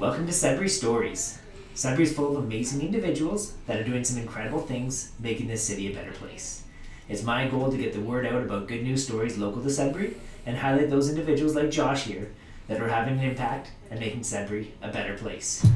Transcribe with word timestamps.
Welcome 0.00 0.26
to 0.28 0.32
Sudbury 0.32 0.70
Stories. 0.70 1.38
Sudbury 1.74 2.04
is 2.04 2.14
full 2.14 2.34
of 2.34 2.42
amazing 2.42 2.80
individuals 2.80 3.52
that 3.66 3.78
are 3.78 3.84
doing 3.84 4.02
some 4.02 4.16
incredible 4.16 4.62
things, 4.62 5.12
making 5.20 5.46
this 5.46 5.62
city 5.62 5.92
a 5.92 5.94
better 5.94 6.12
place. 6.12 6.62
It's 7.10 7.22
my 7.22 7.46
goal 7.48 7.70
to 7.70 7.76
get 7.76 7.92
the 7.92 8.00
word 8.00 8.24
out 8.24 8.42
about 8.42 8.66
good 8.66 8.82
news 8.82 9.04
stories 9.04 9.36
local 9.36 9.62
to 9.62 9.68
Sudbury 9.68 10.16
and 10.46 10.56
highlight 10.56 10.88
those 10.88 11.10
individuals 11.10 11.54
like 11.54 11.70
Josh 11.70 12.04
here 12.04 12.32
that 12.66 12.80
are 12.80 12.88
having 12.88 13.18
an 13.18 13.24
impact 13.24 13.72
and 13.90 14.00
making 14.00 14.22
Sudbury 14.22 14.72
a 14.80 14.88
better 14.88 15.18
place. 15.18 15.66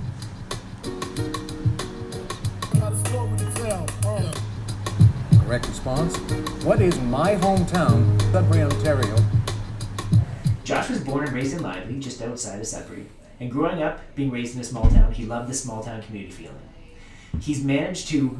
Correct 5.45 5.69
response. 5.69 6.17
What 6.65 6.81
is 6.81 6.99
my 6.99 7.35
hometown, 7.35 8.23
Sudbury, 8.33 8.63
Ontario? 8.63 9.17
Josh 10.65 10.89
was 10.89 11.01
born 11.01 11.25
and 11.25 11.33
raised 11.35 11.55
in 11.55 11.63
Lively, 11.63 11.99
just 12.01 12.23
outside 12.23 12.59
of 12.59 12.67
Sudbury. 12.67 13.05
And 13.41 13.51
growing 13.51 13.83
up, 13.83 14.01
being 14.15 14.31
raised 14.31 14.55
in 14.55 14.61
a 14.61 14.65
small 14.65 14.89
town, 14.91 15.13
he 15.13 15.25
loved 15.25 15.49
the 15.49 15.55
small 15.55 15.83
town 15.83 16.03
community 16.03 16.33
feeling. 16.33 16.57
He's 17.41 17.65
managed 17.65 18.09
to 18.09 18.39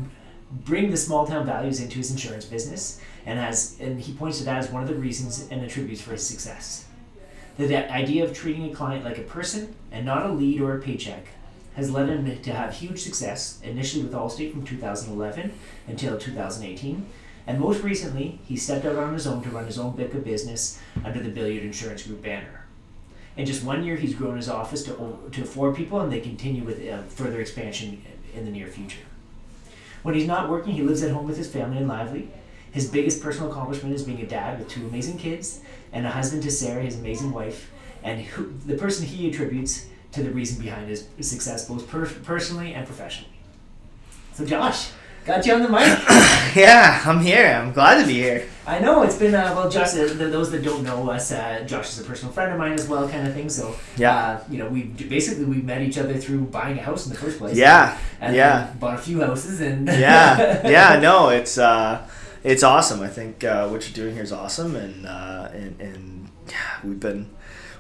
bring 0.51 0.91
the 0.91 0.97
small 0.97 1.27
town 1.27 1.47
values 1.47 1.81
into 1.81 1.99
his 1.99 2.11
insurance 2.11 2.45
business, 2.45 3.01
and 3.27 3.39
has 3.39 3.77
and 3.81 4.01
he 4.01 4.13
points 4.13 4.39
to 4.39 4.45
that 4.45 4.59
as 4.59 4.71
one 4.71 4.83
of 4.83 4.89
the 4.89 4.95
reasons 4.95 5.49
and 5.51 5.63
attributes 5.63 6.01
for 6.01 6.13
his 6.13 6.27
success. 6.27 6.87
The, 7.57 7.93
idea 7.93 8.25
of 8.25 8.35
treating 8.35 8.71
a 8.71 8.75
client 8.75 9.05
like 9.05 9.19
a 9.19 9.23
person 9.23 9.75
and 9.93 10.05
not 10.05 10.27
a 10.27 10.33
lead 10.33 10.61
or 10.61 10.77
a 10.77 10.81
paycheck 10.81 11.27
has 11.77 11.91
led 11.91 12.09
him 12.09 12.41
to 12.43 12.53
have 12.53 12.75
huge 12.75 13.01
success, 13.01 13.61
initially 13.63 14.05
with 14.05 14.13
Allstate 14.13 14.53
from 14.53 14.65
2011 14.65 15.53
until 15.87 16.19
2018. 16.19 17.07
And 17.47 17.61
most 17.61 17.83
recently, 17.83 18.41
he 18.45 18.57
stepped 18.57 18.85
out 18.87 18.97
on 18.97 19.13
his 19.13 19.27
own 19.27 19.43
to 19.43 19.51
run 19.51 19.67
his 19.67 19.79
own 19.79 19.95
book 19.95 20.15
of 20.15 20.25
business 20.25 20.81
under 21.05 21.21
the 21.21 21.29
Billyard 21.29 21.65
Insurance 21.65 22.05
Group 22.05 22.23
banner. 22.23 22.64
In 23.37 23.47
just 23.47 23.65
one 23.65 23.85
year, 23.85 23.97
he's 23.97 24.15
grown 24.15 24.37
his 24.37 24.49
office 24.49 24.85
to, 24.85 25.19
to 25.33 25.45
four 25.45 25.75
people, 25.75 26.01
and 26.01 26.13
they 26.13 26.21
continue 26.21 26.63
with 26.63 26.87
uh, 26.89 27.03
further 27.03 27.41
expansion 27.41 28.03
in 28.35 28.45
the 28.45 28.51
near 28.51 28.69
future. 28.69 29.01
When 30.03 30.15
he's 30.15 30.27
not 30.27 30.49
working, 30.49 30.75
he 30.75 30.83
lives 30.83 31.03
at 31.03 31.11
home 31.11 31.27
with 31.27 31.37
his 31.37 31.51
family 31.51 31.79
in 31.79 31.89
Lively. 31.89 32.29
His 32.71 32.89
biggest 32.89 33.23
personal 33.23 33.51
accomplishment 33.51 33.95
is 33.95 34.03
being 34.03 34.21
a 34.21 34.27
dad 34.27 34.59
with 34.59 34.69
two 34.69 34.87
amazing 34.87 35.19
kids 35.19 35.61
and 35.93 36.07
a 36.07 36.11
husband 36.11 36.43
to 36.43 36.51
Sarah, 36.51 36.83
his 36.83 36.99
amazing 36.99 37.33
wife, 37.33 37.71
and 38.03 38.21
who, 38.21 38.53
the 38.67 38.77
person 38.77 39.07
he 39.07 39.31
attributes 39.31 39.87
to 40.13 40.23
the 40.23 40.31
reason 40.31 40.63
behind 40.63 40.89
his 40.89 41.09
success, 41.21 41.69
both 41.69 41.89
per- 41.89 42.07
personally 42.07 42.75
and 42.75 42.87
professionally. 42.87 43.33
So, 44.35 44.45
Josh, 44.45 44.91
got 45.25 45.45
you 45.47 45.55
on 45.55 45.63
the 45.63 45.69
mic. 45.69 45.81
yeah, 46.57 47.03
I'm 47.05 47.21
here. 47.21 47.47
I'm 47.47 47.73
glad 47.73 48.01
to 48.01 48.07
be 48.07 48.15
here. 48.15 48.47
I 48.67 48.79
know 48.79 49.03
it's 49.03 49.17
been 49.19 49.35
uh, 49.35 49.53
well. 49.55 49.69
Josh, 49.71 49.95
uh, 49.95 50.07
th- 50.07 50.17
those 50.33 50.51
that 50.51 50.63
don't 50.63 50.83
know 50.85 51.11
us, 51.11 51.33
uh, 51.33 51.65
Josh 51.67 51.91
is 51.91 52.01
a 52.01 52.05
personal 52.05 52.33
friend 52.33 52.53
of 52.53 52.59
mine 52.59 52.73
as 52.73 52.89
well, 52.89 53.09
kind 53.09 53.27
of 53.27 53.35
thing. 53.35 53.49
So 53.51 53.75
Yeah. 53.97 54.17
uh, 54.17 54.45
you 54.51 54.59
know, 54.59 54.69
we 54.69 54.83
basically 54.85 55.45
we 55.45 55.57
met 55.57 55.83
each 55.83 55.99
other 55.99 56.15
through 56.17 56.43
buying 56.47 56.79
a 56.79 56.83
house 56.83 57.07
in 57.07 57.13
the 57.13 57.19
first 57.19 57.39
place. 57.39 57.57
Yeah, 57.57 57.99
and 58.21 58.35
yeah. 58.35 58.73
bought 58.81 58.95
a 58.95 59.03
few 59.03 59.21
houses 59.21 59.61
and 59.61 59.87
yeah, 60.07 60.67
yeah. 60.67 60.99
No, 61.09 61.29
it's 61.29 61.59
uh, 61.59 62.07
it's 62.43 62.63
awesome. 62.63 63.01
I 63.03 63.09
think 63.09 63.45
uh, 63.45 63.69
what 63.69 63.87
you're 63.87 63.95
doing 64.05 64.15
here 64.15 64.25
is 64.25 64.33
awesome, 64.33 64.77
and 64.77 65.07
uh, 65.07 65.49
and 65.53 65.79
and 65.81 66.29
yeah, 66.49 66.79
we've 66.85 67.01
been 67.01 67.29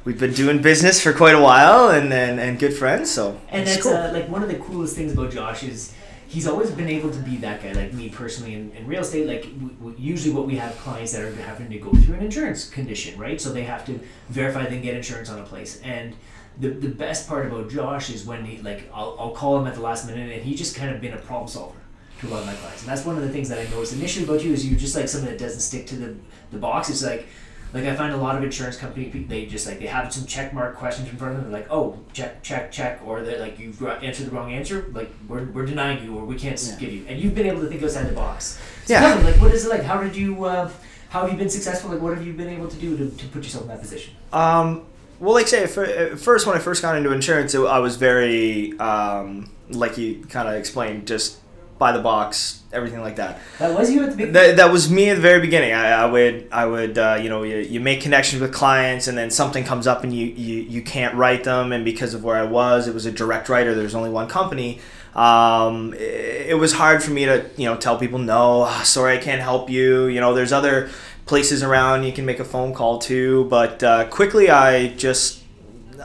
we've 0.04 0.18
been 0.20 0.34
doing 0.34 0.60
business 0.60 1.00
for 1.02 1.14
quite 1.14 1.34
a 1.34 1.40
while, 1.40 1.88
and 1.88 2.12
and, 2.12 2.38
and 2.38 2.58
good 2.58 2.74
friends. 2.74 3.10
So 3.10 3.40
And 3.50 3.62
it's 3.62 3.72
that's 3.76 3.82
cool. 3.86 3.94
uh, 3.96 4.12
like 4.12 4.28
one 4.28 4.42
of 4.42 4.48
the 4.50 4.56
coolest 4.56 4.96
things 4.96 5.12
about 5.14 5.30
Josh 5.32 5.62
is 5.62 5.94
he's 6.34 6.48
always 6.48 6.70
been 6.72 6.88
able 6.88 7.10
to 7.10 7.18
be 7.20 7.36
that 7.36 7.62
guy. 7.62 7.72
Like 7.72 7.92
me 7.92 8.08
personally 8.08 8.54
in, 8.54 8.72
in 8.72 8.86
real 8.86 9.02
estate, 9.02 9.26
like 9.26 9.42
w- 9.42 9.74
w- 9.76 9.96
usually 9.98 10.34
what 10.34 10.46
we 10.46 10.56
have 10.56 10.76
clients 10.78 11.12
that 11.12 11.22
are 11.22 11.32
having 11.36 11.70
to 11.70 11.78
go 11.78 11.92
through 11.92 12.16
an 12.16 12.22
insurance 12.22 12.68
condition, 12.68 13.18
right? 13.18 13.40
So 13.40 13.52
they 13.52 13.62
have 13.62 13.86
to 13.86 14.00
verify 14.30 14.66
they 14.66 14.80
get 14.80 14.94
insurance 14.96 15.30
on 15.30 15.38
a 15.38 15.44
place. 15.44 15.80
And 15.82 16.16
the, 16.58 16.70
the 16.70 16.88
best 16.88 17.28
part 17.28 17.46
about 17.46 17.70
Josh 17.70 18.10
is 18.10 18.24
when 18.26 18.44
he 18.44 18.60
like 18.62 18.90
I'll, 18.92 19.16
I'll 19.18 19.30
call 19.30 19.58
him 19.58 19.66
at 19.68 19.74
the 19.74 19.80
last 19.80 20.06
minute 20.08 20.32
and 20.32 20.42
he 20.42 20.54
just 20.56 20.74
kind 20.74 20.92
of 20.92 21.00
been 21.00 21.14
a 21.14 21.18
problem 21.18 21.48
solver 21.48 21.78
to 22.20 22.26
a 22.26 22.30
lot 22.30 22.40
of 22.40 22.46
my 22.46 22.54
clients. 22.54 22.82
And 22.82 22.90
that's 22.90 23.04
one 23.04 23.16
of 23.16 23.22
the 23.22 23.28
things 23.28 23.48
that 23.50 23.58
I 23.58 23.70
noticed 23.70 23.92
initially 23.92 24.24
about 24.24 24.44
you 24.44 24.52
is 24.52 24.68
you're 24.68 24.78
just 24.78 24.96
like 24.96 25.08
someone 25.08 25.30
that 25.30 25.38
doesn't 25.38 25.60
stick 25.60 25.86
to 25.88 25.96
the, 25.96 26.16
the 26.50 26.58
box. 26.58 26.90
It's 26.90 27.04
like 27.04 27.26
like 27.74 27.84
I 27.84 27.94
find 27.96 28.14
a 28.14 28.16
lot 28.16 28.36
of 28.36 28.44
insurance 28.44 28.76
company 28.76 29.08
they 29.28 29.46
just 29.46 29.66
like 29.66 29.80
they 29.80 29.86
have 29.86 30.12
some 30.12 30.24
check 30.26 30.54
mark 30.54 30.76
questions 30.76 31.08
in 31.10 31.16
front 31.16 31.34
of 31.36 31.42
them. 31.42 31.50
They're 31.50 31.60
like, 31.60 31.70
oh, 31.70 31.98
check, 32.12 32.42
check, 32.42 32.70
check, 32.70 33.00
or 33.04 33.22
they're 33.22 33.40
like 33.40 33.58
you've 33.58 33.82
answered 33.84 34.26
the 34.26 34.30
wrong 34.30 34.52
answer. 34.52 34.86
Like 34.92 35.10
we're, 35.28 35.44
we're 35.46 35.66
denying 35.66 36.04
you, 36.04 36.16
or 36.16 36.24
we 36.24 36.36
can't 36.36 36.62
Yeah. 36.64 36.76
give 36.78 36.92
you. 36.92 37.04
And 37.08 37.20
you've 37.20 37.34
been 37.34 37.46
able 37.46 37.60
to 37.62 37.66
think 37.66 37.82
outside 37.82 38.08
the 38.08 38.12
box. 38.14 38.58
So 38.86 38.94
Yeah. 38.94 39.00
tell 39.00 39.18
me, 39.18 39.24
like, 39.24 39.40
what 39.40 39.52
is 39.52 39.66
it 39.66 39.70
like? 39.70 39.82
How 39.82 40.00
did 40.00 40.14
you? 40.16 40.44
Uh, 40.44 40.70
how 41.08 41.22
have 41.22 41.30
you 41.32 41.36
been 41.36 41.50
successful? 41.50 41.90
Like, 41.90 42.00
what 42.00 42.14
have 42.16 42.26
you 42.26 42.32
been 42.32 42.48
able 42.48 42.68
to 42.68 42.76
do 42.76 42.96
to, 42.96 43.10
to 43.10 43.26
put 43.28 43.42
yourself 43.42 43.64
in 43.64 43.68
that 43.70 43.80
position? 43.80 44.14
Um, 44.32 44.84
well, 45.20 45.34
like 45.34 45.46
say, 45.48 45.66
first 45.66 46.46
when 46.46 46.56
I 46.56 46.60
first 46.60 46.82
got 46.82 46.96
into 46.96 47.12
insurance, 47.12 47.54
it, 47.54 47.60
I 47.60 47.78
was 47.80 47.96
very 47.96 48.78
um, 48.78 49.50
like 49.70 49.96
you 49.98 50.24
kind 50.28 50.48
of 50.48 50.54
explained, 50.54 51.06
just 51.06 51.38
by 51.84 51.92
the 51.92 52.00
box, 52.00 52.62
everything 52.72 53.02
like 53.02 53.16
that. 53.16 53.38
That 53.58 53.78
was 53.78 53.92
you 53.92 54.02
at 54.04 54.12
the 54.12 54.16
beginning. 54.16 54.32
That, 54.32 54.56
that 54.56 54.72
was 54.72 54.90
me 54.90 55.10
at 55.10 55.16
the 55.16 55.20
very 55.20 55.38
beginning. 55.38 55.74
I, 55.74 55.90
I 55.90 56.06
would 56.06 56.48
I 56.50 56.64
would 56.64 56.96
uh, 56.96 57.18
you 57.20 57.28
know 57.28 57.42
you, 57.42 57.58
you 57.58 57.78
make 57.78 58.00
connections 58.00 58.40
with 58.40 58.54
clients 58.54 59.06
and 59.06 59.18
then 59.18 59.30
something 59.30 59.64
comes 59.64 59.86
up 59.86 60.02
and 60.02 60.10
you, 60.10 60.28
you 60.28 60.62
you 60.62 60.80
can't 60.80 61.14
write 61.14 61.44
them 61.44 61.72
and 61.72 61.84
because 61.84 62.14
of 62.14 62.24
where 62.24 62.36
I 62.36 62.44
was 62.44 62.88
it 62.88 62.94
was 62.94 63.04
a 63.04 63.12
direct 63.12 63.50
writer. 63.50 63.74
There's 63.74 63.94
only 63.94 64.08
one 64.08 64.28
company. 64.28 64.80
Um, 65.14 65.92
it, 65.92 66.52
it 66.52 66.58
was 66.58 66.72
hard 66.72 67.02
for 67.02 67.10
me 67.10 67.26
to 67.26 67.44
you 67.58 67.66
know 67.66 67.76
tell 67.76 67.98
people 67.98 68.18
no. 68.18 68.62
"Ah, 68.62 68.80
Sorry, 68.86 69.18
I 69.18 69.20
can't 69.20 69.42
help 69.42 69.68
you. 69.68 70.06
You 70.06 70.20
know 70.22 70.32
there's 70.32 70.52
other 70.52 70.88
places 71.26 71.62
around 71.62 72.04
you 72.04 72.14
can 72.14 72.24
make 72.24 72.40
a 72.40 72.46
phone 72.46 72.72
call 72.72 72.98
to. 73.00 73.44
But 73.50 73.82
uh, 73.82 74.08
quickly 74.08 74.48
I 74.48 74.88
just 74.94 75.42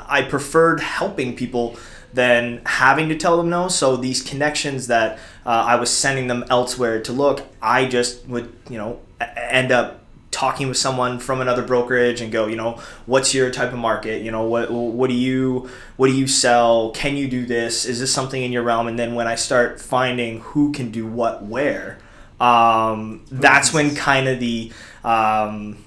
I 0.10 0.24
preferred 0.24 0.82
helping 0.82 1.38
people 1.38 1.78
than 2.14 2.62
having 2.66 3.10
to 3.10 3.18
tell 3.18 3.38
them 3.38 3.50
no. 3.50 3.68
So 3.68 3.96
these 3.96 4.22
connections 4.22 4.88
that 4.88 5.20
uh, 5.50 5.66
I 5.66 5.78
was 5.78 5.90
sending 5.90 6.28
them 6.28 6.46
elsewhere 6.52 7.02
to 7.02 7.12
look, 7.12 7.42
I 7.60 7.86
just 7.86 8.24
would, 8.28 8.54
you 8.70 8.78
know, 8.78 9.00
end 9.36 9.72
up 9.72 10.00
talking 10.30 10.68
with 10.68 10.78
someone 10.78 11.18
from 11.18 11.42
another 11.42 11.64
brokerage 11.64 12.22
and 12.22 12.32
go, 12.32 12.46
you 12.46 12.56
know, 12.56 12.80
what's 13.08 13.34
your 13.34 13.50
type 13.50 13.74
of 13.74 13.80
market? 13.80 14.22
You 14.22 14.30
know, 14.30 14.44
what 14.44 14.70
what 14.70 15.10
do 15.10 15.16
you 15.16 15.68
what 15.98 16.06
do 16.06 16.14
you 16.14 16.28
sell? 16.28 16.92
Can 16.92 17.18
you 17.18 17.28
do 17.28 17.48
this? 17.48 17.86
Is 17.86 18.00
this 18.00 18.14
something 18.14 18.44
in 18.44 18.52
your 18.52 18.62
realm? 18.62 18.88
And 18.88 19.00
then 19.00 19.16
when 19.16 19.28
I 19.28 19.34
start 19.34 19.82
finding 19.82 20.42
who 20.42 20.72
can 20.72 20.92
do 20.92 21.08
what 21.08 21.42
where, 21.42 21.98
um, 22.40 23.26
that's 23.32 23.74
when 23.74 23.96
kind 23.96 24.28
of 24.28 24.40
the 24.40 24.72
um, 25.04 25.84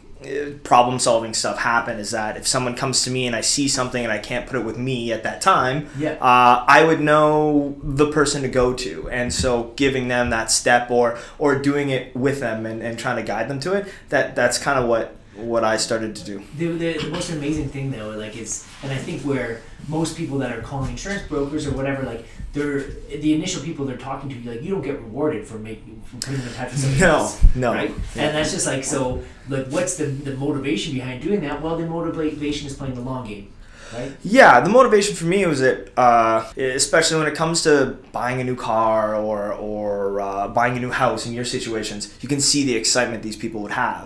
problem 0.65 0.99
solving 0.99 1.35
stuff 1.35 1.59
happen 1.59 1.99
is 1.99 2.11
that 2.13 2.37
if 2.37 2.47
someone 2.47 2.75
comes 2.75 3.03
to 3.05 3.11
me 3.11 3.27
and 3.27 3.35
I 3.37 3.41
see 3.41 3.69
something 3.69 4.03
and 4.03 4.13
I 4.13 4.19
can't 4.19 4.47
put 4.47 4.57
it 4.57 4.65
with 4.65 4.79
me 4.79 5.13
at 5.13 5.23
that 5.25 5.41
time, 5.41 5.89
Yeah. 5.99 6.13
uh, 6.21 6.65
I 6.67 6.85
would 6.85 7.01
know 7.01 7.77
the 7.83 8.11
person 8.11 8.43
to 8.43 8.49
go 8.49 8.73
to. 8.75 9.09
And 9.11 9.33
so 9.33 9.73
giving 9.77 10.09
them 10.09 10.31
that 10.31 10.51
step 10.51 10.91
or 10.91 11.19
or 11.39 11.57
doing 11.57 11.91
it 11.91 12.15
with 12.17 12.41
them 12.41 12.67
and, 12.67 12.83
and 12.83 12.99
trying 12.99 13.17
to 13.17 13.23
guide 13.23 13.49
them 13.49 13.61
to 13.61 13.73
it, 13.75 13.87
that 14.11 14.35
that's 14.37 14.59
kind 14.59 14.79
of 14.79 14.89
what 14.89 15.17
what 15.37 15.65
I 15.65 15.77
started 15.79 16.15
to 16.17 16.25
do. 16.25 16.43
the, 16.59 16.67
the, 16.67 16.99
the 16.99 17.09
most 17.09 17.31
amazing 17.31 17.69
thing 17.71 17.91
though 17.91 18.11
like 18.11 18.37
is 18.37 18.67
and 18.83 18.93
i 18.93 18.97
think 18.97 19.23
where 19.23 19.63
most 19.89 20.15
people 20.17 20.37
that 20.39 20.53
are 20.57 20.61
calling 20.61 20.91
insurance 20.91 21.23
brokers 21.27 21.67
or 21.67 21.73
whatever 21.73 22.03
like 22.03 22.27
they're 22.53 22.81
the 23.09 23.33
initial 23.33 23.63
people 23.63 23.87
they're 23.87 23.97
talking 23.97 24.29
to 24.29 24.51
like 24.51 24.63
you 24.63 24.71
don't 24.71 24.83
get 24.83 25.01
rewarded 25.01 25.47
for 25.47 25.59
making 25.59 26.03
for 26.05 26.17
putting 26.17 26.37
them 26.41 26.49
in 26.49 26.55
touch 26.55 26.71
with 26.73 26.81
somebody 26.81 27.01
No, 27.01 27.09
else 27.17 27.45
no. 27.55 27.73
right 27.73 27.91
Yeah. 28.15 28.23
and 28.25 28.37
that's 28.37 28.53
just 28.53 28.67
like 28.67 28.85
so 28.85 29.23
like 29.49 29.67
what's 29.69 29.97
the, 29.97 30.05
the 30.05 30.37
motivation 30.37 30.93
behind 30.93 31.23
doing 31.23 31.41
that 31.41 31.63
well 31.63 31.77
the 31.79 31.87
motivation 31.87 32.67
is 32.67 32.75
playing 32.75 32.95
the 32.95 33.01
long 33.01 33.27
game 33.27 33.51
right 33.95 34.13
Yeah, 34.23 34.61
the 34.61 34.71
motivation 34.71 35.15
for 35.17 35.25
me 35.27 35.45
was 35.47 35.61
that, 35.61 35.91
uh, 35.99 36.51
especially 36.57 37.19
when 37.21 37.27
it 37.33 37.35
comes 37.35 37.63
to 37.63 37.97
buying 38.13 38.41
a 38.41 38.45
new 38.45 38.57
car 38.57 39.15
or 39.15 39.53
or 39.53 40.21
uh, 40.21 40.49
buying 40.49 40.77
a 40.77 40.81
new 40.81 40.91
house 40.91 41.27
in 41.27 41.33
your 41.35 41.45
situations, 41.45 42.03
you 42.23 42.29
can 42.29 42.41
see 42.41 42.65
the 42.65 42.75
excitement 42.75 43.23
these 43.23 43.37
people 43.45 43.61
would 43.63 43.73
have. 43.73 44.05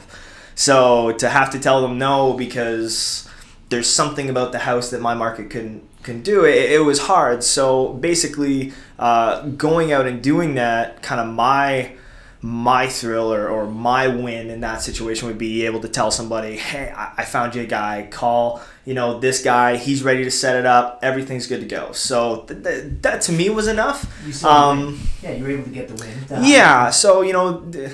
So 0.56 1.12
to 1.12 1.28
have 1.28 1.50
to 1.50 1.59
tell 1.61 1.81
them 1.83 1.99
no 1.99 2.33
because 2.33 3.28
there's 3.69 3.89
something 3.89 4.28
about 4.31 4.50
the 4.53 4.59
house 4.61 4.91
that 4.91 5.00
my 5.00 5.15
market 5.15 5.50
couldn't 5.50 5.83
couldn't 6.03 6.22
do 6.22 6.44
it, 6.44 6.71
it 6.72 6.81
was 6.84 7.00
hard. 7.00 7.43
So 7.44 7.93
basically, 7.94 8.72
uh, 8.98 9.42
going 9.51 9.92
out 9.92 10.07
and 10.07 10.22
doing 10.22 10.54
that, 10.54 11.03
kind 11.03 11.21
of 11.21 11.27
my 11.28 11.92
my 12.42 12.86
thrill 12.86 13.33
or, 13.33 13.48
or 13.48 13.66
my 13.66 14.07
win 14.07 14.51
in 14.51 14.60
that 14.60 14.81
situation 14.81 15.27
would 15.27 15.39
be 15.39 15.66
able 15.66 15.81
to 15.81 15.89
tell 15.89 16.10
somebody, 16.13 16.57
hey, 16.57 16.92
I, 16.95 17.13
I 17.19 17.25
found 17.25 17.54
you 17.57 17.63
a 17.63 17.66
guy. 17.66 18.07
Call, 18.10 18.63
you 18.84 18.95
know, 18.95 19.19
this 19.19 19.42
guy. 19.42 19.77
He's 19.77 20.04
ready 20.04 20.22
to 20.22 20.31
set 20.31 20.54
it 20.57 20.65
up. 20.65 21.01
Everything's 21.03 21.47
good 21.48 21.60
to 21.60 21.66
go. 21.66 21.91
So 21.92 22.42
th- 22.48 22.63
th- 22.63 22.84
that 23.03 23.21
to 23.22 23.33
me 23.33 23.51
was 23.51 23.66
enough. 23.66 24.07
you 24.25 24.48
Um, 24.48 25.01
yeah 25.22 25.33
you 25.33 25.42
were 25.45 25.51
able 25.51 25.65
to 25.65 25.71
get 25.71 25.89
the 25.89 25.95
win 25.95 26.16
The- 26.28 26.47
yeah. 26.48 26.91
So 26.91 27.22
you 27.22 27.33
know, 27.33 27.60
th- 27.63 27.92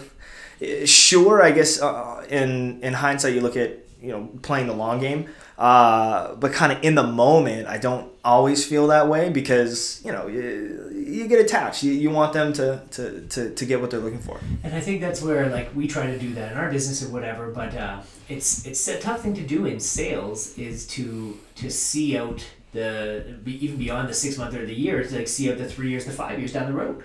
sure. 0.86 1.42
I 1.42 1.50
guess 1.50 1.80
uh, 1.80 2.24
in 2.28 2.82
in 2.82 2.94
hindsight, 2.94 3.34
you 3.34 3.40
look 3.40 3.56
at 3.56 3.78
you 4.00 4.08
know 4.08 4.28
playing 4.42 4.66
the 4.66 4.74
long 4.74 5.00
game. 5.00 5.28
Uh, 5.58 6.34
but 6.36 6.52
kind 6.52 6.72
of 6.72 6.82
in 6.82 6.96
the 6.96 7.02
moment, 7.04 7.68
I 7.68 7.78
don't 7.78 8.10
always 8.24 8.64
feel 8.64 8.88
that 8.88 9.08
way 9.08 9.30
because 9.30 10.02
you 10.04 10.10
know 10.10 10.26
you, 10.26 10.90
you 10.92 11.28
get 11.28 11.38
attached. 11.38 11.82
You, 11.82 11.92
you 11.92 12.10
want 12.10 12.32
them 12.32 12.52
to, 12.54 12.82
to, 12.90 13.20
to, 13.28 13.54
to 13.54 13.64
get 13.64 13.80
what 13.80 13.90
they're 13.90 14.00
looking 14.00 14.18
for. 14.18 14.40
And 14.64 14.74
I 14.74 14.80
think 14.80 15.00
that's 15.00 15.22
where 15.22 15.48
like 15.50 15.74
we 15.74 15.86
try 15.86 16.06
to 16.06 16.18
do 16.18 16.34
that 16.34 16.52
in 16.52 16.58
our 16.58 16.70
business 16.70 17.02
or 17.02 17.12
whatever, 17.12 17.50
but 17.50 17.76
uh, 17.76 18.00
it's 18.28 18.66
it's 18.66 18.88
a 18.88 18.98
tough 18.98 19.22
thing 19.22 19.34
to 19.34 19.42
do 19.42 19.66
in 19.66 19.78
sales 19.78 20.58
is 20.58 20.86
to 20.88 21.38
to 21.56 21.70
see 21.70 22.16
out 22.16 22.44
the 22.72 23.36
even 23.46 23.76
beyond 23.76 24.08
the 24.08 24.14
six 24.14 24.38
month 24.38 24.54
or 24.54 24.66
the 24.66 24.74
year 24.74 25.04
to 25.04 25.16
like 25.16 25.28
see 25.28 25.50
out 25.52 25.58
the 25.58 25.68
three 25.68 25.90
years, 25.90 26.06
the 26.06 26.12
five 26.12 26.38
years 26.38 26.52
down 26.52 26.66
the 26.66 26.72
road. 26.72 27.04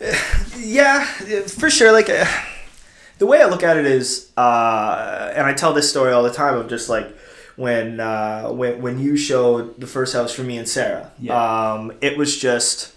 Yeah, 0.56 1.04
for 1.04 1.70
sure. 1.70 1.92
Like 1.92 2.10
uh, 2.10 2.24
the 3.18 3.26
way 3.26 3.40
I 3.42 3.46
look 3.46 3.62
at 3.62 3.76
it 3.76 3.86
is, 3.86 4.30
uh, 4.36 5.32
and 5.34 5.46
I 5.46 5.52
tell 5.54 5.72
this 5.72 5.90
story 5.90 6.12
all 6.12 6.22
the 6.22 6.32
time 6.32 6.54
of 6.56 6.68
just 6.68 6.88
like 6.88 7.08
when 7.56 7.98
uh, 8.00 8.48
when 8.50 8.80
when 8.82 8.98
you 8.98 9.16
showed 9.16 9.80
the 9.80 9.86
first 9.86 10.14
house 10.14 10.32
for 10.32 10.42
me 10.42 10.58
and 10.58 10.68
Sarah. 10.68 11.10
Yeah. 11.18 11.34
Um, 11.72 11.92
it 12.00 12.16
was 12.16 12.36
just 12.38 12.92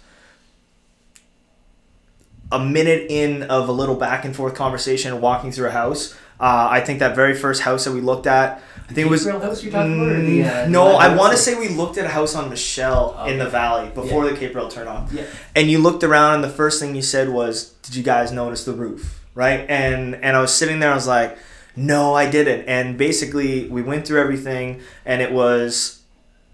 a 2.50 2.58
minute 2.62 3.06
in 3.10 3.44
of 3.44 3.68
a 3.68 3.72
little 3.72 3.94
back 3.96 4.24
and 4.24 4.34
forth 4.36 4.54
conversation, 4.54 5.20
walking 5.20 5.52
through 5.52 5.68
a 5.68 5.72
house. 5.72 6.14
Uh, 6.38 6.68
I 6.70 6.80
think 6.80 6.98
that 6.98 7.14
very 7.14 7.34
first 7.34 7.62
house 7.62 7.84
that 7.84 7.92
we 7.92 8.00
looked 8.00 8.26
at, 8.26 8.60
I 8.88 8.92
think 8.92 9.06
it 9.06 9.10
was. 9.10 9.26
House 9.26 9.62
you're 9.62 9.72
talking 9.72 9.94
about, 10.02 10.16
the, 10.26 10.42
uh, 10.44 10.68
no, 10.68 10.96
I 10.96 11.14
want 11.16 11.32
to 11.32 11.38
say 11.38 11.54
we 11.58 11.68
looked 11.68 11.98
at 11.98 12.04
a 12.04 12.08
house 12.08 12.34
on 12.34 12.50
Michelle 12.50 13.24
in 13.26 13.38
the 13.38 13.48
valley 13.48 13.88
before 13.90 14.24
Yeah. 14.26 14.32
the 14.32 14.36
Cape 14.36 14.54
Rail 14.54 14.68
turn 14.68 14.88
off 14.88 15.10
Yeah. 15.12 15.24
and 15.54 15.70
you 15.70 15.78
looked 15.78 16.02
around 16.02 16.36
and 16.36 16.44
the 16.44 16.48
first 16.50 16.80
thing 16.80 16.94
you 16.96 17.02
said 17.02 17.28
was 17.28 17.70
did 17.82 17.94
you 17.94 18.02
guys 18.02 18.32
notice 18.32 18.64
the 18.64 18.72
roof 18.72 19.21
right? 19.34 19.64
And 19.68 20.14
and 20.16 20.36
i 20.36 20.40
was 20.40 20.54
sitting 20.54 20.80
there 20.80 20.90
i 20.90 20.94
was 20.94 21.06
like 21.06 21.38
no 21.74 22.14
i 22.14 22.30
didn't. 22.30 22.66
And 22.66 22.98
basically 22.98 23.68
we 23.68 23.82
went 23.82 24.06
through 24.06 24.20
everything 24.20 24.80
and 25.04 25.22
it 25.22 25.32
was 25.32 26.02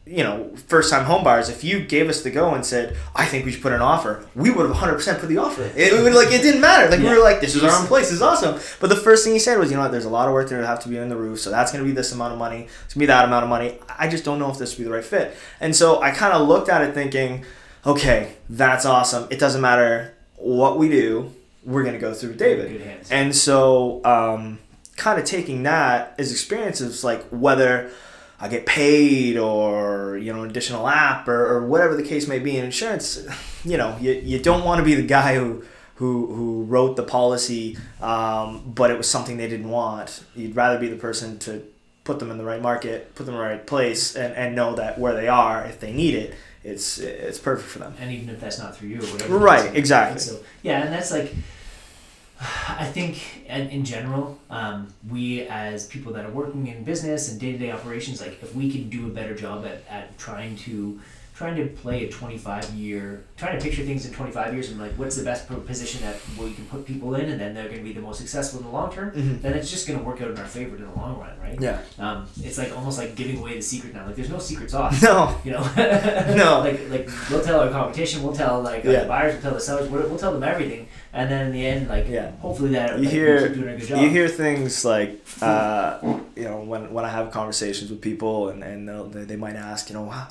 you 0.07 0.25
know 0.25 0.51
first 0.69 0.91
time 0.91 1.05
home 1.05 1.23
buyers 1.23 1.51
if 1.51 1.63
you 1.63 1.81
gave 1.81 2.09
us 2.09 2.23
the 2.23 2.31
go 2.31 2.55
and 2.55 2.65
said 2.65 2.97
i 3.15 3.27
think 3.27 3.45
we 3.45 3.53
should 3.53 3.61
put 3.61 3.75
an 3.75 3.83
offer 3.83 4.27
we 4.35 4.51
would 4.51 4.67
have 4.67 4.75
100% 4.75 5.21
put 5.21 5.29
the 5.29 5.37
offer 5.37 5.63
in. 5.63 5.73
it 5.77 5.93
would 6.03 6.15
like 6.15 6.33
it 6.33 6.41
didn't 6.41 6.63
matter. 6.63 6.89
Like 6.91 7.01
we 7.01 7.07
were 7.07 7.23
like 7.23 7.41
this 7.41 7.55
is 7.55 7.63
our 7.63 7.79
own 7.79 7.87
place. 7.87 8.07
This 8.07 8.15
is 8.15 8.23
awesome. 8.23 8.59
But 8.81 8.89
the 8.89 8.97
first 8.97 9.25
thing 9.25 9.35
he 9.35 9.39
said 9.39 9.59
was 9.59 9.71
you 9.71 9.77
know 9.77 9.83
what? 9.83 9.93
There's 9.93 10.07
a 10.07 10.11
lot 10.11 10.29
of 10.29 10.35
work 10.35 10.49
there 10.49 10.61
to 10.61 10.67
have 10.67 10.81
to 10.81 10.89
be 10.89 10.99
on 10.99 11.09
the 11.09 11.17
roof 11.17 11.41
so 11.41 11.51
that's 11.51 11.73
going 11.73 11.85
to 11.85 11.89
be 11.89 11.95
this 11.95 12.13
amount 12.13 12.33
of 12.33 12.39
money. 12.39 12.63
It's 12.85 12.95
going 12.95 12.95
to 12.95 12.99
be 13.01 13.07
that 13.07 13.25
amount 13.27 13.43
of 13.45 13.51
money. 13.51 13.79
I 13.99 14.09
just 14.09 14.25
don't 14.25 14.39
know 14.39 14.51
if 14.51 14.59
this 14.59 14.73
would 14.73 14.79
be 14.79 14.85
the 14.85 14.95
right 14.95 15.05
fit. 15.05 15.37
And 15.61 15.77
so 15.77 16.01
i 16.01 16.11
kind 16.11 16.33
of 16.33 16.49
looked 16.49 16.69
at 16.69 16.83
it 16.83 16.95
thinking 16.95 17.45
okay, 17.87 18.35
that's 18.51 18.85
awesome. 18.85 19.27
It 19.31 19.39
doesn't 19.39 19.61
matter 19.61 20.15
what 20.37 20.79
we 20.79 20.89
do, 20.89 21.35
we're 21.69 21.85
gonna 21.85 21.99
go 21.99 22.15
through 22.15 22.35
David. 22.35 22.81
And 23.11 23.37
so, 23.37 24.01
um, 24.05 24.59
kind 24.97 25.19
of 25.21 25.25
taking 25.25 25.63
that 25.65 26.15
as 26.19 26.33
experiences, 26.33 27.05
like 27.05 27.25
whether 27.31 27.91
I 28.41 28.49
get 28.49 28.67
paid 28.67 29.37
or 29.37 30.17
you 30.17 30.33
know 30.33 30.43
an 30.43 30.51
additional 30.51 30.89
app 30.89 31.29
or, 31.29 31.47
or 31.57 31.67
whatever 31.67 31.95
the 31.95 32.03
case 32.03 32.27
may 32.27 32.39
be 32.39 32.57
in 32.57 32.65
insurance, 32.65 33.27
you 33.65 33.77
know, 33.77 33.97
you, 34.01 34.13
you 34.13 34.39
don't 34.39 34.65
want 34.65 34.79
to 34.79 34.85
be 34.85 34.95
the 34.95 35.03
guy 35.19 35.35
who 35.35 35.63
who 35.97 36.27
who 36.35 36.65
wrote 36.65 36.97
the 36.97 37.03
policy, 37.03 37.77
um, 38.01 38.63
but 38.67 38.91
it 38.91 38.97
was 38.97 39.11
something 39.11 39.37
they 39.37 39.49
didn't 39.49 39.69
want. 39.71 40.25
You'd 40.35 40.57
rather 40.57 40.79
be 40.79 40.89
the 40.89 40.97
person 40.97 41.39
to 41.41 41.65
put 42.05 42.21
them 42.21 42.31
in 42.31 42.39
the 42.39 42.45
right 42.45 42.63
market, 42.63 43.15
put 43.15 43.27
them 43.27 43.35
in 43.35 43.41
the 43.41 43.47
right 43.47 43.67
place, 43.67 44.17
and, 44.17 44.33
and 44.35 44.57
know 44.57 44.75
that 44.77 44.99
where 44.99 45.13
they 45.13 45.29
are, 45.29 45.67
if 45.67 45.79
they 45.81 45.93
need 45.93 46.15
it, 46.15 46.35
it's 46.65 46.99
it's 46.99 47.39
perfect 47.39 47.69
for 47.69 47.81
them. 47.81 47.95
and 48.01 48.11
even 48.13 48.29
if 48.31 48.41
that's 48.41 48.59
not 48.59 48.77
through 48.77 48.89
you 48.89 49.01
or 49.01 49.07
whatever. 49.07 49.39
Right, 49.39 49.75
exactly. 49.77 50.21
So 50.21 50.39
yeah, 50.63 50.83
and 50.85 50.93
that's 50.93 51.11
like, 51.13 51.35
I 52.69 52.85
think, 52.85 53.45
in 53.49 53.85
general, 53.85 54.39
um, 54.51 54.89
we 55.11 55.43
as 55.49 55.87
people 55.87 56.13
that 56.13 56.25
are 56.25 56.31
working 56.31 56.67
in 56.69 56.85
business 56.85 57.31
and 57.31 57.41
day 57.41 57.53
to 57.53 57.59
day 57.59 57.71
operations, 57.73 58.21
like 58.21 58.43
if 58.43 58.55
we 58.55 58.71
can 58.71 58.89
do 58.89 59.07
a 59.07 59.11
better 59.11 59.35
job 59.35 59.65
at, 59.67 59.83
at 59.91 60.17
trying 60.19 60.57
to 60.59 61.01
trying 61.35 61.55
to 61.55 61.67
play 61.67 62.05
a 62.05 62.11
25 62.11 62.71
year 62.75 63.23
trying 63.37 63.57
to 63.57 63.63
picture 63.65 63.85
things 63.85 64.05
in 64.05 64.13
25 64.13 64.53
years 64.55 64.71
and 64.73 64.81
like 64.81 64.91
what's 64.95 65.15
the 65.15 65.23
best 65.23 65.47
position 65.67 66.01
that 66.01 66.17
we 66.37 66.53
can 66.53 66.67
put 66.67 66.85
people 66.85 67.15
in 67.15 67.29
and 67.31 67.41
then 67.41 67.55
they're 67.55 67.67
going 67.69 67.79
to 67.79 67.85
be 67.85 67.93
the 67.93 68.01
most 68.01 68.19
successful 68.19 68.59
in 68.59 68.67
the 68.67 68.73
long 68.73 68.91
term 68.93 69.13
Mhm. 69.13 69.41
then 69.41 69.53
it's 69.55 69.71
just 69.71 69.87
going 69.87 69.97
to 70.01 70.05
work 70.05 70.21
out 70.21 70.33
in 70.33 70.39
our 70.39 70.47
favor 70.47 70.75
in 70.75 70.83
the 70.83 70.91
long 71.01 71.17
run 71.21 71.39
right 71.41 71.57
Yeah. 71.61 71.79
um, 72.01 72.27
it's 72.43 72.59
like 72.59 72.77
almost 72.77 72.99
like 72.99 73.15
giving 73.15 73.39
away 73.39 73.55
the 73.55 73.63
secret 73.63 73.95
now 73.95 74.05
like 74.07 74.17
there's 74.17 74.31
no 74.31 74.41
secrets 74.41 74.75
off 74.75 75.01
No. 75.11 75.33
you 75.45 75.53
know 75.53 75.61
No. 76.35 76.59
like 76.65 76.81
like 76.91 77.09
we'll 77.31 77.45
tell 77.45 77.61
our 77.61 77.71
competition 77.71 78.25
we'll 78.25 78.33
tell 78.35 78.61
like 78.61 78.85
uh, 78.85 78.91
Yeah. 78.91 79.01
the 79.03 79.07
buyers 79.09 79.35
we'll 79.35 79.43
tell 79.43 79.55
the 79.55 79.61
sellers 79.61 79.89
we'll, 79.89 80.09
we'll 80.09 80.19
tell 80.19 80.33
them 80.33 80.43
everything 80.43 80.89
and 81.13 81.31
then 81.31 81.47
in 81.47 81.53
the 81.53 81.67
end 81.67 81.89
like 81.89 82.07
Yeah. 82.09 82.31
hopefully 82.41 82.71
that 82.73 82.99
You 82.99 83.05
like, 83.05 83.13
hear- 83.13 83.49
keep 83.49 83.57
doing 83.57 83.75
a 83.75 83.79
good 83.79 83.89
job 83.89 84.01
You 84.03 84.09
hear 84.11 84.29
things 84.29 84.85
like, 84.85 85.21
uh, 85.43 85.99
you 86.37 86.45
know, 86.45 86.61
when, 86.61 86.93
when 86.93 87.05
I 87.05 87.09
have 87.09 87.31
conversations 87.31 87.91
with 87.91 88.01
people 88.01 88.51
and, 88.51 88.63
and 88.63 89.13
they, 89.13 89.25
they 89.25 89.37
might 89.37 89.57
ask, 89.57 89.89
you 89.89 89.95
know, 89.97 90.03
"Wow, 90.03 90.29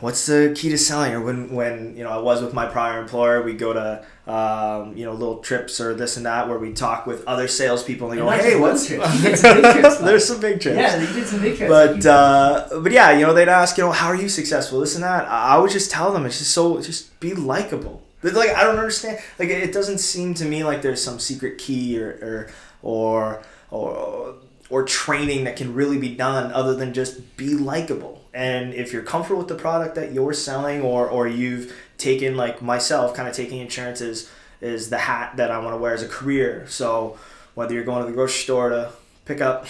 what's 0.00 0.26
the 0.26 0.52
key 0.56 0.68
to 0.70 0.78
selling? 0.78 1.12
Or 1.12 1.20
when, 1.20 1.50
when, 1.54 1.96
you 1.96 2.02
know, 2.04 2.10
I 2.10 2.18
was 2.18 2.42
with 2.42 2.52
my 2.54 2.66
prior 2.66 3.00
employer, 3.00 3.42
we 3.42 3.52
go 3.54 3.72
to, 3.72 4.04
um, 4.26 4.96
you 4.96 5.04
know, 5.04 5.12
little 5.12 5.38
trips 5.38 5.80
or 5.80 5.94
this 5.94 6.16
and 6.16 6.26
that 6.26 6.48
where 6.48 6.58
we 6.58 6.72
talk 6.72 7.06
with 7.06 7.24
other 7.26 7.46
salespeople 7.46 8.10
and 8.10 8.18
they 8.18 8.22
And 8.22 8.30
go, 8.30 8.36
hey, 8.48 8.56
what's... 8.58 8.88
one 8.90 8.98
trip. 9.00 9.14
You 9.14 9.22
did 9.22 9.38
some 9.38 9.60
big 9.62 9.72
trips, 9.80 9.96
There's 10.08 10.24
some 10.24 10.40
big 10.40 10.60
trips. 10.60 10.76
yeah 10.78 11.00
you 11.00 11.06
did 11.14 11.26
some 11.26 11.40
big 11.40 11.56
trips 11.56 11.70
But 11.70 12.06
uh, 12.06 12.68
but 12.82 12.90
yeah, 12.92 13.12
you 13.12 13.24
know, 13.26 13.34
they'd 13.34 13.48
ask, 13.48 13.76
you 13.78 13.84
know, 13.84 13.92
how 13.92 14.08
are 14.08 14.16
you 14.16 14.28
successful? 14.28 14.80
This 14.80 14.94
and 14.96 15.04
that. 15.04 15.28
I 15.28 15.54
I 15.54 15.58
would 15.58 15.70
just 15.70 15.90
tell 15.90 16.12
them 16.12 16.24
it's 16.26 16.38
just 16.38 16.50
so 16.52 16.80
just 16.80 17.18
be 17.20 17.34
likable. 17.34 18.02
Like 18.22 18.50
I 18.50 18.62
don't 18.64 18.78
understand. 18.78 19.18
Like 19.38 19.48
it 19.48 19.62
it 19.62 19.72
doesn't 19.72 19.98
seem 19.98 20.34
to 20.34 20.44
me 20.44 20.64
like 20.64 20.82
there's 20.82 21.02
some 21.02 21.18
secret 21.18 21.58
key 21.58 21.98
or 22.00 22.10
or 22.22 22.50
or 22.82 23.42
or, 23.70 24.34
or 24.70 24.82
training 24.84 25.44
that 25.44 25.56
can 25.56 25.74
really 25.74 25.98
be 25.98 26.14
done 26.14 26.52
other 26.52 26.74
than 26.74 26.92
just 26.92 27.36
be 27.36 27.54
likable. 27.54 28.24
And 28.34 28.72
if 28.74 28.92
you're 28.92 29.02
comfortable 29.02 29.40
with 29.40 29.48
the 29.48 29.54
product 29.56 29.94
that 29.96 30.12
you're 30.12 30.32
selling, 30.32 30.82
or 30.82 31.08
or 31.08 31.26
you've 31.28 31.74
taken 31.98 32.36
like 32.36 32.62
myself, 32.62 33.14
kind 33.14 33.28
of 33.28 33.34
taking 33.34 33.58
insurance 33.58 34.00
is 34.00 34.30
is 34.60 34.90
the 34.90 34.98
hat 34.98 35.36
that 35.36 35.50
I 35.50 35.58
want 35.58 35.74
to 35.74 35.78
wear 35.78 35.92
as 35.92 36.02
a 36.02 36.08
career. 36.08 36.66
So 36.68 37.18
whether 37.54 37.74
you're 37.74 37.84
going 37.84 38.02
to 38.02 38.06
the 38.06 38.14
grocery 38.14 38.42
store 38.42 38.70
to 38.70 38.92
pick 39.24 39.40
up 39.40 39.66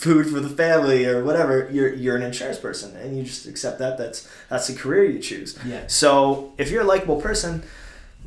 food 0.00 0.26
for 0.32 0.40
the 0.40 0.48
family 0.48 1.04
or 1.04 1.22
whatever, 1.22 1.68
you're 1.70 1.92
you're 2.02 2.16
an 2.16 2.22
insurance 2.22 2.58
person 2.58 2.96
and 2.96 3.16
you 3.16 3.22
just 3.22 3.46
accept 3.46 3.78
that 3.78 3.98
that's 3.98 4.26
that's 4.48 4.66
the 4.66 4.74
career 4.74 5.04
you 5.04 5.18
choose. 5.20 5.58
yeah 5.66 5.82
So 5.86 6.52
if 6.56 6.70
you're 6.70 6.82
a 6.82 6.90
likable 6.94 7.20
person, 7.20 7.62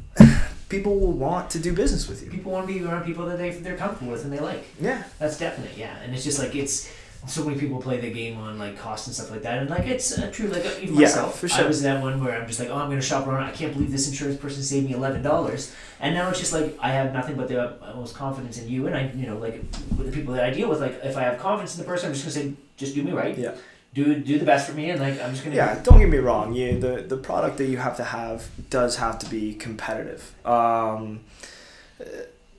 people 0.69 0.99
will 0.99 1.11
want 1.27 1.49
to 1.51 1.59
do 1.59 1.73
business 1.73 2.07
with 2.07 2.23
you. 2.23 2.29
people 2.29 2.51
want 2.51 2.67
to 2.67 2.73
be 2.73 2.83
around 2.85 3.03
people 3.05 3.25
that 3.25 3.37
they, 3.37 3.49
they're 3.51 3.77
comfortable 3.77 4.11
with 4.11 4.23
and 4.23 4.31
they 4.31 4.39
like 4.39 4.63
Yeah. 4.79 5.03
That's 5.19 5.37
definite, 5.37 5.75
yeah. 5.77 5.95
And 6.03 6.13
it's 6.13 6.23
just 6.23 6.39
like 6.39 6.53
it's 6.55 6.89
so 7.25 7.45
many 7.45 7.57
people 7.57 7.81
play 7.81 7.99
the 8.01 8.11
game 8.11 8.37
on 8.37 8.59
like 8.59 8.77
cost 8.77 9.07
and 9.07 9.15
stuff 9.15 9.31
like 9.31 9.41
that, 9.43 9.59
and 9.59 9.69
like 9.69 9.85
it's 9.87 10.17
uh, 10.17 10.29
true. 10.31 10.47
Like 10.49 10.65
even 10.81 10.95
Yeah, 10.95 11.01
myself, 11.01 11.39
for 11.39 11.49
I 11.53 11.63
was 11.65 11.81
that 11.83 12.01
one 12.01 12.23
where 12.23 12.39
I'm 12.39 12.47
just 12.47 12.59
like, 12.59 12.69
oh, 12.69 12.75
I'm 12.75 12.89
gonna 12.89 13.01
shop 13.01 13.27
around. 13.27 13.43
I 13.43 13.51
can't 13.51 13.73
believe 13.73 13.91
this 13.91 14.07
insurance 14.09 14.37
person 14.39 14.61
saved 14.61 14.87
me 14.87 14.93
eleven 14.93 15.21
dollars, 15.21 15.73
and 16.01 16.13
now 16.13 16.29
it's 16.29 16.39
just 16.39 16.51
like 16.53 16.75
I 16.79 16.89
have 16.89 17.13
nothing 17.13 17.35
but 17.35 17.47
the 17.47 17.61
utmost 17.61 18.15
confidence 18.15 18.57
in 18.57 18.67
you, 18.67 18.87
and 18.87 18.95
I, 18.95 19.11
you 19.15 19.25
know, 19.25 19.37
like 19.37 19.55
with 19.97 20.07
the 20.07 20.11
people 20.11 20.33
that 20.33 20.43
I 20.43 20.49
deal 20.49 20.69
with, 20.69 20.81
like 20.81 20.99
if 21.03 21.15
I 21.15 21.21
have 21.23 21.39
confidence 21.39 21.75
in 21.77 21.81
the 21.83 21.87
person, 21.87 22.07
I'm 22.07 22.13
just 22.13 22.25
gonna 22.25 22.33
say, 22.49 22.53
just 22.77 22.93
do 22.93 23.03
me 23.03 23.11
right, 23.13 23.37
Yeah. 23.37 23.55
do 23.93 24.15
do 24.19 24.37
the 24.37 24.45
best 24.45 24.67
for 24.67 24.73
me, 24.75 24.89
and 24.89 24.99
like 24.99 25.21
I'm 25.21 25.31
just 25.31 25.43
gonna 25.45 25.55
Yeah, 25.55 25.79
don't 25.81 25.99
get 25.99 26.09
me 26.09 26.17
wrong. 26.17 26.53
You 26.53 26.77
the 26.77 27.03
the 27.07 27.17
product 27.17 27.57
that 27.57 27.65
you 27.65 27.77
have 27.77 27.95
to 27.97 28.03
have 28.03 28.49
does 28.69 28.97
have 28.97 29.17
to 29.19 29.29
be 29.29 29.53
competitive. 29.53 30.33
Um, 30.45 31.21
uh, 32.01 32.05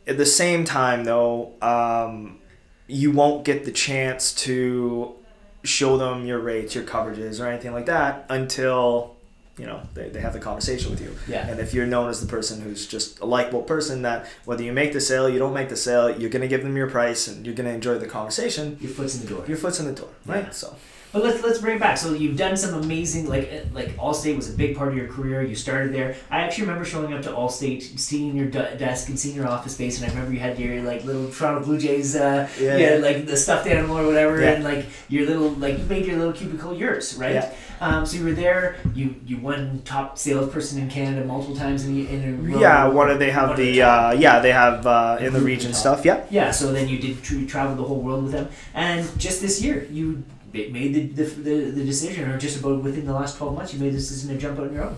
at 0.07 0.17
the 0.17 0.27
same 0.27 0.65
time, 0.65 1.05
though, 1.05 1.53
um, 1.63 2.39
you 2.87 3.11
won't 3.11 3.45
get 3.45 3.65
the 3.65 3.73
chance 3.73 4.33
to 4.35 5.15
show 5.63 5.97
them 5.97 6.27
your 6.27 6.39
rates, 6.39 6.75
your 6.75 6.85
coverages, 6.85 7.43
or 7.43 7.47
anything 7.47 7.73
like 7.73 7.87
that 7.87 8.27
until 8.29 9.17
you 9.57 9.65
know 9.67 9.81
they, 9.95 10.09
they 10.09 10.21
have 10.21 10.33
the 10.33 10.41
conversation 10.41 10.91
with 10.91 11.01
you. 11.01 11.17
yeah. 11.29 11.47
And 11.49 11.61
if 11.61 11.73
you're 11.73 11.87
known 11.87 12.11
as 12.11 12.21
the 12.21 12.27
person 12.27 12.61
who's 12.61 12.87
just 12.87 13.21
a 13.21 13.25
likable 13.25 13.63
person, 13.63 14.03
that 14.03 14.27
whether 14.45 14.63
you 14.63 14.73
make 14.73 14.93
the 14.93 15.01
sale, 15.01 15.29
you 15.29 15.39
don't 15.39 15.55
make 15.55 15.69
the 15.69 15.77
sale, 15.77 16.11
you're 16.11 16.31
gonna 16.31 16.49
give 16.49 16.63
them 16.63 16.77
your 16.77 16.91
price, 16.91 17.29
and 17.29 17.47
you're 17.47 17.55
gonna 17.55 17.71
enjoy 17.71 17.99
the 17.99 18.07
conversation. 18.07 18.77
Your 18.81 18.91
foot's 18.91 19.15
in 19.15 19.23
the 19.23 19.29
door. 19.35 19.45
Your 19.47 19.57
foot's 19.57 19.81
in 19.81 19.87
the 19.87 19.93
door, 19.93 20.11
right? 20.27 20.45
Yeah. 20.45 20.51
So 20.51 20.77
But 21.15 21.23
let's 21.23 21.45
let's 21.45 21.61
bring 21.61 21.77
it 21.77 21.81
back. 21.81 21.97
So 21.97 22.13
you've 22.13 22.37
done 22.37 22.57
some 22.57 22.75
amazing 22.83 23.29
like 23.29 23.49
uh, 23.53 23.69
like 23.73 23.97
Allstate 23.99 24.35
was 24.35 24.53
a 24.53 24.53
big 24.53 24.77
part 24.77 24.89
of 24.89 24.97
your 24.97 25.07
career. 25.07 25.43
You 25.45 25.55
started 25.55 25.95
there. 25.95 26.17
I 26.29 26.41
actually 26.41 26.65
remember 26.67 26.85
showing 26.85 27.15
up 27.15 27.23
to 27.23 27.31
Allstate, 27.31 28.01
seeing 28.01 28.37
your 28.37 28.47
de- 28.49 28.77
desk 28.77 29.09
and 29.09 29.17
seeing 29.17 29.37
your 29.37 29.47
office 29.47 29.75
space, 29.75 29.97
and 30.03 30.07
I 30.07 30.13
remember 30.13 30.35
you 30.35 30.41
had 30.41 30.59
your 30.59 30.83
like 30.83 31.05
little 31.05 31.31
Toronto 31.31 31.65
Blue 31.65 31.79
Jays, 31.79 32.17
uh, 32.17 32.49
Yeah, 32.61 32.77
yeah, 32.79 32.97
like 32.97 33.27
the 33.27 33.37
stuffed 33.37 33.69
animal 33.69 33.97
or 33.97 34.07
whatever, 34.09 34.41
Yeah. 34.41 34.55
and 34.55 34.65
like 34.65 34.87
your 35.09 35.25
little 35.27 35.51
like 35.51 35.79
you 35.79 35.85
made 35.85 36.05
your 36.05 36.17
little 36.17 36.33
cubicle 36.33 36.75
yours, 36.75 37.15
right? 37.15 37.35
Yeah. 37.35 37.55
Um, 37.81 38.05
so 38.07 38.17
you 38.17 38.25
were 38.25 38.33
there. 38.33 38.77
You 38.93 39.15
you 39.25 39.39
won 39.39 39.83
top 39.85 40.19
salesperson 40.19 40.81
in 40.83 40.91
Canada 40.91 41.25
multiple 41.25 41.55
times 41.57 41.85
in, 41.85 42.09
in 42.09 42.55
a 42.55 42.59
yeah, 42.59 42.89
what 42.89 43.07
do 43.07 43.19
they 43.19 43.31
have 43.31 43.51
of 43.51 43.57
the 43.57 43.83
uh, 43.83 44.13
yeah 44.15 44.41
they 44.41 44.51
have 44.53 44.85
uh, 44.85 45.19
in 45.21 45.33
the 45.33 45.41
region 45.41 45.75
stuff. 45.75 46.05
Yeah. 46.05 46.25
Yeah, 46.31 46.51
so 46.51 46.73
then 46.73 46.89
you 46.89 46.99
did 46.99 47.23
tr- 47.23 47.45
travel 47.47 47.77
the 47.77 47.85
whole 47.85 48.01
world 48.01 48.25
with 48.25 48.33
them, 48.33 48.49
and 48.75 49.07
just 49.17 49.41
this 49.41 49.63
year 49.63 49.87
you 49.93 50.25
made 50.55 50.95
the, 50.95 51.01
the, 51.07 51.25
the, 51.25 51.55
the 51.71 51.85
decision, 51.85 52.31
or 52.31 52.39
just 52.39 52.61
about 52.61 52.83
within 52.83 53.07
the 53.07 53.13
last 53.13 53.37
twelve 53.37 53.55
months, 53.55 53.75
you 53.75 53.81
made 53.81 53.93
the 53.93 53.99
decision 53.99 54.31
to 54.31 54.39
jump 54.39 54.59
out 54.59 54.69
on 54.69 54.75
your 54.75 54.85
own. 54.85 54.97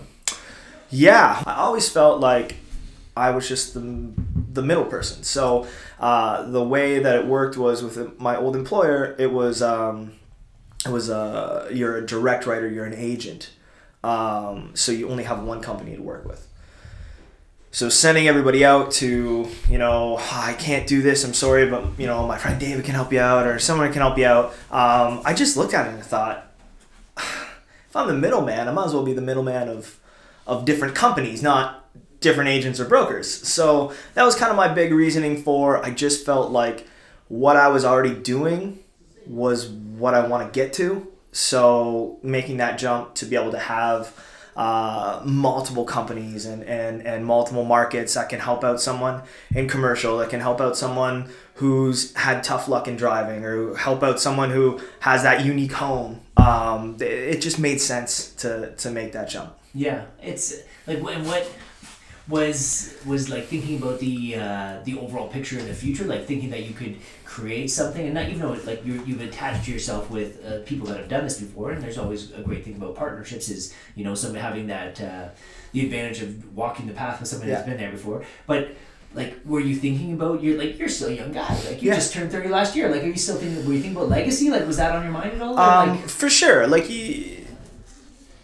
Yeah, 0.89 1.43
I 1.45 1.55
always 1.55 1.89
felt 1.89 2.21
like 2.21 2.55
I 3.15 3.31
was 3.31 3.47
just 3.49 3.73
the, 3.73 3.81
the 4.53 4.61
middle 4.61 4.85
person. 4.85 5.23
So 5.23 5.67
uh, 5.99 6.49
the 6.49 6.63
way 6.63 6.99
that 6.99 7.15
it 7.15 7.25
worked 7.25 7.57
was 7.57 7.83
with 7.83 8.19
my 8.19 8.37
old 8.37 8.55
employer, 8.55 9.15
it 9.17 9.31
was 9.31 9.61
um, 9.61 10.13
it 10.85 10.91
was 10.91 11.09
uh, 11.09 11.69
you're 11.73 11.97
a 11.97 12.05
direct 12.05 12.45
writer, 12.45 12.69
you're 12.69 12.85
an 12.85 12.93
agent, 12.93 13.51
um, 14.03 14.71
so 14.75 14.91
you 14.91 15.09
only 15.09 15.23
have 15.23 15.43
one 15.43 15.61
company 15.61 15.95
to 15.95 16.01
work 16.01 16.25
with. 16.25 16.47
So 17.77 17.89
sending 17.89 18.27
everybody 18.27 18.65
out 18.65 18.89
to 18.93 19.47
you 19.69 19.77
know 19.77 20.15
"Ah, 20.19 20.47
I 20.47 20.53
can't 20.53 20.87
do 20.87 21.03
this, 21.03 21.23
I'm 21.23 21.35
sorry, 21.35 21.69
but 21.69 21.83
you 21.99 22.07
know 22.07 22.25
my 22.25 22.35
friend 22.35 22.59
David 22.59 22.83
can 22.83 22.95
help 22.95 23.13
you 23.13 23.19
out, 23.19 23.45
or 23.45 23.59
someone 23.59 23.93
can 23.93 24.01
help 24.01 24.17
you 24.17 24.25
out. 24.25 24.45
Um, 24.71 25.21
I 25.23 25.35
just 25.35 25.55
looked 25.55 25.75
at 25.75 25.85
it 25.85 25.93
and 25.93 26.03
thought. 26.03 26.51
If 27.17 27.95
I'm 27.95 28.07
the 28.07 28.15
middleman, 28.15 28.67
I 28.67 28.71
might 28.71 28.87
as 28.87 28.95
well 28.95 29.05
be 29.05 29.13
the 29.13 29.21
middleman 29.21 29.69
of 29.69 29.99
of 30.47 30.65
different 30.65 30.95
companies, 30.95 31.43
not 31.43 31.87
different 32.19 32.49
agents 32.49 32.79
or 32.79 32.85
brokers. 32.85 33.31
So 33.47 33.93
that 34.15 34.23
was 34.23 34.33
kind 34.33 34.49
of 34.49 34.57
my 34.57 34.67
big 34.73 34.91
reasoning 34.91 35.43
for 35.43 35.77
I 35.85 35.91
just 35.91 36.25
felt 36.25 36.51
like 36.51 36.87
what 37.27 37.57
I 37.57 37.67
was 37.67 37.85
already 37.85 38.15
doing 38.15 38.79
was 39.27 39.67
what 39.69 40.15
I 40.15 40.25
want 40.27 40.51
to 40.51 40.59
get 40.59 40.73
to. 40.73 41.05
So 41.31 42.17
making 42.23 42.57
that 42.57 42.79
jump 42.79 43.13
to 43.15 43.25
be 43.27 43.35
able 43.35 43.51
to 43.51 43.59
have 43.59 44.13
uh, 44.57 45.21
multiple 45.23 45.85
companies 45.85 46.45
and, 46.45 46.63
and, 46.63 47.05
and 47.05 47.23
multiple 47.25 47.63
markets 47.63 48.15
that 48.15 48.27
can 48.27 48.39
help 48.39 48.63
out 48.63 48.81
someone 48.81 49.21
in 49.51 49.67
commercial, 49.67 50.17
that 50.17 50.29
can 50.29 50.39
help 50.39 50.59
out 50.59 50.75
someone 50.75 51.29
who's 51.53 52.13
had 52.15 52.43
tough 52.43 52.67
luck 52.67 52.87
in 52.87 52.95
driving, 52.95 53.45
or 53.45 53.75
help 53.75 54.03
out 54.03 54.19
someone 54.19 54.49
who 54.49 54.81
has 54.99 55.23
that 55.23 55.45
unique 55.45 55.73
home. 55.73 56.19
Um, 56.37 56.97
it 56.99 57.39
just 57.39 57.59
made 57.59 57.79
sense 57.79 58.33
to, 58.35 58.75
to 58.75 58.89
make 58.89 59.11
that 59.13 59.29
jump. 59.29 59.53
Yeah, 59.73 60.05
it's 60.21 60.55
like 60.87 60.97
and 60.97 61.27
what 61.27 61.47
was 62.27 62.93
was 63.05 63.29
like 63.29 63.45
thinking 63.47 63.77
about 63.81 63.99
the 63.99 64.35
uh, 64.35 64.79
the 64.83 64.97
overall 64.99 65.27
picture 65.29 65.57
in 65.57 65.65
the 65.67 65.73
future, 65.73 66.03
like 66.03 66.25
thinking 66.25 66.49
that 66.49 66.63
you 66.65 66.73
could 66.73 66.97
create 67.23 67.67
something, 67.71 68.03
and 68.05 68.13
not 68.13 68.25
even 68.27 68.39
though 68.41 68.57
like 68.65 68.85
you 68.85 69.01
you've 69.05 69.21
attached 69.21 69.67
yourself 69.67 70.09
with 70.09 70.43
uh, 70.45 70.59
people 70.65 70.87
that 70.87 70.97
have 70.97 71.07
done 71.07 71.23
this 71.23 71.39
before, 71.39 71.71
and 71.71 71.81
there's 71.81 71.97
always 71.97 72.31
a 72.33 72.41
great 72.41 72.65
thing 72.65 72.75
about 72.75 72.95
partnerships 72.95 73.49
is 73.49 73.73
you 73.95 74.03
know 74.03 74.13
some 74.15 74.35
having 74.35 74.67
that 74.67 74.99
uh, 74.99 75.29
the 75.71 75.81
advantage 75.85 76.21
of 76.21 76.55
walking 76.55 76.85
the 76.87 76.93
path 76.93 77.19
with 77.19 77.29
someone 77.29 77.47
Yeah. 77.47 77.55
that's 77.55 77.67
been 77.67 77.77
there 77.77 77.91
before, 77.91 78.23
but. 78.45 78.69
Like, 79.13 79.37
were 79.45 79.61
you 79.61 79.73
thinking 79.73 80.13
about 80.13 80.43
you're 80.43 80.57
like 80.59 80.77
you're 80.77 80.89
still 80.89 81.07
a 81.07 81.13
young 81.13 81.31
guy. 81.31 81.47
Like, 81.65 81.81
you 81.81 81.89
Yeah. 81.89 81.95
just 81.95 82.13
turned 82.13 82.29
thirty 82.29 82.49
last 82.49 82.75
year. 82.75 82.89
Like, 82.91 83.03
are 83.03 83.07
you 83.07 83.15
still 83.15 83.37
thinking? 83.37 83.65
Were 83.65 83.71
you 83.73 83.79
thinking 83.81 83.95
about 83.97 84.09
legacy? 84.09 84.51
Like, 84.51 84.67
was 84.67 84.77
that 84.77 84.93
on 84.93 85.01
your 85.01 85.13
mind 85.13 85.31
at 85.35 85.41
all? 85.41 85.57
Um, 85.57 85.89
like, 85.91 86.09
for 86.09 86.29
sure. 86.29 86.67
Like 86.67 86.89
you, 86.89 87.37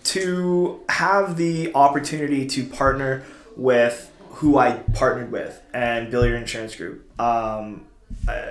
to 0.05 0.79
have 0.89 1.37
the 1.37 1.71
opportunity 1.75 2.47
to 2.47 2.63
partner 2.65 3.23
with 3.55 4.11
who 4.35 4.57
I 4.57 4.71
partnered 4.93 5.31
with 5.31 5.61
and 5.73 6.11
your 6.11 6.35
insurance 6.35 6.75
group. 6.75 7.07
Um, 7.19 7.85
uh, 8.27 8.41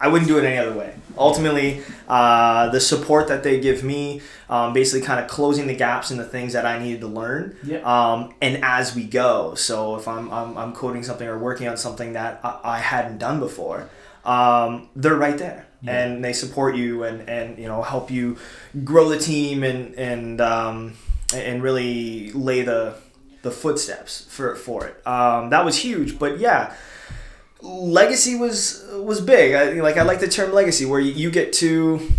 I 0.00 0.08
wouldn't 0.08 0.28
do 0.28 0.36
it 0.36 0.44
any 0.44 0.58
other 0.58 0.76
way. 0.76 0.94
Ultimately, 1.16 1.80
uh, 2.08 2.70
the 2.70 2.80
support 2.80 3.28
that 3.28 3.44
they 3.44 3.60
give 3.60 3.84
me, 3.84 4.20
um, 4.50 4.72
basically 4.72 5.06
kind 5.06 5.20
of 5.20 5.28
closing 5.28 5.68
the 5.68 5.76
gaps 5.76 6.10
in 6.10 6.16
the 6.16 6.24
things 6.24 6.54
that 6.54 6.66
I 6.66 6.80
needed 6.80 7.02
to 7.02 7.06
learn. 7.06 7.56
Yeah. 7.62 7.78
Um, 7.78 8.34
and 8.40 8.64
as 8.64 8.96
we 8.96 9.04
go, 9.04 9.54
so 9.54 9.94
if 9.96 10.08
I'm, 10.08 10.28
I'm, 10.32 10.58
I'm 10.58 10.72
coding 10.72 11.04
something 11.04 11.26
or 11.26 11.38
working 11.38 11.68
on 11.68 11.76
something 11.76 12.14
that 12.14 12.40
I, 12.42 12.58
I 12.64 12.78
hadn't 12.78 13.18
done 13.18 13.38
before, 13.38 13.88
um, 14.24 14.88
they're 14.96 15.14
right 15.14 15.38
there. 15.38 15.66
Yeah. 15.82 16.04
And 16.04 16.24
they 16.24 16.32
support 16.32 16.76
you 16.76 17.02
and, 17.02 17.28
and 17.28 17.58
you 17.58 17.66
know 17.66 17.82
help 17.82 18.08
you 18.08 18.38
grow 18.84 19.08
the 19.08 19.18
team 19.18 19.64
and 19.64 19.96
and 19.96 20.40
um, 20.40 20.94
and 21.34 21.60
really 21.60 22.30
lay 22.32 22.62
the 22.62 22.94
the 23.42 23.50
footsteps 23.50 24.24
for 24.28 24.54
for 24.54 24.86
it. 24.86 25.06
Um, 25.06 25.50
that 25.50 25.64
was 25.64 25.78
huge, 25.78 26.18
but 26.18 26.38
yeah, 26.38 26.74
legacy 27.60 28.34
was 28.34 28.84
was 28.92 29.20
big. 29.20 29.54
I, 29.54 29.80
like 29.80 29.96
I 29.96 30.02
like 30.02 30.20
the 30.20 30.28
term 30.28 30.52
legacy, 30.52 30.84
where 30.84 31.00
you, 31.00 31.30
get 31.30 31.52
to 31.54 32.10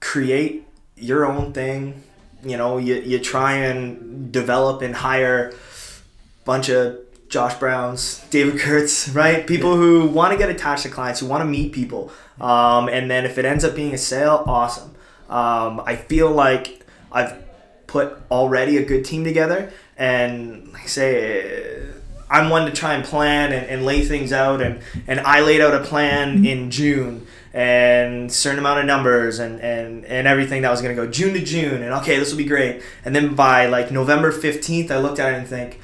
create 0.00 0.66
your 0.96 1.24
own 1.26 1.52
thing. 1.52 2.02
You 2.44 2.56
know, 2.56 2.78
you, 2.78 2.94
you 2.96 3.18
try 3.18 3.54
and 3.54 4.32
develop 4.32 4.82
and 4.82 4.94
hire 4.94 5.50
a 5.50 6.44
bunch 6.44 6.70
of 6.70 6.98
Josh 7.28 7.54
Browns, 7.54 8.24
David 8.30 8.58
Kurtz, 8.60 9.08
right? 9.14 9.46
People 9.46 9.76
who 9.76 10.06
want 10.06 10.32
to 10.32 10.38
get 10.38 10.50
attached 10.50 10.84
to 10.84 10.88
clients, 10.88 11.20
who 11.20 11.26
want 11.26 11.42
to 11.42 11.46
meet 11.46 11.72
people. 11.72 12.10
Um, 12.40 12.88
and 12.88 13.10
then 13.10 13.24
if 13.24 13.38
it 13.38 13.44
ends 13.44 13.64
up 13.64 13.74
being 13.74 13.92
a 13.92 13.98
sale, 13.98 14.42
awesome. 14.46 14.94
Um, 15.28 15.82
I 15.84 15.96
feel 15.96 16.30
like 16.30 16.84
I've 17.12 17.44
put 17.86 18.16
already 18.30 18.78
a 18.78 18.84
good 18.84 19.04
team 19.04 19.24
together. 19.24 19.72
And 20.00 20.72
like 20.72 20.84
I 20.84 20.86
say, 20.86 21.86
I'm 22.30 22.48
one 22.48 22.64
to 22.64 22.72
try 22.72 22.94
and 22.94 23.04
plan 23.04 23.52
and, 23.52 23.66
and 23.66 23.84
lay 23.84 24.00
things 24.00 24.32
out. 24.32 24.62
And, 24.62 24.80
and 25.06 25.20
I 25.20 25.40
laid 25.42 25.60
out 25.60 25.74
a 25.74 25.84
plan 25.84 26.36
mm-hmm. 26.36 26.46
in 26.46 26.70
June 26.70 27.26
and 27.52 28.32
certain 28.32 28.58
amount 28.58 28.80
of 28.80 28.86
numbers 28.86 29.40
and, 29.40 29.60
and, 29.60 30.06
and 30.06 30.26
everything 30.26 30.62
that 30.62 30.70
was 30.70 30.80
going 30.80 30.96
to 30.96 31.02
go 31.04 31.10
June 31.10 31.34
to 31.34 31.44
June. 31.44 31.82
And 31.82 31.92
okay, 31.94 32.18
this 32.18 32.30
will 32.30 32.38
be 32.38 32.44
great. 32.44 32.82
And 33.04 33.14
then 33.14 33.34
by 33.34 33.66
like 33.66 33.90
November 33.90 34.32
15th, 34.32 34.90
I 34.90 34.98
looked 34.98 35.18
at 35.18 35.34
it 35.34 35.36
and 35.36 35.46
think, 35.46 35.80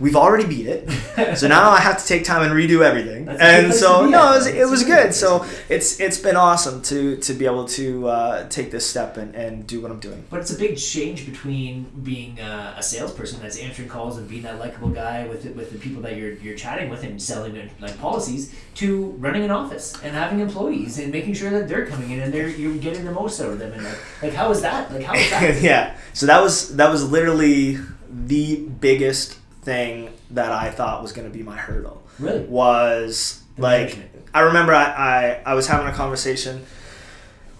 we've 0.00 0.16
already 0.16 0.46
beat 0.46 0.66
it. 0.66 0.90
So 1.36 1.48
now 1.48 1.70
I 1.70 1.78
have 1.80 1.98
to 1.98 2.06
take 2.06 2.24
time 2.24 2.42
and 2.42 2.52
redo 2.52 2.84
everything. 2.84 3.24
That's 3.24 3.40
and 3.40 3.74
so 3.74 4.06
no, 4.06 4.32
it 4.32 4.36
was, 4.36 4.46
it 4.46 4.68
was 4.68 4.82
good. 4.82 5.14
So 5.14 5.46
it's 5.68 6.00
it's 6.00 6.18
been 6.18 6.36
awesome 6.36 6.82
to 6.82 7.16
to 7.16 7.32
be 7.32 7.46
able 7.46 7.66
to 7.66 8.08
uh, 8.08 8.48
take 8.48 8.70
this 8.70 8.88
step 8.88 9.16
and, 9.16 9.34
and 9.34 9.66
do 9.66 9.80
what 9.80 9.90
I'm 9.90 10.00
doing. 10.00 10.24
But 10.28 10.40
it's 10.40 10.52
a 10.52 10.58
big 10.58 10.76
change 10.76 11.24
between 11.26 11.84
being 12.02 12.40
uh, 12.40 12.74
a 12.76 12.82
salesperson 12.82 13.40
that's 13.40 13.58
answering 13.58 13.88
calls 13.88 14.18
and 14.18 14.28
being 14.28 14.42
that 14.42 14.58
likable 14.58 14.90
guy 14.90 15.26
with 15.26 15.44
with 15.54 15.70
the 15.70 15.78
people 15.78 16.02
that 16.02 16.16
you're 16.16 16.32
you're 16.34 16.56
chatting 16.56 16.90
with 16.90 17.04
and 17.04 17.20
selling 17.20 17.54
their, 17.54 17.68
like 17.80 17.98
policies 17.98 18.54
to 18.76 19.10
running 19.12 19.44
an 19.44 19.50
office 19.50 19.94
and 20.02 20.14
having 20.14 20.40
employees 20.40 20.98
and 20.98 21.12
making 21.12 21.34
sure 21.34 21.50
that 21.50 21.68
they're 21.68 21.86
coming 21.86 22.10
in 22.10 22.20
and 22.20 22.32
they're 22.34 22.48
you're 22.48 22.76
getting 22.76 23.04
the 23.04 23.12
most 23.12 23.40
out 23.40 23.50
of 23.50 23.58
them 23.58 23.72
and 23.72 23.84
like 23.84 24.22
like 24.22 24.32
how 24.32 24.50
is 24.50 24.60
that 24.62 24.92
like 24.92 25.04
how 25.04 25.14
is 25.14 25.30
that 25.30 25.62
yeah. 25.62 25.96
So 26.12 26.26
that 26.26 26.42
was 26.42 26.76
that 26.76 26.90
was 26.90 27.08
literally 27.10 27.78
the 28.10 28.56
biggest 28.56 29.38
thing 29.64 30.10
that 30.30 30.52
I 30.52 30.70
thought 30.70 31.02
was 31.02 31.12
going 31.12 31.26
to 31.30 31.36
be 31.36 31.42
my 31.42 31.56
hurdle. 31.56 32.02
really 32.18 32.44
was 32.44 33.42
The 33.56 33.62
like 33.62 33.80
management. 33.96 34.10
I 34.34 34.40
remember 34.40 34.74
I, 34.74 34.84
I 34.84 35.40
I 35.46 35.54
was 35.54 35.66
having 35.66 35.86
a 35.86 35.92
conversation 35.92 36.64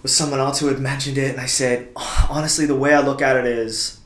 with 0.01 0.11
someone 0.11 0.39
else 0.39 0.59
who 0.59 0.67
had 0.67 0.79
mentioned 0.79 1.17
it 1.17 1.31
and 1.31 1.39
I 1.41 1.45
said 1.47 1.87
honestly 2.29 2.65
the 2.65 2.75
way 2.75 2.93
I 2.93 2.99
look 3.01 3.21
at 3.21 3.35
it 3.37 3.45
is 3.45 3.99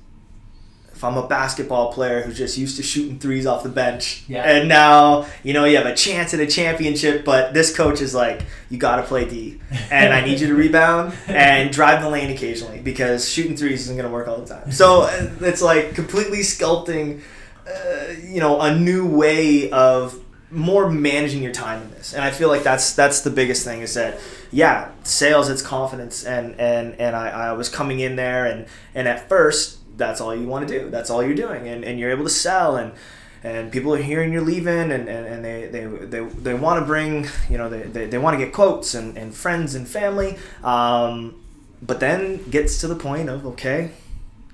if 0.93 1.03
I'm 1.03 1.15
a 1.17 1.25
basketball 1.27 1.93
player 1.93 2.21
who's 2.21 2.37
just 2.37 2.57
used 2.57 2.75
to 2.77 2.83
shooting 2.83 3.19
threes 3.19 3.45
off 3.45 3.63
the 3.63 3.69
bench 3.69 4.23
Yeah. 4.27 4.43
and 4.43 4.67
now 4.69 5.25
you 5.43 5.53
know 5.53 5.65
you 5.65 5.77
have 5.77 5.85
a 5.85 5.95
chance 5.95 6.33
at 6.33 6.39
a 6.39 6.47
championship 6.47 7.25
but 7.25 7.53
this 7.53 7.75
coach 7.75 8.01
is 8.01 8.13
like 8.13 8.43
you 8.69 8.77
got 8.77 8.97
to 8.97 9.03
play 9.03 9.27
D 9.27 9.59
and 9.91 10.13
I 10.13 10.21
need 10.21 10.39
you 10.39 10.47
to 10.47 10.55
rebound 10.65 11.13
and 11.27 11.71
drive 11.71 12.01
the 12.01 12.09
lane 12.09 12.29
occasionally 12.31 12.79
because 12.79 13.27
shooting 13.29 13.55
threes 13.57 13.81
isn't 13.81 13.95
going 13.97 14.07
to 14.07 14.13
work 14.13 14.27
all 14.27 14.37
the 14.37 14.53
time 14.53 14.71
so 14.71 15.01
uh, 15.03 15.29
it's 15.41 15.61
like 15.61 15.95
completely 15.95 16.39
sculpting 16.39 17.21
uh, 17.69 18.13
you 18.23 18.39
know 18.39 18.59
a 18.61 18.77
new 18.77 19.05
way 19.05 19.69
of 19.71 20.19
more 20.51 20.89
managing 20.89 21.43
your 21.43 21.51
time 21.51 21.81
in 21.83 21.91
this. 21.91 22.13
And 22.13 22.23
i 22.23 22.31
feel 22.31 22.47
like 22.47 22.63
that's 22.63 22.93
that's 22.93 23.21
the 23.21 23.29
biggest 23.29 23.63
thing 23.63 23.81
is 23.81 23.93
that 23.93 24.19
yeah 24.51 24.89
sales 25.03 25.49
it's 25.49 25.61
confidence. 25.61 26.25
And 26.25 26.59
and 26.59 26.95
and 26.95 27.15
i, 27.15 27.29
I 27.29 27.51
was 27.53 27.69
coming 27.69 27.99
in 27.99 28.15
there 28.15 28.45
and 28.45 28.65
and 28.95 29.07
at 29.07 29.29
first 29.29 29.79
that's 29.99 30.19
all 30.19 30.35
you 30.35 30.47
want 30.47 30.67
to 30.67 30.79
do. 30.79 30.89
That's 30.89 31.11
all 31.11 31.21
you're 31.21 31.35
doing. 31.35 31.67
And, 31.67 31.83
and 31.85 31.99
you're 31.99 32.09
able 32.09 32.23
to 32.23 32.29
sell. 32.31 32.75
And 32.75 32.93
and 33.41 33.71
people 33.71 33.93
are 33.93 34.01
hearing 34.01 34.33
you're 34.33 34.41
leaving. 34.41 34.91
And, 34.91 35.07
and, 35.07 35.27
and 35.27 35.45
they, 35.45 35.67
they, 35.67 35.85
they, 35.85 36.25
they 36.25 36.53
want 36.55 36.79
to 36.79 36.85
bring 36.85 37.27
you 37.49 37.59
know 37.59 37.69
they, 37.69 37.83
they, 37.83 38.07
they 38.07 38.17
want 38.17 38.39
to 38.39 38.43
get 38.43 38.53
quotes 38.53 38.95
and, 38.95 39.15
and 39.15 39.35
friends 39.35 39.75
and 39.75 39.87
family. 39.87 40.39
Um, 40.63 41.39
but 41.81 41.99
then 41.99 42.49
gets 42.49 42.79
to 42.79 42.87
the 42.87 42.95
point 42.95 43.29
of 43.29 43.45
okay 43.45 43.91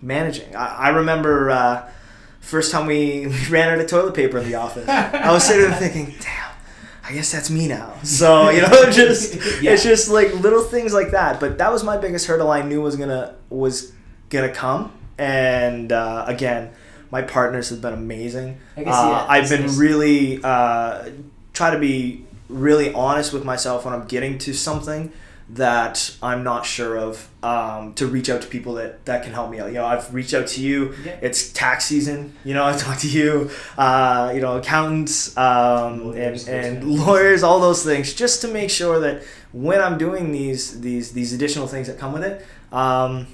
managing. 0.02 0.54
I, 0.56 0.76
I 0.76 0.90
remember 0.90 1.50
uh, 1.50 1.90
first 2.46 2.72
time 2.72 2.86
we, 2.86 3.28
we 3.28 3.46
ran 3.50 3.70
out 3.70 3.80
of 3.80 3.88
toilet 3.88 4.14
paper 4.16 4.38
in 4.38 4.46
the 4.46 4.56
office. 4.56 4.88
I 4.88 5.32
was 5.32 5.44
sitting 5.44 5.70
there 5.70 5.78
thinking 5.80 6.14
damn 6.20 6.52
i 7.08 7.14
guess 7.14 7.32
that's 7.32 7.52
me 7.52 7.68
now. 7.68 7.94
So 8.04 8.50
you 8.50 8.62
know 8.64 8.90
just 8.92 9.36
Yeah. 9.62 9.74
it's 9.74 9.84
just 9.84 10.10
like 10.10 10.34
little 10.36 10.64
things 10.64 10.92
like 10.94 11.12
that. 11.12 11.40
But 11.40 11.60
that 11.60 11.72
was 11.72 11.84
my 11.84 11.98
biggest 11.98 12.26
hurdle 12.28 12.50
i 12.50 12.62
knew 12.64 12.82
was 12.82 12.96
gonna 12.96 13.36
was 13.50 13.92
gonna 14.30 14.52
come. 14.52 14.92
And 15.18 15.92
uh, 15.92 16.26
again 16.28 16.72
my 17.12 17.22
partners 17.22 17.70
have 17.70 17.82
been 17.82 17.94
amazing. 17.94 18.58
I 18.76 18.84
guess, 18.84 18.96
uh, 18.96 19.08
yeah, 19.08 19.26
i've 19.30 19.44
it's 19.44 19.52
been 19.52 19.78
really 19.80 20.40
uh, 20.44 21.10
try 21.54 21.70
to 21.72 21.80
be 21.80 22.26
really 22.50 22.92
honest 22.94 23.34
with 23.34 23.44
myself 23.46 23.86
when 23.86 23.94
i'm 23.94 24.06
getting 24.08 24.38
to 24.40 24.54
something 24.54 25.12
that 25.50 26.16
i'm 26.24 26.44
not 26.44 26.66
sure 26.66 26.98
of 26.98 27.30
um, 27.44 27.94
to 27.94 28.08
reach 28.08 28.30
out 28.30 28.42
to 28.42 28.48
people 28.48 28.74
that 28.74 29.06
that 29.06 29.24
can 29.24 29.32
help 29.32 29.52
me 29.52 29.60
out. 29.60 29.68
You 29.68 29.76
know 29.76 29.86
i've 29.86 30.12
reached 30.12 30.34
out 30.34 30.48
to 30.48 30.62
you. 30.62 30.96
Yeah. 31.06 31.20
it's 31.22 31.52
tax 31.54 31.86
season. 31.86 32.34
You 32.44 32.56
know 32.56 32.66
i 32.72 32.76
talked 32.76 33.02
to 33.02 33.08
you 33.10 33.52
uh, 33.78 34.32
you 34.34 34.42
know 34.42 34.58
accountants 34.58 35.38
um, 35.38 36.06
Lawyers, 36.06 36.48
and, 36.48 36.66
and 36.66 36.76
those 36.78 36.86
kinds 36.86 37.02
of 37.02 37.08
lawyers 37.08 37.44
all 37.44 37.60
those 37.60 37.84
things 37.84 38.14
just 38.14 38.42
to 38.42 38.48
make 38.48 38.70
sure 38.70 39.00
that 39.00 39.24
when 39.52 39.80
i'm 39.82 39.98
doing 39.98 40.32
these 40.32 40.82
these 40.82 41.12
these 41.12 41.32
additional 41.34 41.68
things 41.68 41.88
that 41.88 42.00
come 42.00 42.12
with 42.12 42.24
it 42.24 42.46
um, 42.72 43.28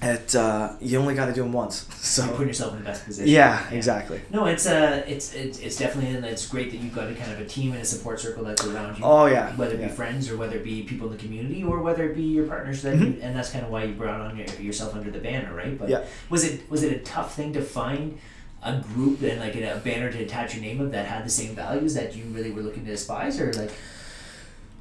it 0.00 0.34
uh, 0.34 0.74
you 0.80 0.98
only 0.98 1.14
got 1.14 1.26
to 1.26 1.32
do 1.32 1.42
them 1.42 1.52
once 1.52 1.86
so. 1.96 2.24
You're 2.24 2.32
putting 2.32 2.48
yourself 2.48 2.72
in 2.72 2.78
the 2.80 2.84
best 2.84 3.04
position. 3.04 3.28
Yeah 3.32 3.68
exactly. 3.70 4.20
No 4.30 4.46
it's 4.46 4.66
uh 4.66 5.02
it's 5.06 5.34
it's, 5.34 5.58
it's 5.58 5.76
definitely 5.76 6.14
and 6.14 6.24
it's 6.24 6.46
great 6.48 6.70
that 6.70 6.78
you've 6.78 6.94
got 6.94 7.08
a 7.10 7.14
kind 7.14 7.32
of 7.32 7.40
a 7.40 7.44
team 7.46 7.72
and 7.72 7.80
a 7.80 7.84
support 7.84 8.20
circle 8.20 8.44
that's 8.44 8.64
around 8.64 8.98
you. 8.98 9.04
Oh 9.04 9.26
yeah 9.26 9.54
whether 9.56 9.74
it 9.74 9.78
be 9.78 9.82
yeah. 9.84 9.88
friends 9.88 10.30
or 10.30 10.36
whether 10.36 10.56
it 10.56 10.64
be 10.64 10.82
people 10.82 11.06
in 11.10 11.16
the 11.16 11.22
community 11.22 11.62
or 11.64 11.80
whether 11.80 12.08
it 12.08 12.14
be 12.14 12.22
your 12.22 12.46
partners 12.46 12.82
that 12.82 12.94
Mhm. 12.94 13.22
and 13.22 13.36
that's 13.36 13.50
kind 13.50 13.64
of 13.64 13.70
why 13.70 13.84
you 13.84 13.94
brought 13.94 14.20
on 14.20 14.36
your, 14.36 14.46
yourself 14.60 14.94
under 14.94 15.10
the 15.10 15.18
banner 15.20 15.54
right? 15.54 15.78
But 15.78 15.88
Yeah. 15.88 16.04
was 16.30 16.44
it 16.44 16.68
was 16.70 16.82
it 16.82 16.92
a 16.92 16.98
tough 17.00 17.34
thing 17.34 17.52
to 17.54 17.62
find 17.62 18.18
a 18.64 18.78
group 18.80 19.22
and 19.22 19.40
like 19.40 19.56
a, 19.56 19.80
banner 19.84 20.12
to 20.12 20.18
attach 20.22 20.54
your 20.54 20.62
name 20.62 20.80
of 20.80 20.92
that 20.92 21.06
had 21.06 21.24
the 21.26 21.30
same 21.30 21.54
values 21.56 21.94
that 21.94 22.14
you 22.14 22.24
really 22.26 22.52
were 22.52 22.62
looking 22.62 22.84
to 22.84 22.90
despise 22.92 23.40
or 23.40 23.52
like? 23.54 23.72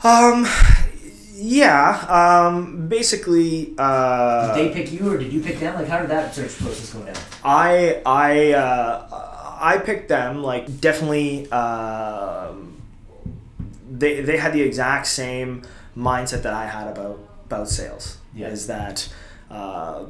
Um, 0.03 0.47
Yeah, 1.43 2.05
um, 2.07 2.87
basically, 2.87 3.73
uh, 3.75 4.53
Did 4.55 4.69
they 4.69 4.73
pick 4.73 4.91
you 4.91 5.11
or 5.11 5.17
did 5.17 5.33
you 5.33 5.41
pick 5.41 5.59
them? 5.59 5.73
Like, 5.73 5.87
how 5.87 5.99
did 5.99 6.09
that 6.11 6.35
search 6.35 6.55
process 6.59 6.93
go 6.93 7.01
down? 7.01 7.15
I 7.43 7.99
I 8.05 8.51
uh, 8.53 9.57
I 9.59 9.77
picked 9.79 10.07
them 10.09 10.43
like 10.43 10.79
definitely. 10.79 11.49
um 11.51 12.77
they 13.91 14.21
they 14.21 14.37
had 14.37 14.53
the 14.53 14.61
exact 14.61 15.07
same 15.07 15.63
mindset 15.97 16.43
that 16.43 16.53
I 16.53 16.67
had 16.67 16.87
about 16.87 17.17
about 17.47 17.67
sales. 17.69 18.17
Yeah. 18.35 18.49
Is 18.49 18.67
that 18.67 19.09
uh, 19.49 20.05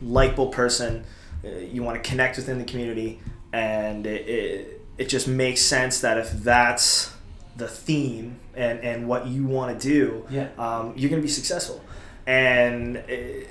likable 0.00 0.48
person? 0.48 1.04
uh, 1.44 1.48
You 1.48 1.82
want 1.82 2.02
to 2.02 2.08
connect 2.08 2.36
within 2.36 2.58
the 2.58 2.64
community, 2.64 3.18
and 3.52 4.06
it, 4.06 4.28
it 4.28 4.80
it 4.98 5.08
just 5.08 5.26
makes 5.26 5.62
sense 5.62 6.00
that 6.00 6.16
if 6.16 6.30
that's 6.44 7.10
the 7.56 7.68
theme 7.68 8.38
and 8.54 8.80
and 8.80 9.08
what 9.08 9.26
you 9.26 9.44
want 9.46 9.78
to 9.80 9.88
do, 9.88 10.26
Yeah. 10.30 10.48
um, 10.58 10.92
you're 10.96 11.10
going 11.10 11.22
to 11.22 11.26
be 11.26 11.32
successful. 11.32 11.80
And 12.26 12.96
it, 13.08 13.48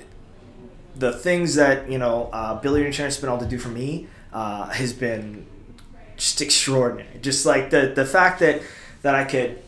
the 0.94 1.12
things 1.12 1.54
that 1.56 1.90
you 1.90 1.98
know 1.98 2.30
uh, 2.32 2.54
Billyard 2.60 2.86
Insurance 2.86 3.14
has 3.16 3.20
been 3.20 3.30
able 3.30 3.42
to 3.44 3.48
do 3.50 3.58
for 3.58 3.68
me 3.68 4.06
uh, 4.32 4.68
has 4.70 4.92
been 4.92 5.46
just 6.16 6.40
extraordinary. 6.40 7.18
Just 7.20 7.44
like 7.46 7.70
the 7.70 7.92
the 7.94 8.04
fact 8.06 8.40
that 8.40 8.62
that 9.02 9.14
I 9.14 9.24
could 9.24 9.62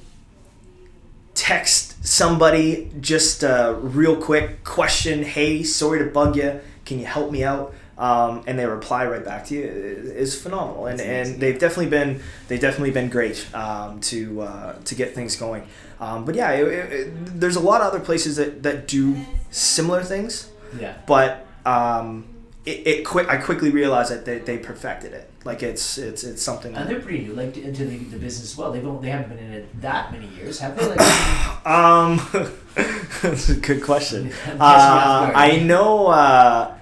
text 1.34 2.04
somebody 2.06 2.90
just 3.00 3.42
a 3.42 3.76
real 3.80 4.16
quick 4.16 4.64
question, 4.64 5.22
hey, 5.22 5.62
sorry 5.62 5.98
to 6.00 6.06
bug 6.06 6.36
you, 6.36 6.60
can 6.84 6.98
you 6.98 7.06
help 7.06 7.30
me 7.30 7.44
out? 7.44 7.72
Um, 7.98 8.44
and 8.46 8.56
they 8.56 8.64
reply 8.64 9.06
right 9.06 9.24
back 9.24 9.46
to 9.46 9.54
you 9.56 9.64
is 9.64 10.40
phenomenal, 10.40 10.86
and, 10.86 11.00
and 11.00 11.40
they've 11.40 11.58
definitely 11.58 11.90
been 11.90 12.22
they've 12.46 12.60
definitely 12.60 12.92
been 12.92 13.08
great 13.08 13.44
um, 13.52 14.00
to 14.02 14.40
uh, 14.42 14.72
to 14.84 14.94
get 14.94 15.14
things 15.16 15.34
going. 15.34 15.66
Um, 16.00 16.24
but 16.24 16.36
yeah, 16.36 16.52
it, 16.52 16.92
it, 16.92 17.40
there's 17.40 17.56
a 17.56 17.60
lot 17.60 17.80
of 17.80 17.88
other 17.88 17.98
places 17.98 18.36
that, 18.36 18.62
that 18.62 18.86
do 18.86 19.16
similar 19.50 20.04
things, 20.04 20.48
Yeah. 20.78 20.94
but 21.08 21.44
um, 21.66 22.28
it, 22.64 22.86
it 22.86 23.04
quick 23.04 23.28
I 23.28 23.36
quickly 23.36 23.70
realized 23.70 24.12
that 24.12 24.24
they, 24.24 24.38
they 24.38 24.58
perfected 24.58 25.12
it. 25.12 25.28
Like 25.44 25.64
it's 25.64 25.98
it's 25.98 26.22
it's 26.22 26.40
something. 26.40 26.76
And 26.76 26.88
they're 26.88 27.00
pretty 27.00 27.24
new, 27.26 27.32
like 27.34 27.56
into 27.56 27.84
the, 27.84 27.96
the 27.98 28.18
business 28.18 28.52
as 28.52 28.56
well. 28.56 28.70
They've 28.70 28.86
only, 28.86 29.02
they 29.06 29.10
haven't 29.10 29.30
been 29.36 29.44
in 29.44 29.52
it 29.54 29.80
that 29.80 30.12
many 30.12 30.28
years, 30.36 30.60
have 30.60 30.76
they? 30.78 30.86
Like, 30.86 31.00
Um, 31.66 32.20
that's 33.22 33.48
a 33.48 33.56
good 33.56 33.82
question. 33.82 34.26
I'm 34.26 34.30
catching 34.30 34.52
you 34.52 34.60
Uh. 34.60 35.32
I 35.34 35.58
know. 35.64 36.06
Uh, 36.06 36.74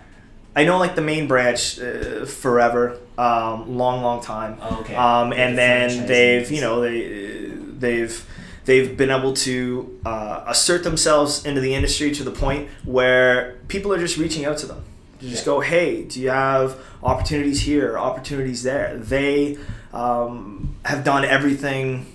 I 0.57 0.65
know, 0.65 0.79
like 0.79 0.95
the 0.97 1.03
main 1.03 1.29
branch, 1.29 1.79
uh, 1.79 2.25
forever, 2.25 2.99
um, 3.19 3.77
long, 3.77 4.03
long 4.03 4.23
time. 4.23 4.57
Oh, 4.63 4.81
okay. 4.81 4.95
Um, 4.97 5.33
and 5.35 5.53
the 5.53 5.57
then 5.57 6.07
they've, 6.07 6.51
you 6.51 6.61
know, 6.63 6.81
they 6.81 7.53
they've 7.79 8.27
they've 8.65 8.97
been 8.97 9.11
able 9.11 9.35
to 9.35 10.01
uh, 10.07 10.45
assert 10.47 10.83
themselves 10.83 11.45
into 11.45 11.61
the 11.61 11.75
industry 11.75 12.11
to 12.13 12.25
the 12.25 12.31
point 12.33 12.69
where 12.85 13.57
people 13.69 13.93
are 13.93 13.99
just 13.99 14.17
reaching 14.17 14.45
out 14.47 14.57
to 14.59 14.67
them. 14.67 14.83
To 15.21 15.29
just 15.29 15.43
Yeah. 15.43 15.53
go, 15.53 15.61
hey, 15.61 16.03
do 16.05 16.21
you 16.21 16.31
have 16.31 16.77
opportunities 17.03 17.61
here, 17.61 17.99
opportunities 17.99 18.63
there? 18.63 18.97
They 18.97 19.59
um, 19.93 20.75
have 20.85 21.05
done 21.05 21.25
everything 21.25 22.07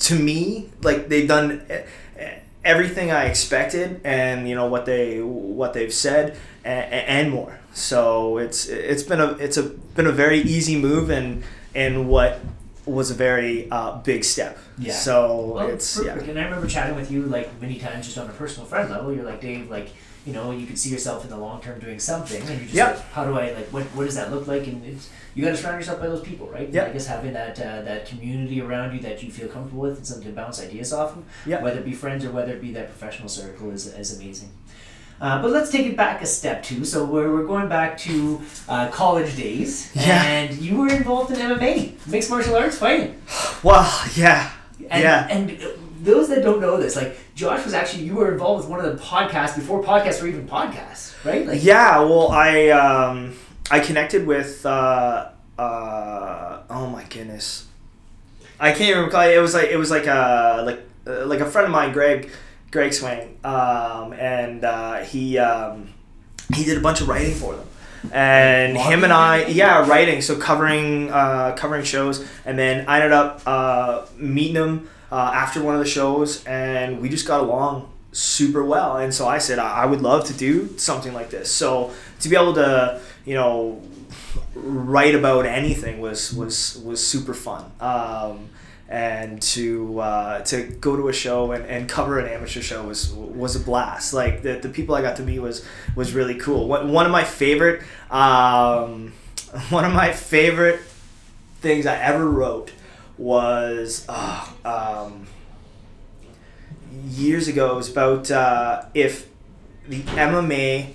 to 0.00 0.14
me 0.18 0.70
like 0.82 1.08
they've 1.08 1.26
done 1.28 1.62
everything 2.64 3.10
I 3.10 3.24
expected, 3.24 4.00
and 4.04 4.48
you 4.48 4.54
know 4.54 4.66
what 4.66 4.86
they 4.86 5.20
what 5.20 5.72
they've 5.72 5.92
said, 5.92 6.36
and, 6.64 6.92
and 6.92 7.30
more. 7.32 7.57
So 7.74 8.38
it's 8.38 8.66
it's 8.66 9.02
been 9.02 9.20
a 9.20 9.32
it's 9.34 9.56
a 9.56 9.62
been 9.62 10.06
a 10.06 10.12
very 10.12 10.40
easy 10.40 10.76
move, 10.80 11.10
and 11.10 11.44
and 11.74 12.08
what 12.08 12.40
was 12.86 13.10
a 13.10 13.14
very 13.14 13.70
uh, 13.70 13.98
big 13.98 14.24
step. 14.24 14.58
Yeah. 14.78 14.94
So 14.94 15.52
Well, 15.54 15.68
it's 15.68 15.96
perfect. 15.98 16.24
yeah. 16.24 16.30
And 16.30 16.38
I 16.40 16.44
remember 16.44 16.66
chatting 16.66 16.96
with 16.96 17.10
you 17.10 17.22
like 17.24 17.48
many 17.60 17.78
times 17.78 18.06
just 18.06 18.16
on 18.18 18.28
a 18.28 18.32
personal 18.32 18.66
friend 18.66 18.88
level. 18.90 19.12
You're 19.14 19.24
like, 19.26 19.42
Dave, 19.42 19.70
like, 19.70 19.90
you 20.24 20.32
know, 20.32 20.52
you 20.52 20.66
could 20.66 20.78
see 20.78 20.88
yourself 20.88 21.22
in 21.24 21.30
the 21.30 21.36
long 21.36 21.60
term 21.60 21.78
doing 21.80 21.98
something, 22.00 22.40
and 22.40 22.48
you're 22.50 22.60
just 22.60 22.74
Yeah. 22.74 22.86
like, 22.92 23.12
how 23.12 23.24
do 23.26 23.34
I 23.38 23.52
like 23.52 23.66
what 23.68 23.84
what 23.94 24.04
does 24.06 24.14
that 24.16 24.32
look 24.32 24.46
like? 24.46 24.66
And 24.66 24.82
it's 24.84 25.10
you 25.34 25.44
got 25.44 25.50
to 25.50 25.56
surround 25.58 25.76
yourself 25.78 26.00
by 26.00 26.06
those 26.08 26.22
people, 26.22 26.48
right? 26.48 26.68
Yeah. 26.72 26.86
I 26.86 26.88
guess 26.90 27.06
having 27.06 27.34
that 27.34 27.60
uh, 27.60 27.82
that 27.82 28.06
community 28.06 28.60
around 28.62 28.94
you 28.94 29.00
that 29.00 29.22
you 29.22 29.30
feel 29.30 29.48
comfortable 29.48 29.82
with 29.82 29.98
and 29.98 30.06
something 30.06 30.26
to 30.26 30.32
bounce 30.34 30.60
ideas 30.60 30.92
off 30.92 31.14
of, 31.16 31.22
Yeah. 31.46 31.62
whether 31.62 31.78
it 31.78 31.84
be 31.84 31.92
friends 31.92 32.24
or 32.24 32.30
whether 32.32 32.52
it 32.52 32.62
be 32.62 32.72
that 32.72 32.86
professional 32.88 33.28
circle, 33.28 33.70
is 33.70 33.86
is 33.86 34.18
amazing. 34.18 34.48
Uh, 35.20 35.42
but 35.42 35.50
let's 35.50 35.70
take 35.70 35.86
it 35.86 35.96
back 35.96 36.22
a 36.22 36.26
step 36.26 36.62
too. 36.62 36.84
So 36.84 37.04
we're, 37.04 37.32
we're 37.32 37.46
going 37.46 37.68
back 37.68 37.98
to 37.98 38.40
uh, 38.68 38.88
college 38.88 39.36
days, 39.36 39.90
Yeah. 39.94 40.22
and 40.24 40.56
you 40.58 40.76
were 40.78 40.88
involved 40.88 41.32
in 41.32 41.38
MMA, 41.38 42.06
mixed 42.06 42.30
martial 42.30 42.54
arts 42.56 42.78
fighting. 42.78 43.20
Well, 43.64 43.84
yeah, 44.14 44.50
And, 44.90 45.02
yeah. 45.02 45.26
and 45.28 45.50
uh, 45.60 45.66
those 46.02 46.28
that 46.28 46.42
don't 46.44 46.60
know 46.60 46.76
this, 46.80 46.94
like 46.94 47.18
Josh 47.34 47.64
was 47.64 47.74
actually 47.74 48.04
you 48.04 48.14
were 48.14 48.30
involved 48.30 48.60
with 48.62 48.70
one 48.70 48.78
of 48.84 48.86
the 48.96 49.02
podcasts 49.02 49.56
before 49.56 49.82
podcasts 49.82 50.22
were 50.22 50.28
even 50.28 50.46
podcasts, 50.48 51.12
right? 51.24 51.44
Like 51.44 51.64
Yeah, 51.64 51.98
well, 52.00 52.28
I 52.30 52.68
um, 52.68 53.34
I 53.70 53.80
connected 53.80 54.24
with 54.24 54.64
uh, 54.64 55.30
uh, 55.58 56.60
oh 56.70 56.86
my 56.88 57.02
goodness, 57.04 57.66
I 58.60 58.70
can't 58.70 58.90
even 58.90 59.04
recall. 59.04 59.22
It 59.22 59.38
was 59.38 59.54
like 59.54 59.68
it 59.70 59.76
was 59.76 59.90
like 59.90 60.06
a 60.06 60.62
like 60.64 60.80
uh, 61.06 61.26
like 61.26 61.40
a 61.40 61.46
friend 61.50 61.66
of 61.66 61.72
mine, 61.72 61.92
Greg 61.92 62.30
Greg 62.70 62.92
Swing, 62.92 63.38
um, 63.44 64.12
and 64.12 64.64
uh, 64.64 64.98
he 64.98 65.38
um, 65.38 65.92
he 66.54 66.64
did 66.64 66.78
a 66.78 66.80
bunch 66.80 67.00
of 67.00 67.08
writing 67.08 67.34
for 67.34 67.54
them. 67.54 67.66
And 68.12 68.76
him 68.76 69.02
and 69.04 69.12
I, 69.12 69.46
yeah, 69.46 69.86
writing, 69.88 70.22
so 70.22 70.36
covering 70.36 71.10
uh, 71.10 71.54
covering 71.56 71.84
shows, 71.84 72.26
and 72.44 72.58
then 72.58 72.84
I 72.86 72.96
ended 72.96 73.12
up 73.12 73.42
uh, 73.46 74.06
meeting 74.16 74.54
him 74.54 74.88
uh, 75.10 75.32
after 75.34 75.62
one 75.62 75.74
of 75.74 75.80
the 75.80 75.86
shows, 75.86 76.44
and 76.44 77.00
we 77.00 77.08
just 77.08 77.26
got 77.26 77.40
along 77.40 77.92
super 78.12 78.64
well. 78.64 78.96
And 78.98 79.12
so 79.12 79.26
I 79.26 79.38
said 79.38 79.58
I 79.58 79.82
I 79.82 79.86
would 79.86 80.00
love 80.00 80.24
to 80.26 80.32
do 80.32 80.78
something 80.78 81.12
like 81.12 81.30
this. 81.30 81.50
So 81.50 81.92
to 82.20 82.28
be 82.28 82.36
able 82.36 82.54
to, 82.54 83.00
you 83.24 83.34
know, 83.34 83.82
write 84.54 85.14
about 85.14 85.46
anything 85.46 86.00
was 86.00 86.32
was 86.32 86.80
was 86.84 87.04
super 87.04 87.34
fun. 87.34 87.70
Um, 87.80 88.50
and 88.88 89.42
to 89.42 90.00
uh, 90.00 90.40
to 90.42 90.62
go 90.62 90.96
to 90.96 91.08
a 91.08 91.12
show 91.12 91.52
and, 91.52 91.64
and 91.66 91.88
cover 91.88 92.18
an 92.18 92.26
amateur 92.26 92.62
show 92.62 92.84
was 92.84 93.12
was 93.12 93.54
a 93.54 93.60
blast. 93.60 94.14
Like 94.14 94.42
the, 94.42 94.54
the 94.54 94.68
people 94.68 94.94
I 94.94 95.02
got 95.02 95.16
to 95.16 95.22
meet 95.22 95.40
was 95.40 95.64
was 95.94 96.14
really 96.14 96.36
cool. 96.36 96.68
One 96.68 97.06
of 97.06 97.12
my 97.12 97.24
favorite 97.24 97.82
um, 98.10 99.12
one 99.70 99.84
of 99.84 99.92
my 99.92 100.12
favorite 100.12 100.80
things 101.60 101.86
I 101.86 101.96
ever 101.96 102.28
wrote 102.28 102.72
was 103.18 104.06
uh, 104.08 104.48
um, 104.64 105.26
years 107.04 107.48
ago. 107.48 107.72
It 107.72 107.76
was 107.76 107.90
about 107.90 108.30
uh, 108.30 108.84
if 108.94 109.28
the 109.86 110.00
MMA 110.02 110.94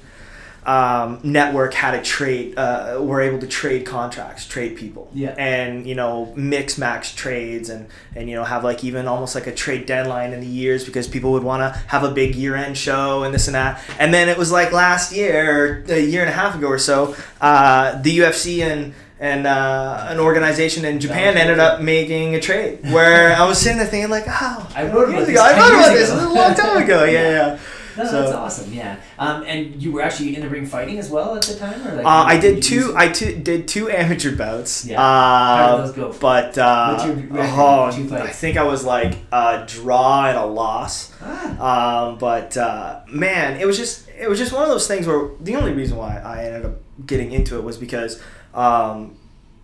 um, 0.65 1.19
network 1.23 1.73
had 1.73 1.93
a 1.93 2.01
trade, 2.01 2.57
uh, 2.57 2.97
were 3.01 3.21
able 3.21 3.39
to 3.39 3.47
trade 3.47 3.85
contracts, 3.85 4.45
trade 4.47 4.75
people, 4.77 5.09
Yeah. 5.13 5.35
and 5.37 5.85
you 5.87 5.95
know 5.95 6.31
mix 6.35 6.77
max 6.77 7.11
trades, 7.13 7.69
and 7.69 7.87
and 8.15 8.29
you 8.29 8.35
know 8.35 8.43
have 8.43 8.63
like 8.63 8.83
even 8.83 9.07
almost 9.07 9.35
like 9.35 9.47
a 9.47 9.51
trade 9.53 9.85
deadline 9.85 10.33
in 10.33 10.39
the 10.39 10.47
years 10.47 10.85
because 10.85 11.07
people 11.07 11.31
would 11.33 11.43
want 11.43 11.61
to 11.61 11.79
have 11.87 12.03
a 12.03 12.11
big 12.11 12.35
year 12.35 12.55
end 12.55 12.77
show 12.77 13.23
and 13.23 13.33
this 13.33 13.47
and 13.47 13.55
that. 13.55 13.81
And 13.99 14.13
then 14.13 14.29
it 14.29 14.37
was 14.37 14.51
like 14.51 14.71
last 14.71 15.13
year, 15.13 15.83
or 15.89 15.93
a 15.93 15.99
year 15.99 16.21
and 16.21 16.29
a 16.29 16.33
half 16.33 16.55
ago 16.55 16.67
or 16.67 16.77
so, 16.79 17.15
uh, 17.41 18.01
the 18.01 18.17
UFC 18.19 18.61
and 18.61 18.93
and 19.19 19.47
uh, 19.47 20.07
an 20.09 20.19
organization 20.19 20.83
in 20.83 20.99
Japan 20.99 21.37
ended 21.37 21.57
up 21.57 21.79
making 21.81 22.35
a 22.35 22.41
trade 22.41 22.79
where 22.91 23.33
I 23.33 23.45
was 23.45 23.57
sitting 23.57 23.77
there 23.77 23.87
thinking 23.87 24.09
like, 24.09 24.25
oh, 24.27 24.69
I 24.75 24.83
wrote 24.87 25.09
about 25.09 25.27
this. 25.27 25.39
I 25.39 25.51
wrote 25.57 25.73
about 25.79 25.93
this 25.93 26.09
a 26.11 26.27
long 26.29 26.53
time 26.55 26.83
ago. 26.83 27.05
Yeah, 27.05 27.29
yeah. 27.29 27.59
No, 27.97 28.05
so- 28.05 28.21
that's 28.21 28.33
awesome. 28.33 28.73
Yeah. 28.73 28.97
Um, 29.19 29.43
and 29.43 29.81
you 29.81 29.91
were 29.91 30.01
actually 30.01 30.35
in 30.35 30.41
the 30.41 30.49
ring 30.49 30.65
fighting 30.65 30.97
as 30.99 31.09
well 31.09 31.35
at 31.35 31.43
the 31.43 31.55
time, 31.55 31.85
or 31.87 31.95
like 31.95 32.05
Uh, 32.05 32.09
I 32.27 32.37
did 32.39 32.61
two. 32.63 32.93
I 32.95 33.07
two, 33.09 33.35
did 33.35 33.67
two 33.67 33.89
amateur 33.89 34.35
bouts. 34.35 34.85
Yeah. 34.85 35.01
Uh, 35.01 35.77
those 35.85 35.95
go? 35.95 36.13
But 36.19 36.57
uh, 36.57 36.93
What's 36.93 37.05
your 37.05 37.15
record? 37.15 37.39
oh. 37.39 38.15
I 38.17 38.27
think 38.31 38.57
I 38.57 38.63
was 38.63 38.83
like 38.83 39.15
a 39.31 39.63
draw 39.67 40.27
and 40.27 40.37
a 40.37 40.45
loss. 40.45 41.11
Ah, 41.21 42.05
Um, 42.07 42.17
but 42.17 42.55
uh, 42.57 43.01
man, 43.07 43.59
it 43.59 43.65
was 43.65 43.77
just 43.77 44.07
it 44.19 44.29
was 44.29 44.39
just 44.39 44.51
one 44.53 44.63
of 44.63 44.69
those 44.69 44.87
things 44.87 45.07
where 45.07 45.29
the 45.41 45.55
only 45.55 45.73
reason 45.73 45.97
why 45.97 46.17
I 46.19 46.45
ended 46.45 46.65
up 46.65 46.75
getting 47.07 47.31
into 47.31 47.57
it 47.57 47.63
was 47.63 47.77
because 47.77 48.21
um, 48.53 49.15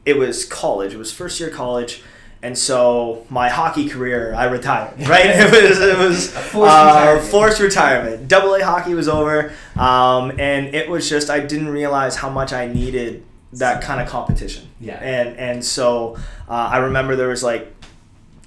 it 0.05 0.17
was 0.17 0.45
college. 0.45 0.93
It 0.93 0.97
was 0.97 1.11
first 1.11 1.39
year 1.39 1.49
college. 1.49 2.01
And 2.41 2.57
so 2.57 3.25
my 3.29 3.49
hockey 3.49 3.89
career, 3.89 4.33
I 4.33 4.45
retired. 4.45 4.93
Right? 5.07 5.25
It 5.27 5.51
was 5.51 5.79
it 5.81 5.97
was 5.97 6.27
A 6.35 6.39
forced 6.39 6.71
uh, 6.73 6.85
retirement. 6.95 7.27
forced 7.31 7.59
retirement. 7.59 8.27
Double 8.27 8.55
A 8.55 8.63
hockey 8.63 8.93
was 8.93 9.07
over, 9.09 9.51
um, 9.77 10.31
and 10.39 10.73
it 10.73 10.89
was 10.89 11.09
just 11.09 11.29
I 11.29 11.39
didn't 11.41 11.69
realize 11.69 12.15
how 12.15 12.29
much 12.29 12.53
I 12.53 12.67
needed 12.67 13.23
that 13.53 13.81
kind 13.81 13.99
of 13.99 14.07
competition. 14.07 14.67
Yeah. 14.79 14.95
And 15.01 15.37
and 15.37 15.65
so 15.65 16.15
uh, 16.47 16.69
I 16.71 16.77
remember 16.77 17.15
there 17.17 17.27
was 17.27 17.43
like 17.43 17.73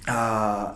uh, 0.07 0.75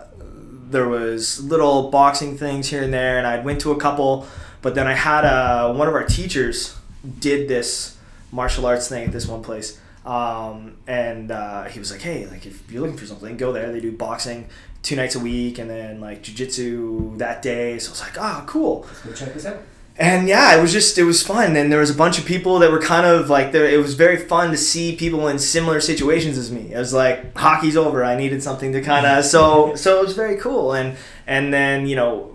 there 0.70 0.88
was 0.88 1.44
little 1.44 1.90
boxing 1.90 2.38
things 2.38 2.68
here 2.70 2.84
and 2.84 2.94
there, 2.94 3.18
and 3.18 3.26
I 3.26 3.40
went 3.40 3.62
to 3.62 3.72
a 3.72 3.80
couple, 3.80 4.28
but 4.62 4.76
then 4.76 4.86
I 4.88 4.94
had 4.94 5.24
a 5.26 5.74
one 5.74 5.88
of 5.88 5.94
our 5.96 6.04
teachers 6.04 6.76
did 7.20 7.48
this 7.48 7.98
martial 8.32 8.66
arts 8.66 8.88
thing 8.88 9.06
at 9.06 9.12
this 9.12 9.28
one 9.28 9.42
place. 9.42 9.80
Um, 10.08 10.78
and 10.88 11.32
uh, 11.32 11.66
he 11.66 11.80
was 11.80 11.92
like, 11.92 12.02
"Hey, 12.02 12.26
like 12.28 12.46
if 12.46 12.72
you're 12.72 12.82
looking 12.82 12.98
for 12.98 13.06
something, 13.06 13.36
go 13.36 13.52
there. 13.52 13.74
They 13.74 13.82
do 13.82 13.92
boxing, 13.92 14.48
two 14.82 14.96
nights 14.96 15.16
a 15.16 15.20
week, 15.20 15.60
and 15.60 15.70
then 15.70 16.00
like 16.00 16.24
jujitsu 16.24 17.18
that 17.18 17.42
day. 17.42 17.78
So 17.78 17.90
I 17.90 17.92
was 17.92 18.02
like, 18.02 18.18
ah, 18.18 18.44
cool. 18.48 18.86
Let's 18.88 19.02
go 19.02 19.14
check 19.14 19.34
this 19.34 19.46
out. 19.46 19.58
And 20.00 20.28
yeah, 20.30 20.56
it 20.58 20.62
was 20.62 20.72
just 20.72 20.98
it 20.98 21.04
was 21.04 21.22
fun, 21.22 21.58
and 21.58 21.70
there 21.72 21.82
was 21.82 21.90
a 21.90 21.96
bunch 21.96 22.20
of 22.20 22.26
people 22.26 22.60
that 22.60 22.72
were 22.72 22.80
kind 22.80 23.06
of 23.06 23.30
like 23.30 23.52
there. 23.52 23.68
It 23.68 23.80
was 23.80 23.96
very 23.96 24.16
fun 24.16 24.52
to 24.52 24.58
see 24.58 24.96
people 24.96 25.28
in 25.28 25.40
similar 25.40 25.82
situations 25.82 26.38
as 26.38 26.52
me. 26.52 26.72
It 26.72 26.78
was 26.78 26.94
like 26.94 27.36
hockey's 27.36 27.76
over. 27.76 28.04
I 28.06 28.16
needed 28.16 28.42
something 28.42 28.72
to 28.74 28.82
kind 28.82 29.06
of 29.06 29.26
so 29.34 29.76
so 29.76 30.00
it 30.00 30.06
was 30.06 30.16
very 30.16 30.38
cool, 30.38 30.74
and 30.74 30.96
and 31.26 31.52
then 31.52 31.86
you 31.86 31.98
know, 31.98 32.32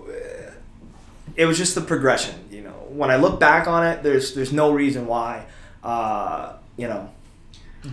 it 1.37 1.47
was 1.47 1.57
just 1.57 1.75
the 1.75 1.81
progression. 1.81 2.35
You 2.51 2.63
know, 2.65 2.85
when 2.91 3.11
I 3.11 3.17
look 3.17 3.41
back 3.41 3.67
on 3.67 3.87
it, 3.87 4.03
there's 4.03 4.35
there's 4.35 4.53
no 4.53 4.73
reason 4.73 5.07
why, 5.07 5.47
uh, 5.85 6.55
you 6.77 6.89
know, 6.89 7.11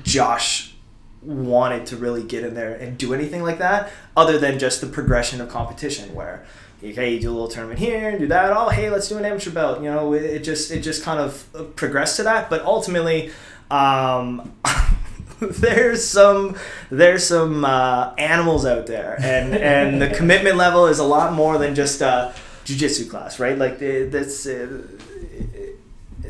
Josh 0.04 0.76
wanted 1.22 1.86
to 1.88 1.98
really 1.98 2.24
get 2.24 2.46
in 2.46 2.54
there 2.54 2.74
and 2.74 2.98
do 2.98 3.14
anything 3.14 3.44
like 3.44 3.60
that, 3.60 3.92
other 4.16 4.38
than 4.38 4.60
just 4.60 4.82
the 4.82 4.88
progression 4.88 5.42
of 5.42 5.50
competition 5.50 6.14
where 6.16 6.46
okay, 6.84 7.14
you 7.14 7.20
do 7.20 7.30
a 7.30 7.34
little 7.34 7.48
tournament 7.48 7.80
here, 7.80 8.10
and 8.10 8.20
do 8.20 8.28
that. 8.28 8.52
Oh, 8.56 8.70
hey, 8.70 8.90
let's 8.90 9.10
do 9.10 9.18
an 9.18 9.26
amateur 9.26 9.52
belt. 9.52 9.82
You 9.82 9.92
know, 9.92 10.14
it, 10.14 10.40
just 10.40 10.72
it 10.72 10.82
just 10.82 11.04
kind 11.04 11.20
of 11.20 11.76
progressed 11.76 12.18
to 12.18 12.24
that. 12.24 12.50
But 12.50 12.64
ultimately, 12.64 13.32
um, 13.70 14.54
there's 15.42 16.06
some 16.06 16.56
there's 16.90 17.26
some 17.26 17.66
uh, 17.66 18.14
animals 18.18 18.66
out 18.66 18.88
there, 18.88 19.18
and 19.22 19.54
and 19.56 20.02
the 20.02 20.10
commitment 20.10 20.56
level 20.56 20.88
is 20.88 21.00
a 21.00 21.04
lot 21.04 21.34
more 21.34 21.58
than 21.58 21.76
just 21.76 22.02
a 22.02 22.34
jujitsu 22.66 23.10
class, 23.10 23.40
right? 23.40 23.58
Like 23.58 23.80
that's. 23.80 24.46
Uh, 24.46 24.84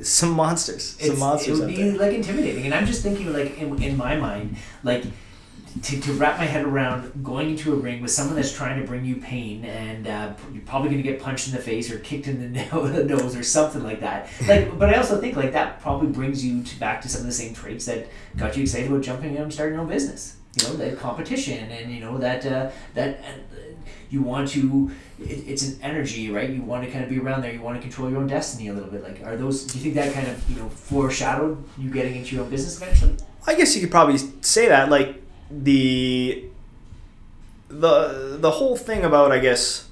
some 0.03 0.31
monsters, 0.31 0.97
some 0.99 1.12
It's, 1.12 1.19
monsters 1.19 1.59
it 1.59 1.65
would 1.65 1.75
be 1.75 1.91
like 1.91 2.13
intimidating, 2.13 2.65
and 2.65 2.73
I'm 2.73 2.85
just 2.85 3.03
thinking 3.03 3.31
like 3.33 3.57
in, 3.57 3.81
in 3.81 3.97
my 3.97 4.15
mind, 4.15 4.57
like 4.83 5.05
to, 5.83 5.99
to 6.01 6.13
wrap 6.13 6.38
my 6.38 6.45
head 6.45 6.65
around 6.65 7.23
going 7.23 7.51
into 7.51 7.73
a 7.73 7.75
ring 7.75 8.01
with 8.01 8.12
someone 8.12 8.35
that's 8.35 8.51
trying 8.51 8.79
to 8.81 8.88
bring 8.88 9.05
you 9.05 9.17
pain, 9.17 9.65
and 9.65 10.07
uh, 10.07 10.33
you're 10.51 10.63
probably 10.63 10.89
going 10.89 11.01
to 11.01 11.09
get 11.09 11.21
punched 11.21 11.47
in 11.47 11.53
the 11.53 11.62
face 11.62 11.91
or 11.91 11.99
kicked 11.99 12.27
in 12.27 12.53
the 12.53 13.03
nose 13.03 13.35
or 13.35 13.43
something 13.43 13.83
like 13.83 13.99
that. 13.99 14.29
Like, 14.47 14.77
but 14.79 14.89
I 14.89 14.97
also 14.97 15.19
think 15.19 15.35
like 15.35 15.53
that 15.53 15.79
probably 15.81 16.09
brings 16.09 16.43
you 16.43 16.63
to 16.63 16.79
back 16.79 17.01
to 17.01 17.09
some 17.09 17.21
of 17.21 17.27
the 17.27 17.33
same 17.33 17.53
traits 17.53 17.85
that 17.85 18.07
got 18.38 18.57
you 18.57 18.63
excited 18.63 18.89
about 18.89 19.01
jumping 19.01 19.38
out 19.38 19.43
and 19.43 19.53
starting 19.53 19.73
your 19.73 19.83
own 19.83 19.89
business. 19.89 20.35
You 20.59 20.67
know, 20.67 20.73
that 20.77 20.97
competition, 20.97 21.69
and 21.69 21.91
you 21.91 21.99
know 21.99 22.17
that 22.17 22.45
uh, 22.45 22.71
that. 22.95 23.23
You 24.09 24.21
want 24.21 24.49
to 24.49 24.91
it, 25.19 25.43
it's 25.47 25.67
an 25.67 25.79
energy 25.81 26.31
right 26.31 26.49
you 26.49 26.61
want 26.61 26.83
to 26.83 26.91
kind 26.91 27.03
of 27.03 27.09
be 27.09 27.19
around 27.19 27.43
there 27.43 27.53
you 27.53 27.61
want 27.61 27.77
to 27.77 27.81
control 27.81 28.09
your 28.09 28.19
own 28.19 28.27
destiny 28.27 28.67
a 28.69 28.73
little 28.73 28.89
bit 28.89 29.03
like 29.03 29.21
are 29.23 29.37
those 29.37 29.65
do 29.65 29.77
you 29.77 29.83
think 29.83 29.95
that 29.95 30.13
kind 30.13 30.27
of 30.27 30.49
you 30.49 30.55
know 30.55 30.67
foreshadowed 30.69 31.63
you 31.77 31.91
getting 31.91 32.15
into 32.15 32.35
your 32.35 32.43
own 32.43 32.49
business 32.49 32.77
eventually 32.81 33.15
I 33.47 33.55
guess 33.55 33.75
you 33.75 33.81
could 33.81 33.91
probably 33.91 34.17
say 34.41 34.67
that. 34.67 34.89
Like 34.89 35.21
the 35.49 36.45
the 37.67 38.37
the 38.39 38.51
whole 38.51 38.75
thing 38.75 39.03
about 39.03 39.31
I 39.31 39.39
guess 39.39 39.89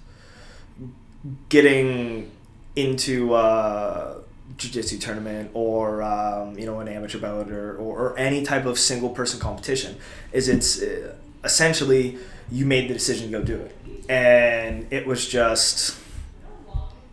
getting 1.49 2.31
into 2.75 3.33
uh, 3.33 4.19
jiu-jitsu 4.57 4.99
tournament 4.99 5.51
or 5.53 6.03
um, 6.03 6.57
you 6.57 6.65
know 6.65 6.79
an 6.79 6.87
amateur 6.87 7.19
bout 7.19 7.49
or, 7.49 7.75
or, 7.77 7.97
or 7.97 8.19
any 8.19 8.43
type 8.43 8.65
of 8.65 8.77
single 8.77 9.09
person 9.09 9.39
competition 9.39 9.97
is 10.31 10.47
it's 10.47 10.81
uh, 10.81 11.15
essentially 11.47 12.03
you 12.51 12.65
made 12.65 12.85
the 12.89 12.93
decision 12.93 13.31
to 13.31 13.39
go 13.39 13.43
do 13.43 13.57
it 13.67 13.73
and 14.09 14.85
it 14.91 15.03
was 15.07 15.27
just 15.27 15.99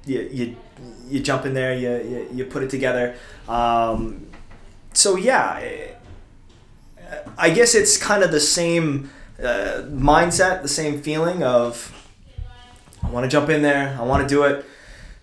you 0.05 0.21
you, 0.39 0.57
you 1.09 1.21
jump 1.21 1.47
in 1.47 1.55
there 1.55 1.75
you, 1.75 1.91
you, 2.11 2.21
you 2.37 2.45
put 2.45 2.63
it 2.63 2.71
together 2.71 3.07
um, 3.49 4.27
so 4.93 5.17
yeah 5.17 5.95
I 7.39 7.51
guess 7.51 7.75
it's 7.75 7.97
kind 7.97 8.23
of 8.23 8.31
the 8.31 8.41
same 8.41 9.11
uh, 9.39 9.83
mindset, 9.89 10.63
the 10.63 10.69
same 10.69 11.01
feeling 11.01 11.43
of 11.43 11.93
I 13.03 13.11
want 13.11 13.25
to 13.25 13.31
jump 13.31 13.51
in 13.51 13.63
there, 13.63 13.97
I 13.99 14.03
want 14.03 14.27
to 14.27 14.29
do 14.29 14.45
it, 14.45 14.65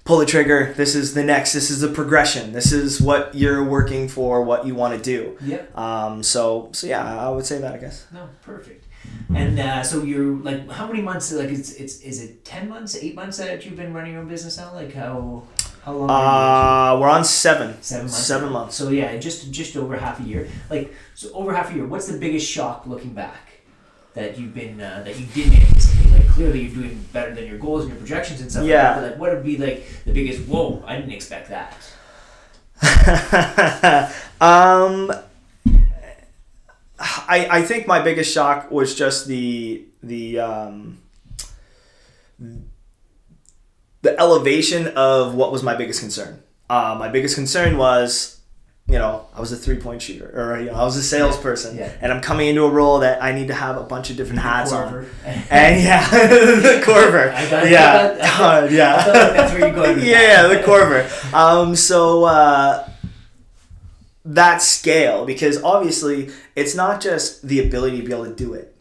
pull 0.03 0.17
the 0.17 0.25
trigger. 0.25 0.73
This 0.77 0.95
is 0.95 1.13
the 1.13 1.23
next. 1.23 1.53
This 1.53 1.69
is 1.69 1.81
the 1.81 1.87
progression. 1.87 2.53
This 2.53 2.71
is 2.71 3.01
what 3.01 3.33
you're 3.33 3.63
working 3.63 4.07
for, 4.07 4.43
what 4.43 4.65
you 4.65 4.75
want 4.75 4.93
to 4.95 5.01
do. 5.01 5.37
Yep. 5.41 5.77
Um, 5.77 6.23
so 6.23 6.69
so 6.73 6.87
yeah, 6.87 7.19
I 7.19 7.29
would 7.29 7.45
say 7.45 7.59
that 7.59 7.73
I 7.73 7.77
guess. 7.77 8.05
No, 8.11 8.29
perfect. 8.41 8.85
And 9.35 9.59
uh, 9.59 9.83
so 9.83 10.03
you're 10.03 10.35
like, 10.37 10.69
how 10.69 10.87
many 10.87 11.01
months? 11.01 11.31
Like, 11.31 11.49
it's 11.49 11.73
it's 11.73 12.01
is 12.01 12.21
it 12.21 12.43
ten 12.43 12.69
months, 12.69 12.95
eight 12.95 13.15
months 13.15 13.37
that 13.37 13.65
you've 13.65 13.75
been 13.75 13.93
running 13.93 14.13
your 14.13 14.21
own 14.21 14.27
business 14.27 14.57
now? 14.57 14.73
Like, 14.73 14.93
how 14.93 15.43
how 15.83 15.93
long? 15.93 16.09
Uh, 16.09 16.99
we're 16.99 17.09
on 17.09 17.23
seven. 17.23 17.81
Seven 17.81 18.05
months. 18.05 18.17
Seven 18.17 18.51
months. 18.51 18.75
So 18.75 18.89
yeah, 18.89 19.17
just 19.17 19.51
just 19.51 19.75
over 19.75 19.97
half 19.97 20.19
a 20.19 20.23
year. 20.23 20.47
Like 20.69 20.93
so, 21.15 21.31
over 21.33 21.53
half 21.55 21.71
a 21.71 21.75
year. 21.75 21.85
What's 21.85 22.07
the 22.07 22.17
biggest 22.19 22.49
shock 22.49 22.85
looking 22.85 23.13
back 23.13 23.51
that 24.13 24.37
you've 24.37 24.53
been 24.53 24.79
uh, 24.79 25.03
that 25.05 25.19
you 25.19 25.25
didn't 25.27 25.53
anticipate? 25.53 26.11
Like 26.11 26.27
clearly 26.27 26.61
you're 26.61 26.75
doing 26.75 27.05
better 27.13 27.33
than 27.33 27.47
your 27.47 27.57
goals 27.57 27.83
and 27.83 27.91
your 27.91 27.99
projections 27.99 28.41
and 28.41 28.51
stuff. 28.51 28.65
Yeah. 28.65 28.95
Like 28.95 29.11
like, 29.11 29.19
what 29.19 29.31
would 29.31 29.43
be 29.43 29.57
like 29.57 29.85
the 30.05 30.13
biggest? 30.13 30.47
Whoa! 30.47 30.83
I 30.85 30.97
didn't 30.97 31.11
expect 31.11 31.49
that. 31.49 31.77
um, 34.41 35.11
I 37.03 37.47
I 37.49 37.61
think 37.63 37.87
my 37.87 37.99
biggest 38.01 38.33
shock 38.33 38.69
was 38.71 38.93
just 38.95 39.27
the 39.27 39.85
the 40.03 40.39
um, 40.39 40.99
the 44.01 44.19
elevation 44.19 44.87
of 44.95 45.35
what 45.35 45.51
was 45.51 45.63
my 45.63 45.75
biggest 45.75 45.99
concern. 45.99 46.41
Uh, 46.69 46.95
my 46.97 47.09
biggest 47.09 47.35
concern 47.35 47.77
was, 47.77 48.39
you 48.87 48.97
know, 48.97 49.25
I 49.35 49.39
was 49.39 49.51
a 49.51 49.57
three 49.57 49.77
point 49.77 50.01
shooter, 50.01 50.31
or 50.33 50.59
you 50.59 50.67
know, 50.67 50.73
I 50.73 50.83
was 50.83 50.95
a 50.97 51.03
salesperson, 51.03 51.77
Yeah. 51.77 51.91
and 52.01 52.11
I'm 52.13 52.21
coming 52.21 52.47
into 52.47 52.63
a 52.63 52.69
role 52.69 52.99
that 52.99 53.21
I 53.21 53.31
need 53.33 53.47
to 53.49 53.53
have 53.53 53.77
a 53.77 53.83
bunch 53.83 54.09
of 54.09 54.17
different 54.17 54.41
hats 54.41 54.71
on. 54.71 55.05
And 55.49 55.83
yeah, 55.83 56.09
the 56.11 56.81
Corver. 56.83 57.31
I 57.31 57.63
yeah, 57.69 58.17
I 58.39 58.67
yeah. 58.69 58.95
I 58.95 59.07
like 59.07 59.33
that's 59.33 59.51
where 59.53 59.59
you're 59.67 59.75
going 59.75 59.99
yeah, 60.05 60.47
the 60.47 60.63
Corver. 60.63 61.07
Um, 61.33 61.75
so 61.75 62.23
uh, 62.23 62.87
that 64.23 64.61
scale, 64.61 65.25
because 65.25 65.61
obviously 65.63 66.29
it's 66.55 66.75
not 66.75 67.01
just 67.01 67.47
the 67.47 67.59
ability 67.59 68.01
to 68.01 68.05
be 68.05 68.13
able 68.13 68.25
to 68.25 68.35
do 68.35 68.53
it; 68.53 68.75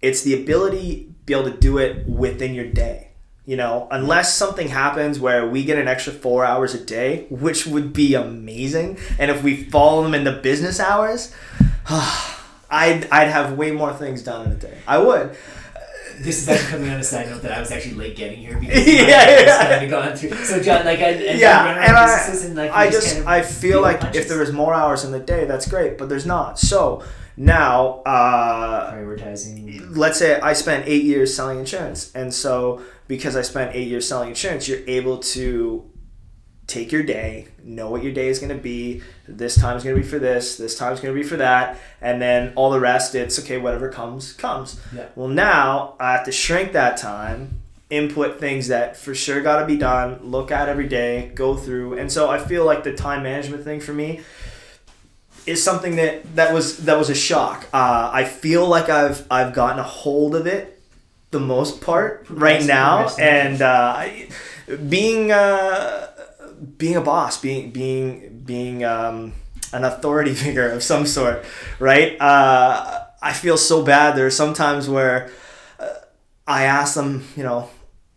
it's 0.00 0.22
the 0.22 0.40
ability 0.40 1.04
to 1.04 1.12
be 1.26 1.34
able 1.34 1.50
to 1.50 1.56
do 1.56 1.78
it 1.78 2.06
within 2.06 2.54
your 2.54 2.66
day. 2.66 3.10
You 3.46 3.58
know, 3.58 3.88
unless 3.90 4.34
something 4.34 4.68
happens 4.68 5.20
where 5.20 5.46
we 5.46 5.64
get 5.64 5.78
an 5.78 5.86
extra 5.86 6.14
four 6.14 6.46
hours 6.46 6.72
a 6.74 6.82
day, 6.82 7.26
which 7.28 7.66
would 7.66 7.92
be 7.92 8.14
amazing, 8.14 8.98
and 9.18 9.30
if 9.30 9.42
we 9.42 9.64
follow 9.64 10.02
them 10.02 10.14
in 10.14 10.24
the 10.24 10.32
business 10.32 10.80
hours, 10.80 11.34
I'd 11.88 13.08
I'd 13.10 13.28
have 13.28 13.58
way 13.58 13.70
more 13.70 13.92
things 13.92 14.22
done 14.22 14.46
in 14.46 14.52
a 14.52 14.56
day. 14.56 14.78
I 14.86 14.98
would. 14.98 15.36
This 16.20 16.42
is 16.42 16.48
actually 16.48 16.70
coming 16.70 16.90
on 16.90 17.00
a 17.00 17.04
side 17.04 17.28
note 17.28 17.42
that 17.42 17.52
I 17.52 17.60
was 17.60 17.70
actually 17.70 17.94
late 17.94 18.16
getting 18.16 18.38
here 18.38 18.58
because 18.58 18.86
Yeah, 18.86 19.40
yeah. 19.40 19.68
kind 19.68 19.84
of 19.84 19.90
gone 19.90 20.16
through. 20.16 20.34
So 20.44 20.62
John, 20.62 20.84
like, 20.84 21.00
I, 21.00 21.10
and 21.10 21.38
yeah, 21.38 21.70
and 21.70 21.96
I, 21.96 22.28
and 22.44 22.54
like, 22.56 22.70
I 22.70 22.90
just 22.90 23.08
kind 23.08 23.20
of 23.22 23.28
I 23.28 23.42
feel 23.42 23.60
feel 23.60 23.82
like 23.82 24.00
punches. 24.00 24.22
if 24.22 24.28
there 24.28 24.38
was 24.38 24.52
more 24.52 24.72
hours 24.74 25.04
in 25.04 25.12
the 25.12 25.20
day, 25.20 25.44
that's 25.44 25.68
great, 25.68 25.98
but 25.98 26.08
there's 26.08 26.26
not. 26.26 26.58
So 26.58 27.02
now, 27.36 28.02
uh, 28.06 28.92
prioritizing. 28.92 29.96
let's 29.96 30.18
say 30.18 30.40
I 30.40 30.52
spent 30.52 30.86
eight 30.86 31.04
years 31.04 31.34
selling 31.34 31.58
insurance, 31.58 32.12
and 32.14 32.32
so 32.32 32.82
because 33.08 33.36
I 33.36 33.42
spent 33.42 33.74
eight 33.74 33.88
years 33.88 34.06
selling 34.08 34.28
insurance, 34.30 34.68
you're 34.68 34.86
able 34.86 35.18
to 35.18 35.84
take 36.66 36.92
your 36.92 37.02
day, 37.02 37.48
know 37.62 37.90
what 37.90 38.02
your 38.02 38.12
day 38.12 38.28
is 38.28 38.38
going 38.38 38.54
to 38.54 38.62
be. 38.62 39.02
This 39.28 39.56
time 39.56 39.76
is 39.76 39.84
going 39.84 39.96
to 39.96 40.02
be 40.02 40.06
for 40.06 40.18
this. 40.18 40.56
This 40.56 40.76
time 40.78 40.92
is 40.92 41.00
going 41.00 41.14
to 41.14 41.20
be 41.20 41.26
for 41.26 41.36
that, 41.36 41.78
and 42.00 42.20
then 42.20 42.52
all 42.56 42.70
the 42.70 42.80
rest, 42.80 43.14
it's 43.14 43.38
okay. 43.40 43.58
Whatever 43.58 43.88
comes, 43.90 44.32
comes. 44.32 44.80
Yeah. 44.94 45.06
Well, 45.14 45.28
now 45.28 45.94
I 46.00 46.12
have 46.12 46.24
to 46.24 46.32
shrink 46.32 46.72
that 46.72 46.96
time, 46.96 47.60
input 47.90 48.40
things 48.40 48.68
that 48.68 48.96
for 48.96 49.14
sure 49.14 49.40
got 49.40 49.60
to 49.60 49.66
be 49.66 49.76
done, 49.76 50.20
look 50.22 50.50
at 50.50 50.68
every 50.68 50.88
day, 50.88 51.32
go 51.34 51.56
through, 51.56 51.98
and 51.98 52.10
so 52.10 52.30
I 52.30 52.38
feel 52.38 52.64
like 52.64 52.84
the 52.84 52.94
time 52.94 53.22
management 53.22 53.64
thing 53.64 53.80
for 53.80 53.92
me 53.92 54.20
is 55.46 55.62
something 55.62 55.96
that 55.96 56.36
that 56.36 56.54
was 56.54 56.78
that 56.84 56.98
was 56.98 57.10
a 57.10 57.14
shock. 57.14 57.66
Uh, 57.72 58.10
I 58.12 58.24
feel 58.24 58.66
like 58.66 58.88
I've 58.88 59.26
I've 59.30 59.52
gotten 59.52 59.78
a 59.78 59.84
hold 59.84 60.34
of 60.34 60.46
it 60.46 60.80
the 61.30 61.40
most 61.40 61.80
part 61.80 62.26
right 62.30 62.64
now, 62.64 63.08
and 63.18 63.60
uh, 63.60 64.08
being 64.88 65.32
uh, 65.32 66.06
being 66.78 66.96
a 66.96 67.00
boss, 67.00 67.40
being 67.40 67.70
being 67.70 68.42
being 68.44 68.84
um, 68.84 69.32
an 69.72 69.84
authority 69.84 70.34
figure 70.44 70.68
of 70.68 70.82
some 70.82 71.06
sort, 71.06 71.44
right? 71.78 72.20
Uh, 72.20 73.04
I 73.22 73.32
feel 73.32 73.56
so 73.56 73.82
bad. 73.82 74.16
There 74.16 74.26
are 74.26 74.30
some 74.30 74.54
times 74.54 74.88
where 74.88 75.30
uh, 75.80 75.88
I 76.46 76.64
ask 76.64 76.94
them, 76.94 77.26
you 77.36 77.42
know, 77.42 77.70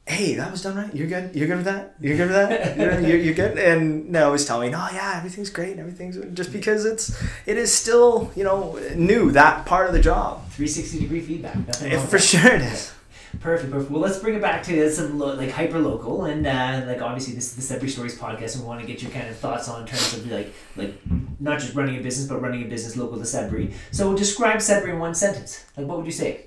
hey, 0.06 0.36
that 0.36 0.52
was 0.52 0.62
done 0.62 0.76
right. 0.76 0.94
You're 0.94 1.08
good. 1.08 1.36
You're 1.36 1.48
good 1.48 1.58
with 1.58 1.66
that. 1.66 1.96
You're 2.00 2.18
good 2.18 2.30
with 2.30 2.36
that. 2.36 2.78
You're, 2.78 3.00
you're, 3.08 3.18
you're 3.18 3.34
good. 3.34 3.58
And 3.58 4.14
they 4.14 4.22
always 4.22 4.46
tell 4.46 4.60
me, 4.60 4.70
no, 4.70 4.88
yeah, 4.92 5.16
everything's 5.18 5.50
great. 5.50 5.78
Everything's 5.78 6.18
just 6.34 6.52
because 6.52 6.86
it's 6.86 7.22
it 7.46 7.58
is 7.58 7.74
still 7.74 8.32
you 8.36 8.44
know 8.44 8.80
new 8.96 9.32
that 9.32 9.66
part 9.66 9.88
of 9.88 9.94
the 9.94 10.02
job. 10.02 10.50
360 10.52 11.00
degree 11.00 11.22
feedback. 11.22 11.56
Nothing 11.56 11.92
If 11.92 11.94
wrong 11.94 12.02
with 12.04 12.12
for 12.12 12.20
sure 12.20 12.54
it 12.54 12.62
is. 12.62 12.94
Perfect, 13.40 13.72
perfect. 13.72 13.92
Well, 13.92 14.02
let's 14.02 14.20
bring 14.20 14.36
it 14.36 14.42
back 14.42 14.64
to 14.64 14.92
some 14.92 15.20
lo- 15.20 15.36
like 15.36 15.52
hyper 15.52 15.80
local, 15.80 16.26
and 16.26 16.46
uh, 16.48 16.84
like 16.88 17.02
obviously 17.02 17.34
this 17.36 17.46
is 17.50 17.56
the 17.56 17.62
Sudbury 17.62 17.90
Stories 17.90 18.18
podcast, 18.18 18.56
and 18.56 18.64
we 18.64 18.68
want 18.68 18.82
to 18.82 18.88
get 18.88 19.02
your 19.02 19.12
kind 19.12 19.28
of 19.30 19.38
thoughts 19.38 19.68
on 19.70 19.82
in 19.82 19.88
terms 19.88 20.14
of 20.16 20.28
like 20.32 20.54
like 20.76 20.94
not 21.40 21.60
just 21.60 21.76
running 21.76 21.98
a 21.98 22.02
business, 22.02 22.28
but 22.28 22.42
running 22.42 22.64
a 22.64 22.68
business 22.68 22.96
local 22.98 23.18
to 23.18 23.26
Sudbury. 23.26 23.74
So 23.92 24.16
describe 24.16 24.62
Sudbury 24.62 24.94
in 24.94 25.00
one 25.00 25.14
sentence. 25.16 25.66
Like, 25.78 25.86
what 25.88 25.98
would 25.98 26.06
you 26.06 26.12
say? 26.12 26.46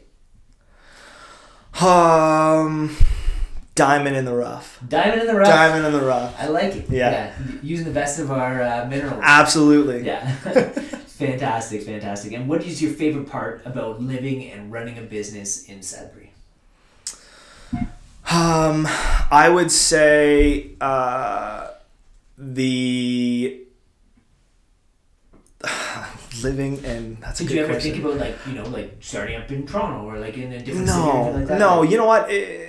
Um, 1.80 2.96
diamond 3.74 4.16
in 4.16 4.24
the 4.24 4.34
rough. 4.34 4.80
Diamond 4.88 5.20
in 5.22 5.26
the 5.28 5.34
rough. 5.34 5.48
Diamond 5.48 5.86
in 5.86 5.92
the 5.92 6.04
rough. 6.04 6.34
I 6.38 6.48
like 6.48 6.74
it. 6.76 6.90
Yeah. 6.90 7.34
y- 7.38 7.58
Using 7.62 7.86
the 7.86 7.92
best 7.92 8.18
of 8.18 8.30
our 8.30 8.62
uh, 8.62 8.86
minerals. 8.86 9.20
Absolutely. 9.22 10.04
Yeah. 10.04 10.34
fantastic, 11.06 11.82
fantastic. 11.82 12.32
And 12.32 12.48
what 12.48 12.64
is 12.64 12.82
your 12.82 12.92
favorite 12.92 13.28
part 13.28 13.62
about 13.64 14.00
living 14.02 14.50
and 14.50 14.72
running 14.72 14.98
a 14.98 15.02
business 15.02 15.64
in 15.64 15.82
Sudbury? 15.82 16.29
Um, 18.32 18.86
I 19.30 19.48
would 19.48 19.70
say 19.72 20.70
uh, 20.80 21.68
the 22.38 23.60
living 26.42 26.84
and 26.84 27.18
that's 27.20 27.40
a 27.40 27.44
Did 27.44 27.48
good 27.48 27.54
you 27.56 27.60
ever 27.64 27.72
question. 27.72 27.92
think 27.92 28.04
about 28.04 28.18
like 28.18 28.36
you 28.46 28.52
know 28.54 28.64
like 28.68 28.96
starting 29.00 29.36
up 29.36 29.50
in 29.50 29.66
Toronto 29.66 30.08
or 30.08 30.18
like 30.18 30.36
in 30.36 30.52
a 30.52 30.60
different 30.62 30.88
city 30.88 31.00
or 31.00 31.04
no, 31.04 31.20
anything 31.22 31.34
like 31.40 31.48
that? 31.48 31.58
no. 31.58 31.82
You 31.82 31.96
know 31.98 32.06
what? 32.06 32.30
Eh, 32.30 32.66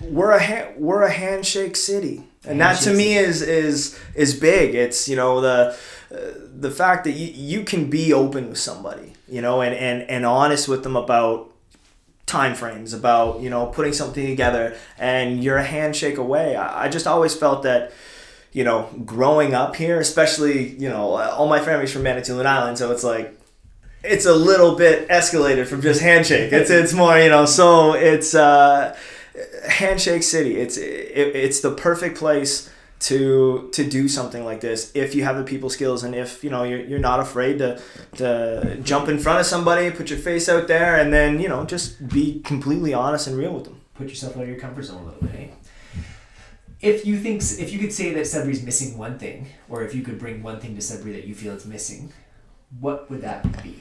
we're 0.00 0.32
a 0.32 0.42
ha- 0.42 0.72
we're 0.76 1.02
a 1.02 1.10
handshake 1.10 1.76
city, 1.76 2.24
and 2.44 2.60
that 2.60 2.80
to 2.80 2.88
Handshake 2.90 2.96
me 2.96 3.16
is 3.16 3.42
is 3.42 3.98
is 4.14 4.34
big. 4.34 4.74
It's 4.74 5.08
you 5.08 5.16
know 5.16 5.40
the 5.40 5.76
uh, 6.12 6.16
the 6.58 6.70
fact 6.70 7.04
that 7.04 7.12
you, 7.12 7.28
you 7.32 7.64
can 7.64 7.88
be 7.90 8.12
open 8.12 8.48
with 8.48 8.58
somebody, 8.58 9.12
you 9.28 9.40
know, 9.40 9.60
and, 9.62 9.74
and 9.74 10.02
and 10.10 10.26
honest 10.26 10.66
with 10.68 10.82
them 10.82 10.96
about 10.96 11.52
time 12.26 12.54
frames, 12.54 12.92
about 12.92 13.40
you 13.40 13.50
know 13.50 13.66
putting 13.66 13.92
something 13.92 14.26
together, 14.26 14.76
and 14.98 15.42
you're 15.42 15.56
a 15.56 15.64
handshake 15.64 16.18
away. 16.18 16.56
I, 16.56 16.88
just 16.88 17.06
always 17.06 17.34
felt 17.34 17.62
that. 17.64 17.92
You 18.52 18.62
know, 18.62 18.88
growing 19.04 19.52
up 19.52 19.74
here, 19.74 19.98
especially 19.98 20.68
you 20.76 20.88
know, 20.88 21.16
all 21.16 21.48
my 21.48 21.58
family's 21.58 21.92
from 21.92 22.04
Manitoulin 22.04 22.46
Island, 22.46 22.78
so 22.78 22.92
it's 22.92 23.02
like 23.02 23.36
it's 24.04 24.26
a 24.26 24.34
little 24.34 24.76
bit 24.76 25.08
escalated 25.08 25.66
from 25.66 25.82
just 25.82 26.00
handshake. 26.00 26.52
It's 26.52 26.70
it's 26.70 26.92
more 26.92 27.18
you 27.18 27.30
know. 27.30 27.46
So 27.46 27.94
it's 27.94 28.32
uh, 28.32 28.96
handshake 29.68 30.22
city. 30.22 30.56
It's 30.56 30.76
it, 30.76 31.34
it's 31.34 31.60
the 31.60 31.72
perfect 31.72 32.16
place 32.16 32.70
to 33.04 33.68
to 33.72 33.86
do 33.86 34.08
something 34.08 34.46
like 34.46 34.62
this 34.62 34.90
if 34.94 35.14
you 35.14 35.24
have 35.24 35.36
the 35.36 35.44
people 35.44 35.68
skills 35.68 36.04
and 36.04 36.14
if 36.14 36.42
you 36.42 36.48
know 36.48 36.64
you're, 36.64 36.80
you're 36.80 36.98
not 36.98 37.20
afraid 37.20 37.58
to 37.58 37.78
to 38.16 38.78
jump 38.82 39.08
in 39.08 39.18
front 39.18 39.40
of 39.40 39.46
somebody, 39.46 39.90
put 39.90 40.08
your 40.08 40.18
face 40.18 40.48
out 40.48 40.68
there, 40.68 40.96
and 40.96 41.12
then 41.12 41.38
you 41.38 41.48
know 41.48 41.64
just 41.64 42.08
be 42.08 42.40
completely 42.40 42.94
honest 42.94 43.26
and 43.26 43.36
real 43.36 43.52
with 43.52 43.64
them. 43.64 43.80
Put 43.94 44.08
yourself 44.08 44.36
out 44.36 44.44
of 44.44 44.48
your 44.48 44.58
comfort 44.58 44.84
zone 44.84 45.02
a 45.02 45.04
little 45.04 45.20
bit. 45.20 45.34
Eh? 45.34 45.48
If 46.80 47.06
you 47.06 47.18
think 47.18 47.42
if 47.42 47.72
you 47.72 47.78
could 47.78 47.92
say 47.92 48.14
that 48.14 48.26
Sudbury's 48.26 48.62
missing 48.62 48.96
one 48.96 49.18
thing, 49.18 49.48
or 49.68 49.82
if 49.82 49.94
you 49.94 50.02
could 50.02 50.18
bring 50.18 50.42
one 50.42 50.58
thing 50.58 50.74
to 50.74 50.80
Sudbury 50.80 51.12
that 51.12 51.24
you 51.24 51.34
feel 51.34 51.52
it's 51.54 51.66
missing, 51.66 52.10
what 52.80 53.10
would 53.10 53.20
that 53.20 53.62
be? 53.62 53.76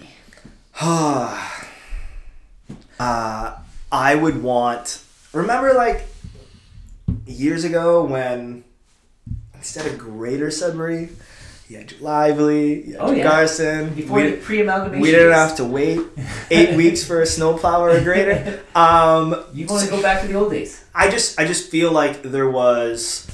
uh, 0.81 1.39
I 2.99 4.15
would 4.15 4.43
want. 4.43 5.01
Remember, 5.31 5.73
like 5.73 6.07
years 7.25 7.63
ago 7.63 8.03
when 8.03 8.63
instead 9.63 9.85
of 9.87 9.97
Greater 9.97 10.51
Sudbury, 10.51 11.09
you 11.69 11.77
had 11.77 11.99
Lively, 12.01 12.87
you 12.87 12.93
had 12.93 13.01
Oh, 13.01 13.11
yeah. 13.11 13.23
Garson. 13.23 13.93
Before 13.93 14.17
we, 14.17 14.31
the 14.31 14.37
pre-amalgamation. 14.37 15.01
we 15.01 15.11
didn't 15.11 15.31
have 15.31 15.55
to 15.55 15.63
wait 15.65 16.01
eight 16.51 16.75
weeks 16.81 17.03
for 17.03 17.21
a 17.21 17.25
snowplow 17.25 17.79
or 17.81 17.89
a 17.91 18.03
grader. 18.03 18.61
Um, 18.75 19.45
You 19.53 19.65
want 19.67 19.85
to 19.85 19.89
go 19.89 20.01
back 20.01 20.21
to 20.21 20.27
the 20.27 20.33
old 20.35 20.51
days. 20.51 20.83
I 20.93 21.09
just, 21.09 21.39
I 21.39 21.45
just 21.45 21.69
feel 21.69 21.91
like 21.91 22.21
there 22.23 22.49
was. 22.49 23.27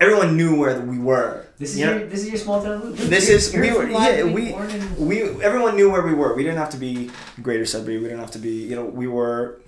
Everyone 0.00 0.36
knew 0.36 0.58
where 0.60 0.78
we 0.80 0.98
were. 0.98 1.46
This 1.58 1.70
is 1.72 1.78
You 1.80 1.86
know? 1.86 1.96
your 1.98 2.06
this 2.06 2.20
is 2.22 2.28
your 2.28 2.38
small 2.38 2.62
town. 2.62 2.82
Luke. 2.82 2.96
This 2.96 3.28
You're- 3.28 3.36
is 3.38 3.52
you're 3.54 3.62
we 3.62 3.72
were 3.72 3.88
yeah 3.88 4.24
we 4.24 4.52
in- 4.52 5.06
we 5.08 5.22
everyone 5.42 5.74
knew 5.76 5.90
where 5.90 6.02
we 6.02 6.12
were. 6.14 6.34
We 6.36 6.42
didn't 6.42 6.58
have 6.58 6.70
to 6.70 6.76
be 6.76 7.10
Greater 7.42 7.64
Sudbury. 7.64 7.96
We 7.98 8.04
didn't 8.04 8.20
have 8.20 8.30
to 8.32 8.38
be 8.38 8.54
you 8.70 8.76
know 8.76 8.84
we 8.84 9.06
were 9.06 9.58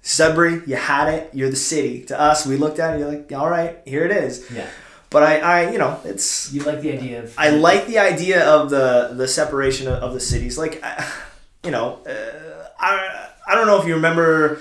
Sudbury. 0.00 0.62
You 0.66 0.76
had 0.76 1.08
it. 1.12 1.30
You're 1.34 1.50
the 1.50 1.56
city. 1.56 2.04
To 2.06 2.18
us, 2.18 2.46
we 2.46 2.56
looked 2.56 2.78
at 2.78 2.94
it. 2.94 3.00
You're 3.00 3.08
like, 3.12 3.30
all 3.32 3.48
right, 3.50 3.78
here 3.84 4.04
it 4.04 4.10
is. 4.10 4.50
Yeah, 4.50 4.66
But 5.12 5.22
I, 5.22 5.38
I 5.38 5.70
you 5.72 5.78
know 5.78 6.00
it's 6.04 6.52
you 6.52 6.62
like 6.62 6.80
the 6.80 6.92
idea 6.92 7.22
of. 7.22 7.34
I 7.36 7.50
like 7.50 7.86
the 7.86 7.98
idea 7.98 8.44
of 8.48 8.70
the 8.70 9.12
the 9.14 9.28
separation 9.28 9.86
of, 9.88 10.02
of 10.02 10.14
the 10.14 10.20
cities. 10.20 10.56
Like, 10.58 10.82
I- 10.82 11.04
you 11.64 11.70
know, 11.70 12.00
uh, 12.06 12.68
I 12.80 13.28
I 13.46 13.54
don't 13.54 13.66
know 13.66 13.80
if 13.80 13.86
you 13.86 13.94
remember. 13.94 14.58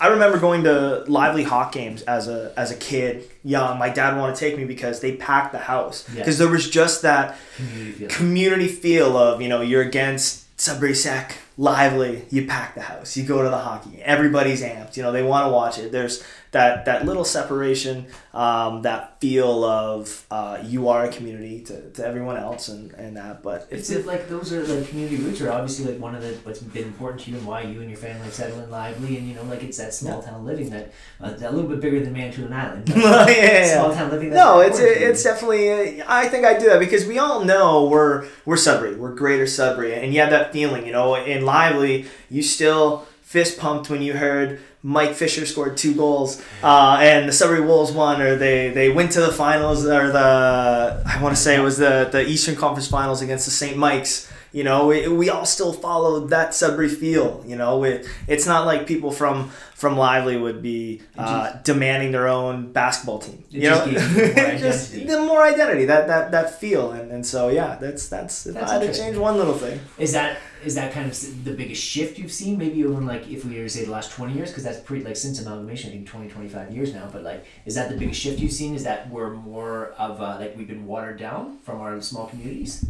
I 0.00 0.08
remember 0.08 0.38
going 0.38 0.64
to 0.64 1.04
lively 1.06 1.44
hawk 1.44 1.70
games 1.72 2.02
as 2.02 2.26
a 2.26 2.52
as 2.56 2.70
a 2.72 2.76
kid, 2.76 3.30
young. 3.44 3.78
My 3.78 3.88
dad 3.88 4.18
wanted 4.18 4.34
to 4.34 4.40
take 4.40 4.56
me 4.56 4.64
because 4.64 5.00
they 5.00 5.12
packed 5.16 5.52
the 5.52 5.58
house 5.58 6.08
Yeah. 6.08 6.20
because 6.20 6.38
there 6.38 6.48
was 6.48 6.68
just 6.68 7.02
that 7.02 7.36
community 7.56 7.92
feel. 7.98 8.08
community 8.08 8.68
feel 8.68 9.16
of 9.16 9.40
you 9.42 9.48
know 9.48 9.60
you're 9.60 9.82
against 9.82 10.60
Sudbury 10.60 10.94
Sac 10.94 11.36
lively. 11.60 12.24
You 12.30 12.46
pack 12.46 12.74
the 12.74 12.80
house. 12.80 13.16
You 13.18 13.24
go 13.24 13.42
to 13.42 13.50
the 13.50 13.58
hockey. 13.58 14.00
Everybody's 14.02 14.62
amped. 14.62 14.96
You 14.96 15.02
know 15.02 15.12
they 15.12 15.22
want 15.22 15.46
to 15.46 15.52
watch 15.52 15.78
it. 15.78 15.92
There's 15.92 16.24
that 16.52 16.86
that 16.86 17.06
little 17.06 17.24
separation, 17.24 18.06
um, 18.34 18.82
that 18.82 19.20
feel 19.20 19.64
of 19.64 20.26
uh, 20.30 20.58
you 20.64 20.88
are 20.88 21.04
a 21.04 21.08
community 21.12 21.60
to, 21.60 21.90
to 21.90 22.04
everyone 22.04 22.36
else 22.36 22.68
and, 22.68 22.92
and 22.94 23.16
that. 23.16 23.42
But 23.42 23.68
It's 23.70 23.90
it's 23.90 24.00
if 24.00 24.06
like 24.06 24.28
those 24.28 24.52
are 24.52 24.64
like 24.64 24.88
community 24.88 25.16
roots 25.16 25.40
are 25.40 25.52
obviously 25.52 25.92
like 25.92 26.00
one 26.00 26.14
of 26.14 26.22
the 26.22 26.32
what's 26.42 26.60
been 26.60 26.84
important 26.84 27.22
to 27.22 27.30
you 27.30 27.36
and 27.36 27.46
why 27.46 27.62
you 27.62 27.80
and 27.80 27.88
your 27.88 27.98
family 27.98 28.24
have 28.24 28.34
settled 28.34 28.62
in 28.62 28.70
lively 28.70 29.16
and 29.16 29.28
you 29.28 29.34
know 29.34 29.44
like 29.44 29.62
it's 29.62 29.78
that 29.78 29.94
small 29.94 30.22
town 30.22 30.44
living 30.44 30.70
that 30.70 30.92
uh, 31.20 31.34
a 31.38 31.52
little 31.52 31.68
bit 31.68 31.80
bigger 31.80 32.00
than 32.00 32.12
Manitoulin 32.12 32.52
Island. 32.52 32.88
yeah, 32.96 33.28
yeah. 33.28 33.80
Small 33.80 33.94
town 33.94 34.10
living. 34.10 34.30
No, 34.30 34.60
it's 34.60 34.80
you. 34.80 34.86
it's 34.86 35.22
definitely. 35.22 36.00
uh, 36.00 36.04
I 36.08 36.28
think 36.28 36.44
I 36.44 36.58
do 36.58 36.66
that 36.66 36.80
because 36.80 37.06
we 37.06 37.18
all 37.18 37.44
know 37.44 37.86
we're 37.86 38.26
we're 38.44 38.56
Sudbury, 38.56 38.96
we're 38.96 39.14
Greater 39.14 39.46
Sudbury, 39.46 39.94
and 39.94 40.12
you 40.12 40.20
have 40.20 40.30
that 40.30 40.52
feeling. 40.52 40.84
You 40.84 40.92
know, 40.92 41.14
in 41.14 41.44
Lively, 41.50 42.06
you 42.30 42.42
still 42.42 43.06
fist 43.22 43.58
pumped 43.58 43.90
when 43.90 44.02
you 44.02 44.12
heard 44.14 44.60
Mike 44.82 45.14
Fisher 45.14 45.44
scored 45.46 45.76
two 45.76 45.94
goals, 45.94 46.40
uh, 46.62 46.98
and 47.00 47.28
the 47.28 47.32
Sudbury 47.32 47.60
Wolves 47.60 47.92
won, 47.92 48.22
or 48.22 48.36
they 48.36 48.70
they 48.70 48.88
went 48.90 49.12
to 49.12 49.20
the 49.20 49.32
finals, 49.32 49.84
or 49.84 50.10
the 50.12 51.02
I 51.04 51.22
want 51.22 51.36
to 51.36 51.42
say 51.42 51.56
it 51.56 51.60
was 51.60 51.76
the 51.76 52.08
the 52.10 52.22
Eastern 52.26 52.56
Conference 52.56 52.88
Finals 52.88 53.20
against 53.20 53.44
the 53.46 53.50
St. 53.50 53.76
Mike's. 53.76 54.29
You 54.52 54.64
know, 54.64 54.88
we, 54.88 55.06
we 55.06 55.30
all 55.30 55.44
still 55.46 55.72
follow 55.72 56.26
that 56.26 56.54
Sudbury 56.54 56.88
feel. 56.88 57.44
You 57.46 57.56
know, 57.56 57.84
it, 57.84 58.06
it's 58.26 58.46
not 58.46 58.66
like 58.66 58.86
people 58.86 59.12
from 59.12 59.50
from 59.74 59.96
Lively 59.96 60.36
would 60.36 60.60
be 60.60 61.00
uh, 61.16 61.52
demanding 61.62 62.12
their 62.12 62.28
own 62.28 62.70
basketball 62.72 63.18
team. 63.18 63.44
You 63.48 63.62
just 63.62 63.86
know, 63.86 63.92
more 63.92 64.58
Just 64.58 64.92
the 64.92 65.20
more 65.26 65.42
identity, 65.42 65.84
that 65.86 66.08
that 66.08 66.32
that 66.32 66.58
feel, 66.60 66.92
and, 66.92 67.10
and 67.12 67.24
so 67.24 67.48
yeah, 67.48 67.76
that's 67.80 68.08
that's 68.08 68.46
if 68.46 68.54
That's 68.54 68.70
I 68.70 68.74
had 68.74 68.78
to 68.80 68.84
interesting. 68.86 69.06
change 69.06 69.18
one 69.18 69.36
little 69.36 69.54
thing. 69.54 69.80
Is 69.98 70.12
that 70.12 70.38
is 70.64 70.74
that 70.74 70.92
kind 70.92 71.08
of 71.10 71.44
the 71.44 71.52
biggest 71.52 71.82
shift 71.82 72.18
you've 72.18 72.32
seen? 72.32 72.58
Maybe 72.58 72.84
over 72.84 73.00
like 73.00 73.28
if 73.30 73.44
we 73.44 73.56
were 73.56 73.64
to 73.64 73.70
say 73.70 73.84
the 73.84 73.90
last 73.92 74.10
twenty 74.10 74.34
years, 74.34 74.50
because 74.50 74.64
that's 74.64 74.80
pretty 74.80 75.04
like 75.04 75.16
since 75.16 75.40
amalgamation, 75.40 75.90
I 75.90 75.92
think 75.94 76.08
20, 76.08 76.28
25 76.28 76.72
years 76.72 76.92
now. 76.92 77.08
But 77.10 77.22
like, 77.22 77.46
is 77.64 77.76
that 77.76 77.88
the 77.88 77.96
biggest 77.96 78.20
shift 78.20 78.40
you've 78.40 78.52
seen? 78.52 78.74
Is 78.74 78.84
that 78.84 79.08
we're 79.10 79.30
more 79.30 79.94
of 79.96 80.20
uh, 80.20 80.36
like 80.40 80.56
we've 80.56 80.68
been 80.68 80.86
watered 80.86 81.18
down 81.18 81.58
from 81.58 81.80
our 81.80 82.00
small 82.02 82.26
communities? 82.26 82.84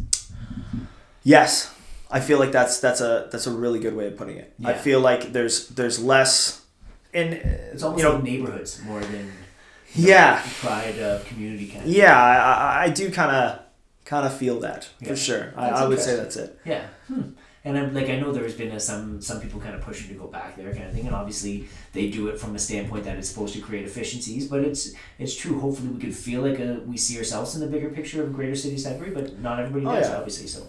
Yes, 1.23 1.73
I 2.09 2.19
feel 2.19 2.39
like 2.39 2.51
that's 2.51 2.79
that's 2.79 3.01
a 3.01 3.29
that's 3.31 3.47
a 3.47 3.51
really 3.51 3.79
good 3.79 3.95
way 3.95 4.07
of 4.07 4.17
putting 4.17 4.37
it. 4.37 4.53
I 4.63 4.73
feel 4.73 4.99
like 4.99 5.31
there's 5.33 5.67
there's 5.69 6.03
less, 6.03 6.61
and 7.13 7.33
It's 7.33 7.83
almost 7.83 8.03
you 8.03 8.09
know, 8.09 8.15
like 8.15 8.23
neighborhoods 8.23 8.81
more 8.83 8.99
than 8.99 9.31
yeah, 9.93 10.41
pride 10.61 10.97
of 10.99 11.25
community 11.25 11.67
kind 11.67 11.83
of. 11.85 11.91
yeah, 11.91 12.17
I, 12.19 12.35
I, 12.81 12.83
I 12.85 12.89
do 12.89 13.11
kind 13.11 13.31
of 13.35 13.59
kind 14.05 14.25
of 14.25 14.33
feel 14.35 14.59
that 14.61 14.89
Yeah. 14.99 15.07
for 15.09 15.15
sure. 15.15 15.53
I, 15.55 15.69
I 15.69 15.87
would 15.87 15.99
say 15.99 16.15
that's 16.15 16.35
it. 16.37 16.59
Yeah. 16.65 16.85
Hmm. 17.07 17.21
And 17.63 17.77
I'm 17.77 17.93
like 17.93 18.09
I 18.09 18.15
know 18.15 18.31
there's 18.31 18.55
been 18.55 18.71
a, 18.71 18.79
some 18.79 19.21
some 19.21 19.39
people 19.39 19.59
kind 19.61 19.75
of 19.75 19.81
pushing 19.81 20.07
to 20.07 20.15
go 20.15 20.25
back 20.25 20.57
there 20.57 20.73
kind 20.73 20.85
of 20.87 20.93
thing, 20.93 21.05
and 21.05 21.13
obviously 21.15 21.67
they 21.93 22.09
do 22.09 22.27
it 22.29 22.39
from 22.39 22.55
a 22.55 22.59
standpoint 22.59 23.03
that 23.03 23.17
it's 23.19 23.29
supposed 23.29 23.53
to 23.53 23.61
create 23.61 23.85
efficiencies. 23.85 24.47
But 24.47 24.61
it's 24.61 24.93
it's 25.19 25.35
true. 25.35 25.59
Hopefully 25.59 25.89
we 25.89 25.99
could 25.99 26.15
feel 26.15 26.41
like 26.41 26.57
a, 26.59 26.81
we 26.87 26.97
see 26.97 27.19
ourselves 27.19 27.53
in 27.53 27.61
the 27.61 27.67
bigger 27.67 27.89
picture 27.89 28.23
of 28.23 28.33
Greater 28.33 28.55
City 28.55 28.79
Sudbury, 28.79 29.11
but 29.11 29.37
not 29.39 29.59
everybody 29.59 29.85
Oh, 29.85 29.99
does 30.01 30.09
yeah. 30.09 30.17
obviously. 30.17 30.47
So. 30.47 30.65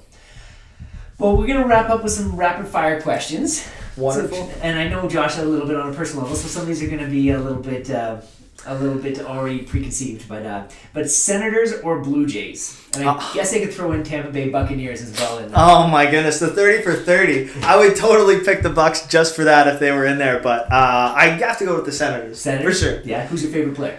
Well, 1.23 1.37
we're 1.37 1.47
gonna 1.47 1.67
wrap 1.67 1.89
up 1.89 2.03
with 2.03 2.13
some 2.13 2.35
rapid 2.37 2.67
fire 2.67 3.01
questions. 3.01 3.65
Wonderful. 3.97 4.37
So- 4.37 4.51
and 4.63 4.79
I 4.79 4.89
know 4.89 5.09
Josh 5.09 5.39
a 5.39 5.45
little 5.45 5.67
bit 5.67 5.77
on 5.77 5.91
a 5.91 5.95
personal 5.95 6.23
level, 6.25 6.37
so 6.37 6.49
some 6.49 6.63
of 6.63 6.69
these 6.69 6.83
are 6.83 6.89
gonna 6.89 7.09
be 7.09 7.31
a 7.31 7.39
little 7.39 7.63
bit. 7.63 7.91
Uh, 7.91 8.17
a 8.65 8.77
little 8.77 8.99
bit 9.03 9.21
already 9.21 9.59
preconceived, 9.59 10.29
but 10.29 10.47
uh, 10.47 10.63
but 10.95 11.11
Senators 11.11 11.73
or 11.83 11.99
Blue 11.99 12.27
Jays, 12.27 12.77
and 12.95 13.09
I 13.09 13.15
Uh. 13.15 13.21
guess 13.35 13.53
I 13.53 13.59
could 13.59 13.75
throw 13.75 13.91
in 13.91 14.05
Tampa 14.05 14.31
Bay 14.31 14.51
Buccaneers 14.51 15.03
as 15.03 15.19
well. 15.19 15.39
In. 15.39 15.51
Oh 15.55 15.89
my 15.89 16.09
goodness, 16.09 16.39
the 16.39 16.47
thirty 16.47 16.81
for 16.81 16.93
thirty. 16.95 17.51
I 17.65 17.77
would 17.77 17.97
totally 17.97 18.39
pick 18.39 18.63
the 18.63 18.71
Bucks 18.71 19.07
just 19.09 19.35
for 19.35 19.43
that 19.45 19.67
if 19.67 19.81
they 19.81 19.91
were 19.91 20.07
in 20.07 20.17
there, 20.19 20.39
but 20.41 20.71
uh, 20.73 21.13
I 21.17 21.31
have 21.41 21.59
to 21.59 21.65
go 21.65 21.75
with 21.75 21.87
the 21.87 21.93
Senators 21.93 22.39
Senators? 22.41 22.79
for 22.81 22.85
sure. 22.87 23.01
Yeah. 23.05 23.27
Who's 23.27 23.43
your 23.43 23.51
favorite 23.53 23.75
player? 23.75 23.99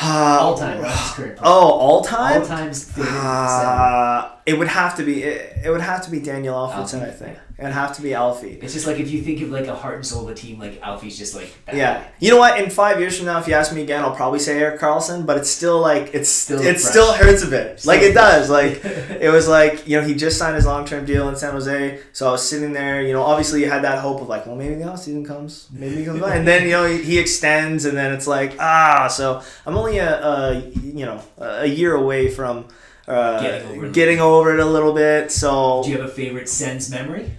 Uh, 0.00 0.38
All 0.40 0.56
time, 0.56 0.82
not 0.82 0.90
just 0.92 1.14
current. 1.16 1.36
player. 1.38 1.50
Oh, 1.52 1.70
all 1.70 2.02
time. 2.04 2.42
All 2.42 2.46
time's 2.46 2.84
favorite. 2.84 3.08
Senator. 3.10 4.30
It 4.46 4.56
would 4.56 4.68
have 4.68 4.96
to 4.98 5.02
be 5.02 5.24
it, 5.24 5.58
it 5.64 5.70
would 5.70 5.80
have 5.80 6.04
to 6.04 6.10
be 6.10 6.20
Daniel 6.20 6.54
Alfredsson. 6.54 7.00
Alfie. 7.00 7.06
I 7.06 7.10
think 7.10 7.38
it 7.58 7.62
would 7.64 7.72
have 7.72 7.96
to 7.96 8.02
be 8.02 8.14
Alfie. 8.14 8.58
It's 8.62 8.74
just 8.74 8.86
like 8.86 9.00
if 9.00 9.10
you 9.10 9.20
think 9.22 9.40
of 9.42 9.48
like 9.50 9.66
a 9.66 9.74
heart 9.74 9.96
and 9.96 10.06
soul 10.06 10.22
of 10.24 10.28
a 10.28 10.34
team, 10.34 10.60
like 10.60 10.80
Alfie's 10.82 11.18
just 11.18 11.34
like. 11.34 11.52
Yeah, 11.72 12.04
you 12.20 12.30
know 12.30 12.36
what? 12.38 12.60
In 12.60 12.70
five 12.70 13.00
years 13.00 13.16
from 13.16 13.26
now, 13.26 13.40
if 13.40 13.48
you 13.48 13.54
ask 13.54 13.72
me 13.74 13.82
again, 13.82 14.04
I'll 14.04 14.14
probably 14.14 14.38
say 14.38 14.60
Erik 14.60 14.78
Karlsson. 14.80 15.26
But 15.26 15.38
it's 15.38 15.50
still 15.50 15.80
like 15.80 16.14
it's 16.14 16.28
Still 16.28 16.60
it 16.60 16.64
fresh. 16.64 16.80
still 16.82 17.12
hurts 17.12 17.42
a 17.42 17.48
bit. 17.48 17.80
Still 17.80 17.92
like 17.94 18.02
it 18.02 18.12
fresh. 18.12 18.32
does. 18.32 18.50
Like 18.50 18.84
it 19.20 19.32
was 19.32 19.48
like 19.48 19.88
you 19.88 20.00
know 20.00 20.06
he 20.06 20.14
just 20.14 20.38
signed 20.38 20.54
his 20.54 20.64
long 20.66 20.84
term 20.84 21.04
deal 21.04 21.28
in 21.28 21.34
San 21.34 21.50
Jose. 21.52 21.98
So 22.12 22.28
I 22.28 22.30
was 22.30 22.48
sitting 22.48 22.72
there. 22.72 23.02
You 23.02 23.14
know, 23.14 23.22
obviously 23.24 23.62
you 23.62 23.68
had 23.68 23.82
that 23.82 23.98
hope 23.98 24.20
of 24.20 24.28
like, 24.28 24.46
well, 24.46 24.54
maybe 24.54 24.76
the 24.76 24.84
off 24.84 25.00
season 25.00 25.24
comes, 25.24 25.66
maybe 25.72 25.96
he 25.96 26.04
comes 26.04 26.20
by, 26.20 26.36
and 26.36 26.46
then 26.46 26.62
you 26.64 26.70
know 26.70 26.86
he, 26.86 27.02
he 27.02 27.18
extends, 27.18 27.84
and 27.84 27.96
then 27.98 28.12
it's 28.12 28.28
like 28.28 28.54
ah. 28.60 29.08
So 29.08 29.42
I'm 29.66 29.76
only 29.76 29.98
a, 29.98 30.24
a 30.24 30.60
you 30.84 31.04
know 31.04 31.20
a 31.38 31.66
year 31.66 31.94
away 31.96 32.28
from. 32.28 32.68
Uh, 33.08 33.40
Getting 33.40 33.68
over 33.68 33.86
it. 33.86 33.92
over 34.20 34.54
it 34.54 34.60
a 34.60 34.64
little 34.64 34.92
bit, 34.92 35.30
so 35.30 35.82
Do 35.84 35.90
you 35.90 35.98
have 35.98 36.06
a 36.08 36.12
favorite 36.12 36.48
Sens 36.48 36.90
memory? 36.90 37.30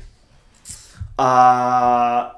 uh, 1.20 2.32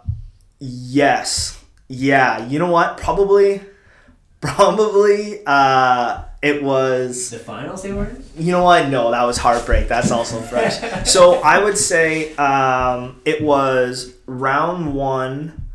yes. 0.59 1.61
Yeah. 1.87 2.45
You 2.47 2.57
know 2.59 2.71
what? 2.71 2.97
Probably, 2.97 3.61
probably, 4.41 5.41
uh, 5.45 6.23
it 6.41 6.63
was, 6.63 7.29
The 7.31 7.39
finals 7.39 7.83
they 7.83 7.91
were 7.91 8.05
in? 8.05 8.23
you 8.37 8.51
know 8.53 8.63
what? 8.63 8.87
No, 8.89 9.11
that 9.11 9.23
was 9.23 9.37
heartbreak. 9.37 9.87
That's 9.89 10.11
also 10.11 10.39
fresh. 10.41 10.79
so 11.09 11.35
I 11.41 11.61
would 11.63 11.77
say, 11.77 12.33
um, 12.37 13.21
it 13.25 13.41
was 13.41 14.13
round 14.25 14.93
one. 14.93 15.65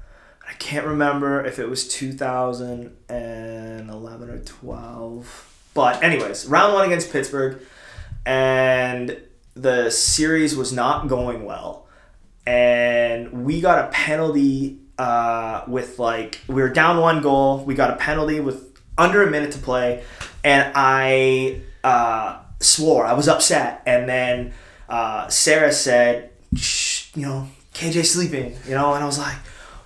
I 0.48 0.54
can't 0.54 0.86
remember 0.86 1.44
if 1.44 1.58
it 1.58 1.68
was 1.68 1.86
2011 1.88 4.30
or 4.30 4.38
12. 4.38 5.50
But, 5.74 6.02
anyways, 6.02 6.46
round 6.46 6.74
one 6.74 6.86
against 6.86 7.12
Pittsburgh. 7.12 7.60
And 8.24 9.20
the 9.54 9.90
series 9.90 10.56
was 10.56 10.72
not 10.72 11.08
going 11.08 11.44
well. 11.44 11.86
And 12.46 13.44
we 13.44 13.60
got 13.60 13.84
a 13.84 13.88
penalty 13.88 14.78
uh, 14.98 15.64
with 15.66 15.98
like, 15.98 16.40
we 16.46 16.54
were 16.54 16.68
down 16.68 17.00
one 17.00 17.22
goal. 17.22 17.64
We 17.64 17.74
got 17.74 17.90
a 17.90 17.96
penalty 17.96 18.40
with 18.40 18.80
under 18.96 19.22
a 19.22 19.30
minute 19.30 19.52
to 19.52 19.58
play. 19.58 20.04
And 20.42 20.72
I 20.74 21.60
uh, 21.82 22.38
swore. 22.60 23.06
I 23.06 23.14
was 23.14 23.28
upset. 23.28 23.82
And 23.86 24.08
then 24.08 24.52
uh, 24.88 25.28
Sarah 25.28 25.72
said, 25.72 26.30
you 26.52 27.26
know, 27.26 27.48
KJ 27.74 28.04
sleeping, 28.04 28.56
you 28.66 28.74
know, 28.74 28.94
and 28.94 29.02
I 29.02 29.06
was 29.06 29.18
like, 29.18 29.36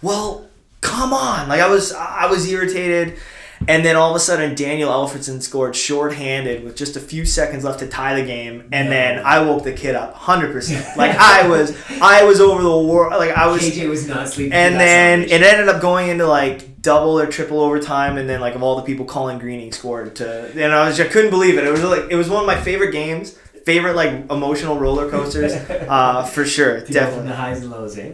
well, 0.02 0.46
come 0.80 1.12
on. 1.12 1.48
Like 1.48 1.60
I 1.60 1.68
was, 1.68 1.92
I 1.92 2.26
was 2.26 2.46
irritated. 2.50 3.18
And 3.66 3.84
then 3.84 3.96
all 3.96 4.10
of 4.10 4.16
a 4.16 4.20
sudden, 4.20 4.54
Daniel 4.54 4.90
Alfredsson 4.90 5.42
scored 5.42 5.74
shorthanded 5.74 6.62
with 6.62 6.76
just 6.76 6.96
a 6.96 7.00
few 7.00 7.24
seconds 7.24 7.64
left 7.64 7.80
to 7.80 7.88
tie 7.88 8.14
the 8.18 8.24
game, 8.26 8.68
and 8.72 8.88
No. 8.88 8.90
then 8.94 9.18
I 9.26 9.40
woke 9.42 9.64
the 9.64 9.72
kid 9.72 9.94
up, 9.96 10.14
hundred 10.14 10.52
percent. 10.52 10.86
Like 10.96 11.16
I 11.18 11.48
was, 11.48 11.76
I 12.00 12.24
was 12.24 12.40
over 12.40 12.62
the 12.62 12.68
war. 12.70 13.10
Like 13.10 13.30
I 13.36 13.46
was, 13.48 13.62
KJ 13.62 13.88
was 13.88 14.06
not 14.06 14.28
sleeping. 14.28 14.52
and 14.52 14.76
then 14.76 15.22
it 15.22 15.42
ended 15.42 15.68
up 15.68 15.82
going 15.82 16.08
into 16.08 16.26
like 16.26 16.80
double 16.82 17.18
or 17.18 17.26
triple 17.26 17.60
overtime, 17.60 18.16
and 18.16 18.28
then 18.28 18.40
like 18.40 18.54
of 18.54 18.62
all 18.62 18.76
the 18.76 18.82
people, 18.82 19.04
Colin 19.04 19.38
Greening 19.38 19.72
scored 19.72 20.14
to, 20.16 20.50
and 20.52 20.72
I 20.72 20.86
was 20.86 21.00
I 21.00 21.08
couldn't 21.08 21.30
believe 21.30 21.58
it. 21.58 21.64
It 21.64 21.72
was 21.72 21.82
like 21.82 22.04
it 22.10 22.16
was 22.16 22.30
one 22.30 22.40
of 22.40 22.46
my 22.46 22.60
favorite 22.60 22.92
games, 22.92 23.36
favorite 23.64 23.96
like 23.96 24.30
emotional 24.30 24.78
roller 24.78 25.10
coasters, 25.10 25.52
uh, 25.88 26.22
for 26.24 26.44
sure, 26.44 26.80
go 26.82 27.10
from 27.10 27.26
the 27.26 27.34
highs 27.34 27.60
and 27.60 27.70
lows, 27.70 27.98
eh? 27.98 28.12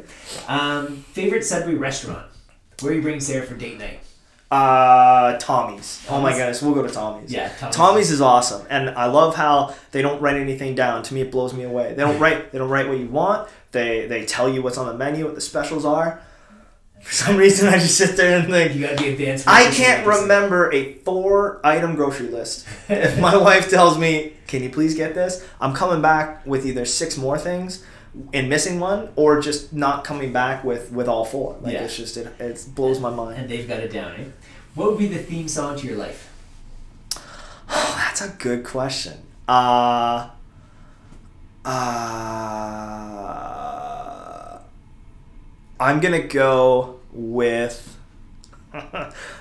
Um, 0.49 1.05
favorite 1.13 1.45
Sudbury 1.45 1.77
restaurant? 1.77 2.27
Where 2.81 2.93
you 2.95 3.03
bring 3.03 3.21
Sarah 3.21 3.47
for 3.47 3.55
date 3.55 3.79
night? 3.79 4.01
Uh, 4.55 5.37
Tommy's. 5.39 6.05
Oh 6.09 6.21
my 6.21 6.31
goodness, 6.33 6.63
we'll 6.63 6.75
go 6.75 6.83
to 6.87 6.93
Tommy's. 6.93 7.33
Yeah, 7.33 7.49
Tommy's. 7.59 7.77
Tommy's 7.77 8.11
is 8.13 8.21
awesome, 8.21 8.65
and 8.71 8.91
I 8.91 9.07
love 9.07 9.35
how 9.35 9.75
they 9.91 10.01
don't 10.01 10.21
write 10.23 10.37
anything 10.37 10.75
down. 10.75 11.03
To 11.05 11.15
me, 11.15 11.23
it 11.23 11.33
blows 11.33 11.53
me 11.53 11.65
away. 11.65 11.95
They 11.95 12.03
don't 12.03 12.19
write. 12.25 12.53
They 12.53 12.59
don't 12.59 12.71
write 12.71 12.89
what 12.89 12.99
you 12.99 13.09
want. 13.09 13.49
They 13.73 14.07
they 14.07 14.25
tell 14.25 14.49
you 14.49 14.63
what's 14.63 14.79
on 14.79 14.87
the 14.87 14.95
menu, 14.95 15.25
what 15.25 15.35
the 15.35 15.41
specials 15.41 15.85
are. 15.85 16.23
For 17.03 17.13
some 17.13 17.37
reason, 17.37 17.69
I 17.69 17.73
just 17.79 17.99
sit 17.99 18.17
there 18.17 18.39
and 18.39 18.49
think. 18.49 18.75
You 18.75 18.83
gotta 18.83 18.97
the 18.97 19.09
advanced. 19.11 19.47
I 19.49 19.71
can't 19.71 20.07
remember 20.07 20.73
a 20.73 20.95
four 20.99 21.61
item 21.65 21.97
grocery 21.97 22.29
list. 22.29 22.67
if 22.89 23.19
my 23.19 23.37
wife 23.49 23.69
tells 23.69 23.99
me, 23.99 24.35
"Can 24.47 24.63
you 24.63 24.71
please 24.71 24.95
get 24.95 25.15
this?" 25.15 25.45
I'm 25.61 25.75
coming 25.75 26.01
back 26.01 26.47
with 26.47 26.65
either 26.65 26.85
six 26.85 27.17
more 27.19 27.37
things 27.39 27.85
and 28.33 28.49
missing 28.49 28.79
one, 28.79 29.09
or 29.17 29.41
just 29.41 29.73
not 29.73 30.05
coming 30.05 30.33
back 30.33 30.63
with 30.65 30.93
with 30.93 31.09
all 31.09 31.25
four. 31.25 31.57
Like 31.61 31.73
Yeah. 31.75 31.83
it's 31.85 31.97
just 31.97 32.17
it, 32.17 32.29
it 32.39 32.65
blows 32.75 33.01
my 33.01 33.11
mind. 33.11 33.39
And 33.41 33.51
they've 33.51 33.67
got 33.69 33.81
it 33.81 33.93
down, 33.93 34.13
eh? 34.13 34.25
What 34.75 34.91
would 34.91 34.99
be 34.99 35.07
the 35.07 35.19
theme 35.19 35.47
song 35.49 35.77
to 35.79 35.87
your 35.87 35.97
life? 35.97 36.31
Oh, 37.69 37.95
that's 37.97 38.21
a 38.23 38.29
good 38.39 38.65
question. 38.65 39.15
Uh, 39.49 40.29
uh, 43.25 44.59
I'm 45.81 46.01
gonna 46.01 46.27
go 46.27 46.99
with. 47.13 47.91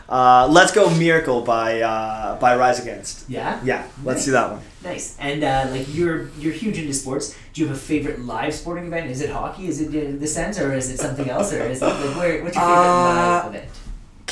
uh, 0.10 0.48
let's 0.52 0.72
go 0.72 0.90
"Miracle" 0.96 1.42
by 1.42 1.82
uh, 1.82 2.38
by 2.40 2.56
Rise 2.56 2.80
Against. 2.80 3.28
Yeah. 3.30 3.60
Yeah, 3.64 3.88
let's 4.04 4.20
Nice. 4.20 4.26
do 4.26 4.32
that 4.34 4.52
one. 4.52 4.62
Nice. 4.84 5.18
And 5.20 5.44
uh, 5.44 5.68
like 5.72 5.88
you're 5.94 6.30
you're 6.38 6.54
huge 6.54 6.78
into 6.78 6.94
sports. 6.94 7.36
Do 7.54 7.62
you 7.62 7.68
have 7.68 7.76
a 7.76 7.80
favorite 7.80 8.20
live 8.22 8.54
sporting 8.54 8.86
event? 8.88 9.10
Is 9.10 9.22
it 9.22 9.30
hockey? 9.32 9.68
Is 9.68 9.82
it 9.82 10.20
the 10.20 10.28
Sens, 10.28 10.60
or 10.60 10.74
is 10.74 10.92
it 10.92 11.00
something 11.00 11.30
else, 11.30 11.52
or 11.54 11.64
is 11.64 11.82
it 11.82 11.86
like 11.86 12.16
where? 12.18 12.44
What's 12.44 12.56
your 12.56 12.66
favorite 12.66 12.88
Uh, 12.88 13.42
live 13.44 13.56
event? 13.56 13.70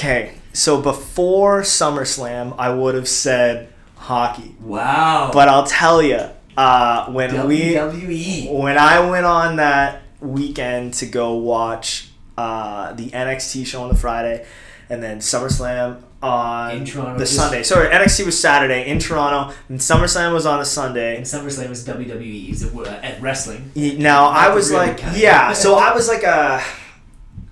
Okay, 0.01 0.33
so 0.51 0.81
before 0.81 1.61
SummerSlam, 1.61 2.55
I 2.57 2.73
would 2.73 2.95
have 2.95 3.07
said 3.07 3.71
hockey, 3.95 4.55
Wow. 4.59 5.29
but 5.31 5.47
I'll 5.47 5.67
tell 5.67 6.01
you, 6.01 6.21
uh, 6.57 7.05
when 7.11 7.47
we 7.47 7.73
WWE. 7.75 8.51
when 8.51 8.79
I 8.79 9.07
went 9.07 9.27
on 9.27 9.57
that 9.57 10.01
weekend 10.19 10.95
to 10.95 11.05
go 11.05 11.35
watch 11.35 12.09
uh, 12.35 12.93
the 12.93 13.11
NXT 13.11 13.67
show 13.67 13.83
on 13.83 13.89
the 13.89 13.95
Friday, 13.95 14.43
and 14.89 15.03
then 15.03 15.19
SummerSlam 15.19 16.01
on 16.23 16.83
Toronto, 16.83 17.19
the 17.19 17.27
Sunday. 17.27 17.61
Sorry, 17.61 17.87
NXT 17.89 18.25
was 18.25 18.39
Saturday 18.39 18.89
in 18.89 18.97
Toronto, 18.97 19.53
and 19.69 19.77
SummerSlam 19.77 20.33
was 20.33 20.47
on 20.47 20.59
a 20.59 20.65
Sunday. 20.65 21.17
And 21.17 21.25
SummerSlam 21.27 21.69
was 21.69 21.85
WWE. 21.85 22.49
Is 22.49 22.63
it 22.63 22.75
uh, 22.75 22.89
at 23.03 23.21
wrestling? 23.21 23.71
Now 23.75 24.29
I 24.29 24.51
was 24.51 24.71
like, 24.71 24.99
yeah. 25.13 25.53
So 25.53 25.75
I 25.87 25.93
was 25.93 26.07
like 26.07 26.23
a, 26.23 26.63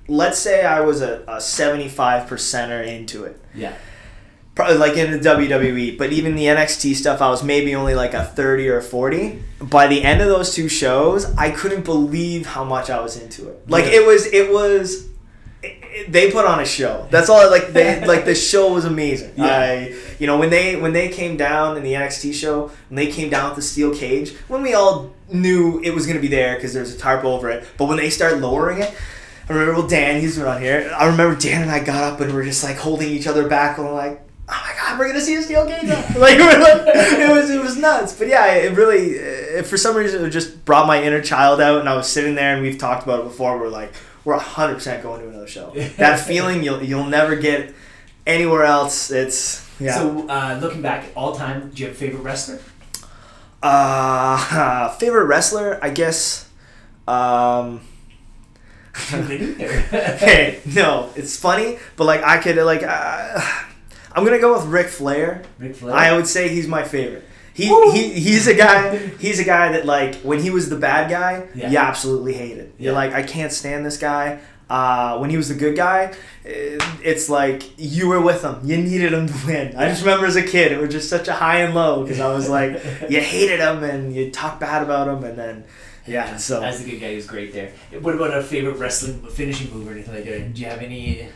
let's 0.10 0.39
say 0.39 0.65
I 0.65 0.82
was 0.82 1.02
a, 1.02 1.24
a 1.28 1.39
seventy-five 1.39 2.28
percenter 2.28 2.86
into 2.86 3.24
it. 3.24 3.39
Yeah. 3.56 3.74
Probably 4.56 4.78
like 4.78 4.98
in 4.98 5.12
the 5.12 5.19
WWE, 5.19 5.98
but 5.98 6.12
even 6.12 6.36
the 6.36 6.43
NXT 6.45 6.93
stuff, 6.95 7.22
I 7.22 7.30
was 7.30 7.43
maybe 7.43 7.74
only 7.76 7.95
like 7.95 8.13
a 8.13 8.26
30 8.26 8.67
or 8.67 8.82
40. 8.82 9.41
By 9.62 9.88
the 9.88 10.04
end 10.04 10.19
of 10.22 10.28
those 10.28 10.54
two 10.54 10.67
shows, 10.67 11.34
I 11.38 11.52
couldn't 11.52 11.86
believe 11.86 12.45
how 12.45 12.65
much 12.65 12.89
I 12.89 13.00
was 13.00 13.15
into 13.15 13.48
it. 13.48 13.69
Like 13.69 13.86
Yeah. 13.86 14.02
it 14.02 14.06
was, 14.06 14.26
it 14.26 14.52
was, 14.52 15.06
it, 15.63 15.78
it- 15.82 16.12
they 16.12 16.30
put 16.32 16.45
on 16.45 16.60
a 16.60 16.65
show. 16.65 17.08
That's 17.10 17.30
all. 17.30 17.50
Like 17.50 17.67
they, 17.72 18.06
like 18.13 18.26
the 18.26 18.36
show 18.36 18.74
was 18.74 18.84
amazing. 18.84 19.34
Yeah. 19.38 19.45
I, 19.45 19.95
you 20.19 20.28
know, 20.28 20.38
when 20.38 20.50
they 20.50 20.76
when 20.76 20.91
they 20.91 21.08
came 21.08 21.38
down 21.38 21.78
in 21.78 21.84
the 21.84 21.93
NXT 21.93 22.34
show, 22.34 22.67
when 22.89 22.95
they 22.98 23.08
came 23.10 23.30
down 23.30 23.45
with 23.50 23.56
the 23.56 23.62
steel 23.62 23.95
cage, 23.95 24.36
when 24.50 24.62
we 24.62 24.74
all 24.74 25.13
knew 25.32 25.80
it 25.86 25.91
was 25.91 26.06
gonna 26.06 26.19
be 26.19 26.28
there 26.28 26.56
because 26.56 26.74
there's 26.74 26.93
a 26.93 26.98
tarp 26.98 27.24
over 27.24 27.50
it, 27.50 27.65
but 27.78 27.86
when 27.86 27.95
they 27.98 28.10
started 28.10 28.41
lowering 28.41 28.82
it. 28.82 28.93
I 29.49 29.53
remember 29.53 29.73
well, 29.79 29.88
Dan, 29.88 30.21
he's 30.21 30.38
around 30.38 30.62
here. 30.62 30.91
I 30.95 31.07
remember 31.07 31.35
Dan 31.35 31.63
and 31.63 31.71
I 31.71 31.83
got 31.83 32.03
up 32.03 32.21
and 32.21 32.33
we're 32.33 32.43
just 32.45 32.63
like 32.63 32.77
holding 32.77 33.09
each 33.09 33.25
other 33.27 33.47
back 33.47 33.77
and 33.79 33.88
we're 33.88 33.93
like, 33.93 34.21
oh 34.47 34.63
my 34.65 34.73
god, 34.79 34.99
we're 34.99 35.07
gonna 35.07 35.21
see 35.21 35.35
a 35.35 35.41
steel 35.41 35.65
cage. 35.65 35.83
now." 35.83 35.95
like, 36.17 36.38
we're 36.38 36.59
like 36.59 36.81
it 36.95 37.31
was 37.31 37.49
it 37.49 37.59
was 37.62 37.75
nuts. 37.75 38.13
But 38.13 38.27
yeah, 38.27 38.45
it 38.53 38.77
really 38.77 39.12
it, 39.13 39.65
for 39.65 39.75
some 39.77 39.95
reason 39.97 40.23
it 40.23 40.29
just 40.29 40.63
brought 40.65 40.85
my 40.88 41.01
inner 41.01 41.21
child 41.21 41.59
out, 41.59 41.79
and 41.79 41.89
I 41.89 41.95
was 41.95 42.07
sitting 42.07 42.35
there 42.35 42.53
and 42.53 42.62
we've 42.62 42.77
talked 42.77 43.03
about 43.03 43.21
it 43.21 43.23
before. 43.23 43.57
We're 43.57 43.69
like, 43.69 43.91
we're 44.23 44.38
hundred 44.38 44.75
percent 44.75 45.01
going 45.01 45.21
to 45.21 45.29
another 45.29 45.47
show. 45.47 45.73
That 45.97 46.19
feeling 46.19 46.63
you'll 46.63 46.83
you'll 46.83 47.05
never 47.05 47.35
get 47.35 47.73
anywhere 48.27 48.65
else. 48.65 49.09
It's 49.09 49.67
yeah. 49.79 49.95
So 49.95 50.27
uh, 50.29 50.59
looking 50.62 50.83
back, 50.83 51.05
at 51.05 51.12
all 51.15 51.33
time, 51.35 51.71
do 51.71 51.81
you 51.81 51.88
have 51.88 51.95
a 51.95 51.99
favorite 51.99 52.21
wrestler? 52.21 52.59
uh, 53.63 54.89
favorite 54.99 55.25
wrestler, 55.25 55.79
I 55.81 55.89
guess. 55.89 56.49
Um, 57.07 57.17
Too 57.39 57.67
many? 57.67 57.79
Or- 57.79 57.88
hey, 58.95 60.60
no, 60.65 61.12
it's 61.15 61.38
funny, 61.38 61.78
but 61.95 62.06
like 62.06 62.23
I 62.23 62.38
could 62.39 62.58
like 62.58 62.84
uh, 62.84 63.41
I'm 64.13 64.23
gonna 64.25 64.39
go 64.39 64.54
with 64.58 64.65
Ric 64.65 64.88
Flair. 64.88 65.43
Ric 65.58 65.75
Flair. 65.75 65.95
I 65.95 66.15
would 66.15 66.28
say 66.28 66.49
he's 66.49 66.67
my 66.67 66.84
favorite. 66.84 67.23
He, 67.54 67.69
Woo! 67.69 67.91
he 67.91 68.13
he's 68.13 68.47
a 68.47 68.54
guy 68.54 68.97
he's 69.19 69.39
a 69.39 69.43
guy 69.43 69.71
that 69.73 69.86
like 69.86 70.15
when 70.17 70.39
he 70.39 70.49
was 70.49 70.69
the 70.69 70.78
bad 70.78 71.10
guy 71.10 71.47
Yeah. 71.54 71.69
you 71.69 71.78
absolutely 71.78 72.34
hated. 72.34 72.71
You're 72.78 72.93
like 72.93 73.13
I 73.13 73.23
can't 73.23 73.52
stand 73.52 73.86
this 73.86 73.97
guy. 73.97 74.39
Uh, 74.69 75.17
when 75.17 75.32
he 75.32 75.36
was 75.38 75.49
the 75.49 75.56
good 75.56 75.75
guy, 75.75 76.13
it's 76.45 77.28
like 77.28 77.63
you 77.80 78.08
were 78.08 78.21
with 78.21 78.43
him. 78.43 78.60
You 78.63 78.78
needed 78.78 79.13
him 79.13 79.25
to 79.25 79.34
win. 79.47 79.76
I 79.76 79.89
just 79.89 80.01
remember 80.03 80.28
as 80.28 80.36
a 80.36 80.43
kid, 80.43 80.72
it 80.72 80.80
was 80.80 80.91
just 80.91 81.09
such 81.09 81.28
a 81.28 81.34
high 81.34 81.61
and 81.61 81.74
low 81.74 82.03
because 82.03 82.20
I 82.20 82.32
was 82.32 82.47
like, 82.47 82.74
you 83.09 83.20
hated 83.20 83.59
him 83.59 83.84
and 83.84 84.13
you 84.16 84.30
talk 84.30 84.59
bad 84.59 84.84
about 84.84 85.07
him, 85.07 85.24
and 85.24 85.36
then 85.39 85.63
yeah. 86.10 86.38
So 86.38 86.62
as 86.64 86.84
the 86.84 86.89
good 86.89 86.99
guy, 86.99 87.10
he 87.10 87.16
was 87.16 87.28
great 87.28 87.53
there. 87.53 87.72
What 88.01 88.16
about 88.16 88.36
a 88.36 88.43
favorite 88.43 88.78
wrestling 88.78 89.22
finishing 89.28 89.72
move 89.74 89.88
or 89.88 89.91
anything 89.91 90.16
like 90.16 90.26
that? 90.26 90.53
Do 90.53 90.62
you 90.62 90.68
have 90.68 90.80
any 90.80 91.28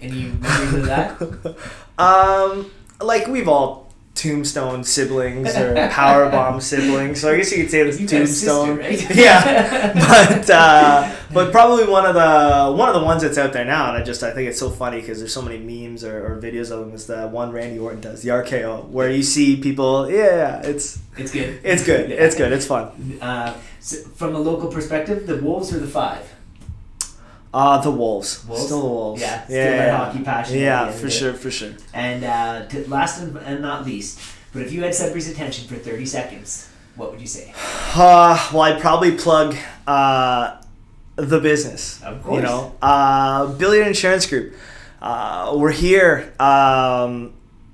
any 0.00 0.24
memories 0.24 0.74
of 0.74 0.86
that? 0.86 1.56
um, 1.98 2.70
like 3.00 3.26
we've 3.26 3.48
all 3.48 3.89
Tombstone 4.20 4.84
siblings 4.84 5.56
or 5.56 5.74
Powerbomb 5.92 6.60
siblings. 6.60 7.20
So 7.20 7.32
I 7.32 7.36
guess 7.38 7.50
you 7.52 7.62
could 7.62 7.70
say 7.70 7.78
You 7.78 7.88
a 7.88 7.92
Tombstone. 8.08 8.26
sister, 8.26 8.74
right? 8.76 9.16
yeah, 9.16 9.92
but 10.38 10.50
uh, 10.50 11.16
but 11.32 11.50
probably 11.52 11.86
one 11.86 12.04
of 12.04 12.14
the 12.14 12.76
one 12.76 12.88
of 12.88 12.94
the 12.94 13.02
ones 13.04 13.22
that's 13.22 13.38
out 13.38 13.52
there 13.54 13.64
now, 13.64 13.88
and 13.88 13.96
I 14.02 14.04
just 14.04 14.22
I 14.22 14.32
think 14.32 14.48
it's 14.50 14.58
so 14.58 14.68
funny 14.68 15.00
because 15.00 15.18
there's 15.20 15.32
so 15.32 15.40
many 15.42 15.58
memes 15.58 16.04
or, 16.04 16.16
or 16.34 16.40
videos 16.40 16.70
of 16.70 16.80
them. 16.80 16.92
Is 16.92 17.06
the 17.06 17.28
one 17.28 17.50
Randy 17.52 17.78
Orton 17.78 18.00
does 18.00 18.20
the 18.22 18.28
RKO, 18.30 18.88
where 18.88 19.10
you 19.10 19.22
see 19.22 19.56
people. 19.56 20.10
Yeah, 20.10 20.16
yeah, 20.36 20.60
it's 20.64 20.98
It's 21.16 21.32
good. 21.32 21.60
it's 21.64 21.84
good. 21.84 22.10
It's 22.10 22.36
good. 22.36 22.52
It's 22.52 22.66
fun. 22.66 23.18
Uh, 23.22 23.56
so 23.80 23.96
from 24.14 24.34
a 24.34 24.38
local 24.38 24.68
perspective, 24.70 25.26
the 25.26 25.36
Wolves 25.38 25.72
are 25.72 25.78
the 25.78 25.86
five. 25.88 26.26
Uh, 27.52 27.80
the 27.80 27.90
Wolves. 27.90 28.44
Wolves? 28.46 28.64
Still 28.64 28.80
the 28.80 28.86
Wolves. 28.88 29.20
Yeah, 29.20 29.44
still 29.44 29.56
yeah, 29.56 29.86
yeah. 29.86 29.96
hockey 29.96 30.22
passion 30.22 30.58
Yeah, 30.58 30.92
for 30.92 31.10
sure, 31.10 31.34
for 31.34 31.50
sure. 31.50 31.72
And 31.92 32.24
uh, 32.24 32.66
to, 32.66 32.88
last 32.88 33.20
and, 33.20 33.36
and 33.38 33.60
not 33.60 33.84
least, 33.84 34.20
but 34.52 34.62
if 34.62 34.72
you 34.72 34.82
had 34.82 34.94
Sudbury's 34.94 35.28
attention 35.28 35.66
for 35.66 35.74
30 35.74 36.06
seconds, 36.06 36.70
what 36.96 37.10
would 37.10 37.20
you 37.20 37.26
say? 37.26 37.52
Uh, 37.92 38.50
well, 38.52 38.62
I'd 38.62 38.80
probably 38.80 39.16
plug 39.16 39.56
uh, 39.84 40.62
the 41.16 41.40
business. 41.40 42.00
Of 42.04 42.22
course. 42.22 42.36
You 42.36 42.42
know, 42.42 42.76
uh, 42.80 43.46
Billyard 43.54 43.88
Insurance 43.88 44.26
Group. 44.26 44.54
Uh, 45.02 45.54
we're 45.56 45.72
here. 45.72 46.32
Um, 46.38 47.32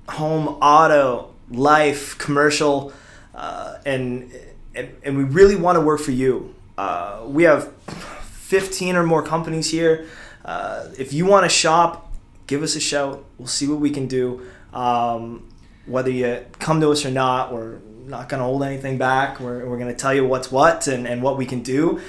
home, 0.09 0.49
auto, 0.63 1.35
life, 1.51 2.17
commercial, 2.17 2.95
uh, 3.35 3.77
and, 3.85 4.33
and 4.75 4.91
and 5.03 5.19
we 5.19 5.25
really 5.25 5.57
want 5.57 5.77
to 5.77 5.81
work 5.81 6.01
for 6.01 6.13
you. 6.13 6.55
Uh, 6.79 7.25
we 7.27 7.43
have 7.43 7.73
15 8.47 8.95
or 8.95 9.03
more 9.03 9.25
companies 9.25 9.73
here. 9.73 10.07
Uh, 10.45 10.89
if 10.97 11.13
you 11.13 11.27
want 11.27 11.45
to 11.45 11.49
shop, 11.49 12.13
give 12.47 12.63
us 12.63 12.77
a 12.77 12.81
shout. 12.81 13.25
We'll 13.39 13.49
see 13.49 13.67
what 13.67 13.81
we 13.81 13.91
can 13.91 14.07
do. 14.07 14.47
Um, 14.73 15.49
whether 15.87 16.11
you 16.11 16.45
come 16.61 16.81
to 16.81 16.91
us 16.93 17.05
or 17.05 17.11
not, 17.11 17.53
we're 17.53 17.79
not 18.07 18.29
going 18.29 18.39
to 18.39 18.45
hold 18.45 18.63
anything 18.63 18.99
back. 18.99 19.41
We're, 19.41 19.67
we're 19.69 19.79
going 19.79 19.93
to 19.93 19.99
tell 19.99 20.15
you 20.15 20.25
what's 20.25 20.53
what 20.53 20.87
and, 20.87 21.09
and 21.09 21.25
what 21.25 21.37
we 21.37 21.45
can 21.45 21.65
do. 21.65 22.01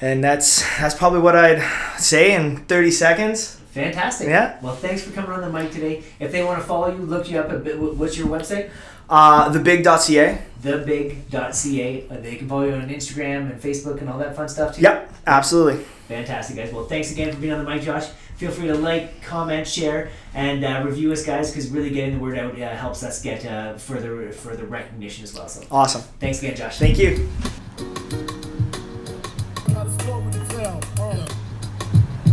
And 0.00 0.24
that's 0.24 0.62
that's 0.78 0.94
probably 0.94 1.20
what 1.20 1.36
I'd 1.36 1.62
say 1.98 2.34
in 2.34 2.64
30 2.64 2.90
seconds. 2.90 3.60
Fantastic. 3.72 4.28
Yeah. 4.28 4.58
Well, 4.62 4.76
thanks 4.76 5.02
for 5.02 5.12
coming 5.12 5.30
on 5.30 5.42
the 5.42 5.50
mic 5.50 5.72
today. 5.72 6.02
If 6.18 6.32
they 6.32 6.42
want 6.42 6.58
to 6.58 6.66
follow 6.66 6.88
you, 6.88 7.02
look 7.02 7.30
you 7.30 7.38
up 7.38 7.50
a 7.50 7.58
bit. 7.58 7.78
What's 7.78 8.16
your 8.16 8.28
website? 8.28 8.70
Uh, 9.08 9.52
thebig.ca. 9.52 10.38
Thebig.ca. 10.62 12.08
Uh, 12.10 12.16
They 12.20 12.36
can 12.36 12.48
follow 12.48 12.64
you 12.64 12.72
on 12.74 12.88
Instagram 12.88 13.50
and 13.52 13.60
Facebook 13.60 14.00
and 14.00 14.10
all 14.10 14.18
that 14.18 14.34
fun 14.34 14.48
stuff 14.48 14.74
too. 14.76 14.82
Yep, 14.82 15.12
absolutely. 15.26 15.84
Fantastic, 16.08 16.56
guys. 16.56 16.72
Well, 16.72 16.84
thanks 16.86 17.10
again 17.12 17.32
for 17.32 17.40
being 17.40 17.52
on 17.52 17.64
the 17.64 17.70
mic, 17.70 17.82
Josh. 17.82 18.06
Feel 18.36 18.50
free 18.50 18.66
to 18.68 18.74
like, 18.74 19.22
comment, 19.22 19.66
share, 19.66 20.10
and 20.34 20.62
uh, 20.64 20.82
review 20.84 21.10
us, 21.12 21.24
guys, 21.24 21.50
because 21.50 21.70
really 21.70 21.90
getting 21.90 22.14
the 22.14 22.20
word 22.20 22.38
out 22.38 22.60
uh, 22.60 22.76
helps 22.76 23.02
us 23.02 23.22
get 23.22 23.46
uh, 23.46 23.76
further 23.78 24.30
further 24.32 24.64
recognition 24.66 25.24
as 25.24 25.34
well. 25.34 25.48
So, 25.48 25.64
Awesome. 25.70 26.02
thanks 26.20 26.40
again, 26.40 26.54
Josh. 26.54 26.78
Thank 26.78 26.98
you. 26.98 27.28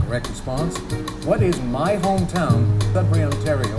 Correct 0.05 0.28
response. 0.30 0.78
What 1.26 1.41
is 1.41 1.59
my 1.61 1.95
hometown, 1.97 2.82
Sudbury, 2.93 3.24
Ontario, 3.24 3.78